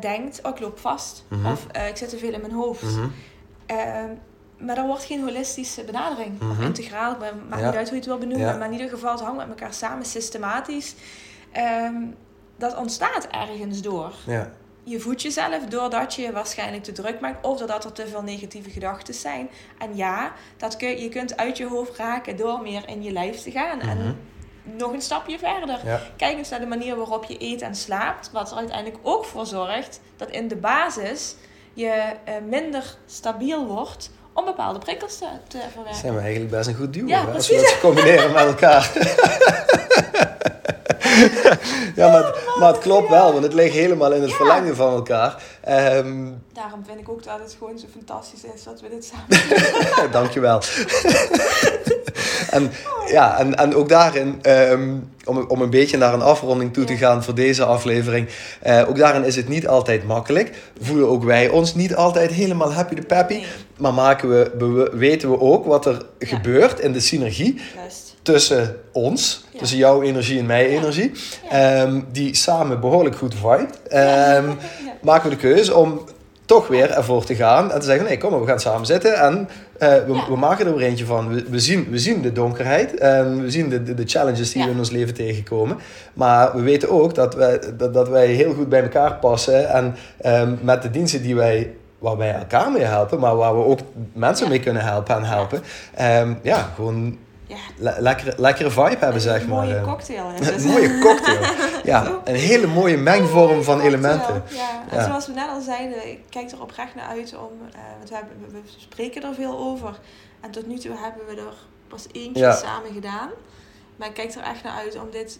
denkt: 0.00 0.40
oh, 0.42 0.50
ik 0.50 0.60
loop 0.60 0.78
vast. 0.78 1.24
Mhm. 1.28 1.46
Of 1.46 1.66
uh, 1.76 1.88
ik 1.88 1.96
zit 1.96 2.08
te 2.08 2.18
veel 2.18 2.32
in 2.32 2.40
mijn 2.40 2.52
hoofd. 2.52 2.82
Mhm. 2.82 3.08
Ehm, 3.66 4.10
maar 4.58 4.76
er 4.76 4.86
wordt 4.86 5.04
geen 5.04 5.22
holistische 5.22 5.84
benadering. 5.84 6.40
Of 6.42 6.56
mhm. 6.56 6.62
integraal, 6.62 7.16
maakt 7.48 7.64
niet 7.64 7.74
uit 7.74 7.74
hoe 7.74 7.84
je 7.84 7.94
het 7.94 8.04
wil 8.04 8.18
benoemen. 8.18 8.58
Maar 8.58 8.66
in 8.66 8.72
ieder 8.72 8.88
geval, 8.88 9.10
het 9.10 9.20
hangt 9.20 9.36
met 9.36 9.48
elkaar 9.48 9.74
samen 9.74 10.04
systematisch. 10.04 10.94
Um, 11.86 12.14
dat 12.56 12.76
ontstaat 12.76 13.26
ergens 13.26 13.82
door. 13.82 14.12
Ja. 14.26 14.52
je 14.84 15.00
voedt 15.00 15.22
jezelf 15.22 15.64
doordat 15.64 16.14
je 16.14 16.22
je 16.22 16.32
waarschijnlijk 16.32 16.84
te 16.84 16.92
druk 16.92 17.20
maakt 17.20 17.46
of 17.46 17.58
doordat 17.58 17.84
er 17.84 17.92
te 17.92 18.06
veel 18.06 18.22
negatieve 18.22 18.70
gedachten 18.70 19.14
zijn. 19.14 19.50
En 19.78 19.96
ja, 19.96 20.32
dat 20.56 20.76
kun, 20.76 21.00
je 21.00 21.08
kunt 21.08 21.36
uit 21.36 21.56
je 21.56 21.66
hoofd 21.66 21.96
raken 21.96 22.36
door 22.36 22.60
meer 22.62 22.88
in 22.88 23.02
je 23.02 23.12
lijf 23.12 23.42
te 23.42 23.50
gaan. 23.50 23.80
En 23.80 23.98
Mhm. 23.98 24.12
Nog 24.62 24.92
een 24.92 25.02
stapje 25.02 25.38
verder. 25.38 25.86
Ja. 25.86 26.00
Kijk 26.16 26.36
eens 26.36 26.48
naar 26.48 26.60
de 26.60 26.66
manier 26.66 26.96
waarop 26.96 27.24
je 27.24 27.42
eet 27.42 27.62
en 27.62 27.74
slaapt. 27.74 28.30
Wat 28.32 28.50
er 28.50 28.56
uiteindelijk 28.56 28.98
ook 29.02 29.24
voor 29.24 29.46
zorgt 29.46 30.00
dat 30.16 30.30
in 30.30 30.48
de 30.48 30.56
basis 30.56 31.36
je 31.74 31.88
eh, 32.24 32.34
minder 32.48 32.96
stabiel 33.06 33.66
wordt 33.66 34.10
om 34.32 34.44
bepaalde 34.44 34.78
prikkels 34.78 35.18
te, 35.18 35.24
te 35.48 35.58
verwerken. 35.72 36.00
Zijn 36.00 36.14
we 36.14 36.20
eigenlijk 36.20 36.50
best 36.50 36.68
een 36.68 36.74
goed 36.74 36.92
duo, 36.92 37.06
Ja, 37.06 37.26
hè, 37.26 37.32
als 37.32 37.48
we 37.48 37.54
dat 37.56 37.78
combineren 37.80 38.32
met 38.32 38.44
elkaar. 38.46 38.90
ja, 41.96 42.08
maar, 42.10 42.24
het- 42.24 42.34
maar 42.58 42.68
het 42.72 42.78
klopt 42.78 43.08
wel, 43.08 43.32
want 43.32 43.44
het 43.44 43.54
ligt 43.54 43.74
helemaal 43.74 44.12
in 44.12 44.20
het 44.20 44.30
Ja. 44.30 44.36
verlengen 44.36 44.76
van 44.76 44.92
elkaar. 44.94 45.42
Ehm, 45.64 46.26
Daarom 46.52 46.84
vind 46.86 47.00
ik 47.00 47.08
ook 47.08 47.24
dat 47.24 47.38
het 47.42 47.56
gewoon 47.58 47.78
zo 47.78 47.86
fantastisch 47.92 48.44
is 48.54 48.62
dat 48.64 48.80
we 48.80 48.88
dit 48.88 49.04
samen 49.04 49.26
doen. 50.02 50.10
Dankjewel. 50.20 50.60
en, 52.50 52.70
ja, 53.06 53.38
en, 53.38 53.54
en 53.56 53.74
ook 53.74 53.88
daarin, 53.88 54.38
ehm, 54.42 54.96
om, 55.24 55.44
om 55.48 55.60
een 55.62 55.70
beetje 55.70 55.96
naar 55.96 56.14
een 56.14 56.22
afronding 56.22 56.72
toe 56.72 56.84
te 56.84 56.92
Ja. 56.92 56.98
gaan 56.98 57.24
voor 57.24 57.34
deze 57.34 57.64
aflevering. 57.64 58.28
eh, 58.60 58.88
ook 58.88 58.96
daarin 58.98 59.24
is 59.24 59.36
het 59.36 59.48
niet 59.48 59.68
altijd 59.68 60.04
makkelijk. 60.04 60.50
Voelen 60.80 61.08
ook 61.08 61.24
wij 61.24 61.48
ons 61.48 61.74
niet 61.74 61.94
altijd 61.94 62.30
helemaal 62.30 62.72
happy 62.72 62.94
de 62.94 63.02
peppy. 63.02 63.34
Nee. 63.34 63.46
Maar 63.78 63.94
maken 63.94 64.19
we, 64.20 64.50
we- 64.58 64.90
weten 64.92 65.30
we 65.30 65.40
ook 65.40 65.64
wat 65.64 65.86
er 65.86 66.02
gebeurt 66.18 66.80
in 66.80 66.92
de 66.92 67.00
synergie 67.00 67.60
Juist. 67.76 68.14
tussen 68.22 68.76
ons, 68.92 69.44
Ja. 69.52 69.58
tussen 69.58 69.78
jouw 69.78 70.02
energie 70.02 70.38
en 70.38 70.46
mijn 70.46 70.66
energie, 70.66 71.12
ehm, 71.50 72.00
die 72.12 72.34
samen 72.36 72.80
behoorlijk 72.80 73.16
goed 73.16 73.34
vibe. 73.34 73.66
Ehm, 73.88 74.46
Ja. 74.86 74.96
maken 75.02 75.28
we 75.30 75.36
de 75.36 75.40
keuze 75.42 75.74
om 75.74 76.00
toch 76.44 76.68
weer 76.68 76.90
ervoor 76.90 77.24
te 77.24 77.34
gaan 77.34 77.72
en 77.72 77.80
te 77.80 77.86
zeggen: 77.86 78.04
nee, 78.06 78.18
kom 78.18 78.30
maar, 78.30 78.40
we 78.40 78.46
gaan 78.46 78.60
samen 78.60 78.86
zitten 78.86 79.14
en 79.14 79.48
eh, 79.78 79.88
we, 79.88 80.12
Ja. 80.12 80.28
we 80.28 80.36
maken 80.36 80.66
er 80.66 80.74
weer 80.76 80.86
eentje 80.86 81.04
van. 81.04 81.28
We, 81.34 81.44
we, 81.48 81.58
zien, 81.60 81.86
we 81.90 81.98
zien 81.98 82.22
de 82.22 82.32
donkerheid 82.32 82.94
en 82.98 83.42
we 83.42 83.50
zien 83.50 83.68
de, 83.68 83.82
de, 83.82 83.94
de 83.94 84.02
challenges 84.06 84.52
die 84.52 84.58
Ja. 84.60 84.66
we 84.66 84.72
in 84.72 84.78
ons 84.78 84.90
leven 84.90 85.14
tegenkomen. 85.14 85.76
Maar 86.14 86.56
we 86.56 86.62
weten 86.62 86.90
ook 86.90 87.14
dat 87.14 87.34
wij, 87.34 87.60
dat, 87.76 87.94
dat 87.94 88.08
wij 88.08 88.26
heel 88.26 88.52
goed 88.54 88.68
bij 88.68 88.82
elkaar 88.82 89.14
passen 89.14 89.68
en 89.70 89.94
ehm, 90.20 90.54
met 90.62 90.82
de 90.82 90.90
diensten 90.90 91.22
die 91.22 91.34
wij. 91.34 91.70
Waar 92.00 92.16
wij 92.16 92.34
elkaar 92.34 92.70
mee 92.70 92.82
helpen, 92.82 93.18
maar 93.20 93.36
waar 93.36 93.56
we 93.58 93.64
ook 93.64 93.78
mensen 94.12 94.44
Ja. 94.44 94.50
mee 94.50 94.60
kunnen 94.60 94.82
helpen 94.84 95.14
en 95.16 95.24
helpen. 95.24 95.62
Ehm, 95.94 96.34
ja, 96.42 96.70
gewoon 96.74 97.18
Ja. 97.46 97.56
le- 97.76 97.96
lekkere, 97.98 98.34
lekkere 98.36 98.70
vibe 98.70 98.88
hebben, 98.88 99.14
Een 99.14 99.20
zeg 99.20 99.46
maar. 99.46 99.62
mooie 99.64 99.76
Eh, 99.76 99.82
cocktail. 99.84 100.28
hè. 100.28 100.36
Een 100.36 100.44
Dus- 100.54 100.64
mooie 100.64 100.98
cocktail. 100.98 101.38
Ja, 101.84 102.20
een 102.24 102.34
hele 102.34 102.66
mooie 102.66 102.96
mengvorm 102.96 103.62
van 103.62 103.74
Cocktail, 103.74 103.80
elementen. 103.94 104.42
Ja. 104.48 104.82
En 104.90 105.04
zoals 105.04 105.26
we 105.26 105.32
net 105.32 105.48
al 105.48 105.60
zeiden, 105.60 106.08
ik 106.10 106.18
kijk 106.28 106.50
er 106.50 106.62
oprecht 106.62 106.94
naar 106.94 107.06
uit 107.06 107.34
om, 107.36 107.50
eh, 107.72 107.78
want 107.98 108.08
we, 108.08 108.14
hebben, 108.14 108.36
we 108.52 108.58
spreken 108.78 109.22
er 109.22 109.34
veel 109.34 109.58
over. 109.58 109.98
En 110.40 110.50
tot 110.50 110.66
nu 110.66 110.78
toe 110.78 110.92
hebben 111.02 111.26
we 111.26 111.40
er 111.40 111.54
pas 111.88 112.06
eentje 112.12 112.42
Ja. 112.42 112.52
samen 112.52 112.92
gedaan. 112.92 113.28
Maar 113.96 114.08
ik 114.08 114.14
kijk 114.14 114.34
er 114.34 114.42
echt 114.42 114.62
naar 114.62 114.76
uit 114.76 114.96
om 114.98 115.08
dit 115.10 115.38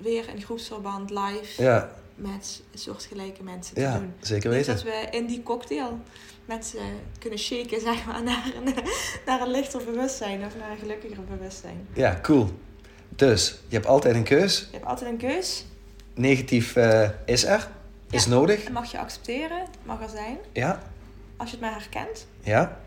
weer 0.00 0.24
in 0.34 0.42
groepsverband 0.42 1.10
live 1.10 1.62
Ja, 1.62 1.88
met 2.14 2.62
soortgelijke 2.74 3.42
mensen 3.42 3.74
te 3.74 3.80
ja 3.80 3.98
doen. 3.98 4.12
zeker 4.20 4.50
weten. 4.50 4.74
dat 4.74 4.82
we 4.82 5.06
in 5.10 5.26
die 5.26 5.42
cocktail 5.42 5.98
mensen 6.44 6.80
kunnen 7.18 7.38
shaken, 7.38 7.80
zeg 7.90 8.06
maar, 8.06 8.22
naar 8.22 8.52
een, 8.64 8.74
naar 9.26 9.40
een 9.40 9.50
lichter 9.50 9.84
bewustzijn 9.84 10.44
of 10.44 10.56
naar 10.58 10.70
een 10.70 10.78
gelukkiger 10.78 11.24
bewustzijn. 11.24 11.86
Ja, 11.92 12.18
cool. 12.22 12.50
Dus, 13.08 13.58
je 13.68 13.74
hebt 13.74 13.86
altijd 13.86 14.14
een 14.14 14.22
keus. 14.24 14.58
Je 14.70 14.76
hebt 14.76 14.86
altijd 14.88 15.10
een 15.10 15.16
keus. 15.16 15.64
Negatief 16.14 16.76
eh, 16.76 17.08
is 17.26 17.44
er. 17.44 17.68
Is 18.10 18.26
nodig. 18.26 18.70
Mag 18.70 18.90
je 18.90 18.98
accepteren, 18.98 19.66
mag 19.82 20.02
er 20.02 20.08
zijn. 20.08 20.38
Ja, 20.52 20.82
Als 21.36 21.50
je 21.50 21.56
het 21.56 21.64
maar 21.64 21.74
herkent. 21.74 22.26
ja. 22.40 22.80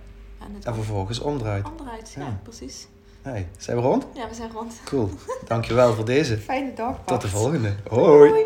En 0.64 0.74
vervolgens 0.76 1.20
omdraait. 1.20 1.70
onderuit. 1.70 2.14
Ja, 2.16 2.22
Ja. 2.22 2.40
precies. 2.44 2.88
Hey, 3.22 3.48
zijn 3.58 3.78
we 3.78 3.84
rond? 3.84 4.06
Ja, 4.14 4.28
we 4.30 4.34
zijn 4.36 4.52
rond. 4.52 4.74
Cool. 4.84 5.10
Dankjewel 5.48 5.94
voor 5.94 6.06
deze. 6.06 6.38
Fijne 6.52 6.74
dag. 6.74 7.00
Tot 7.06 7.22
de 7.22 7.28
volgende. 7.28 7.76
Hoi. 7.90 8.46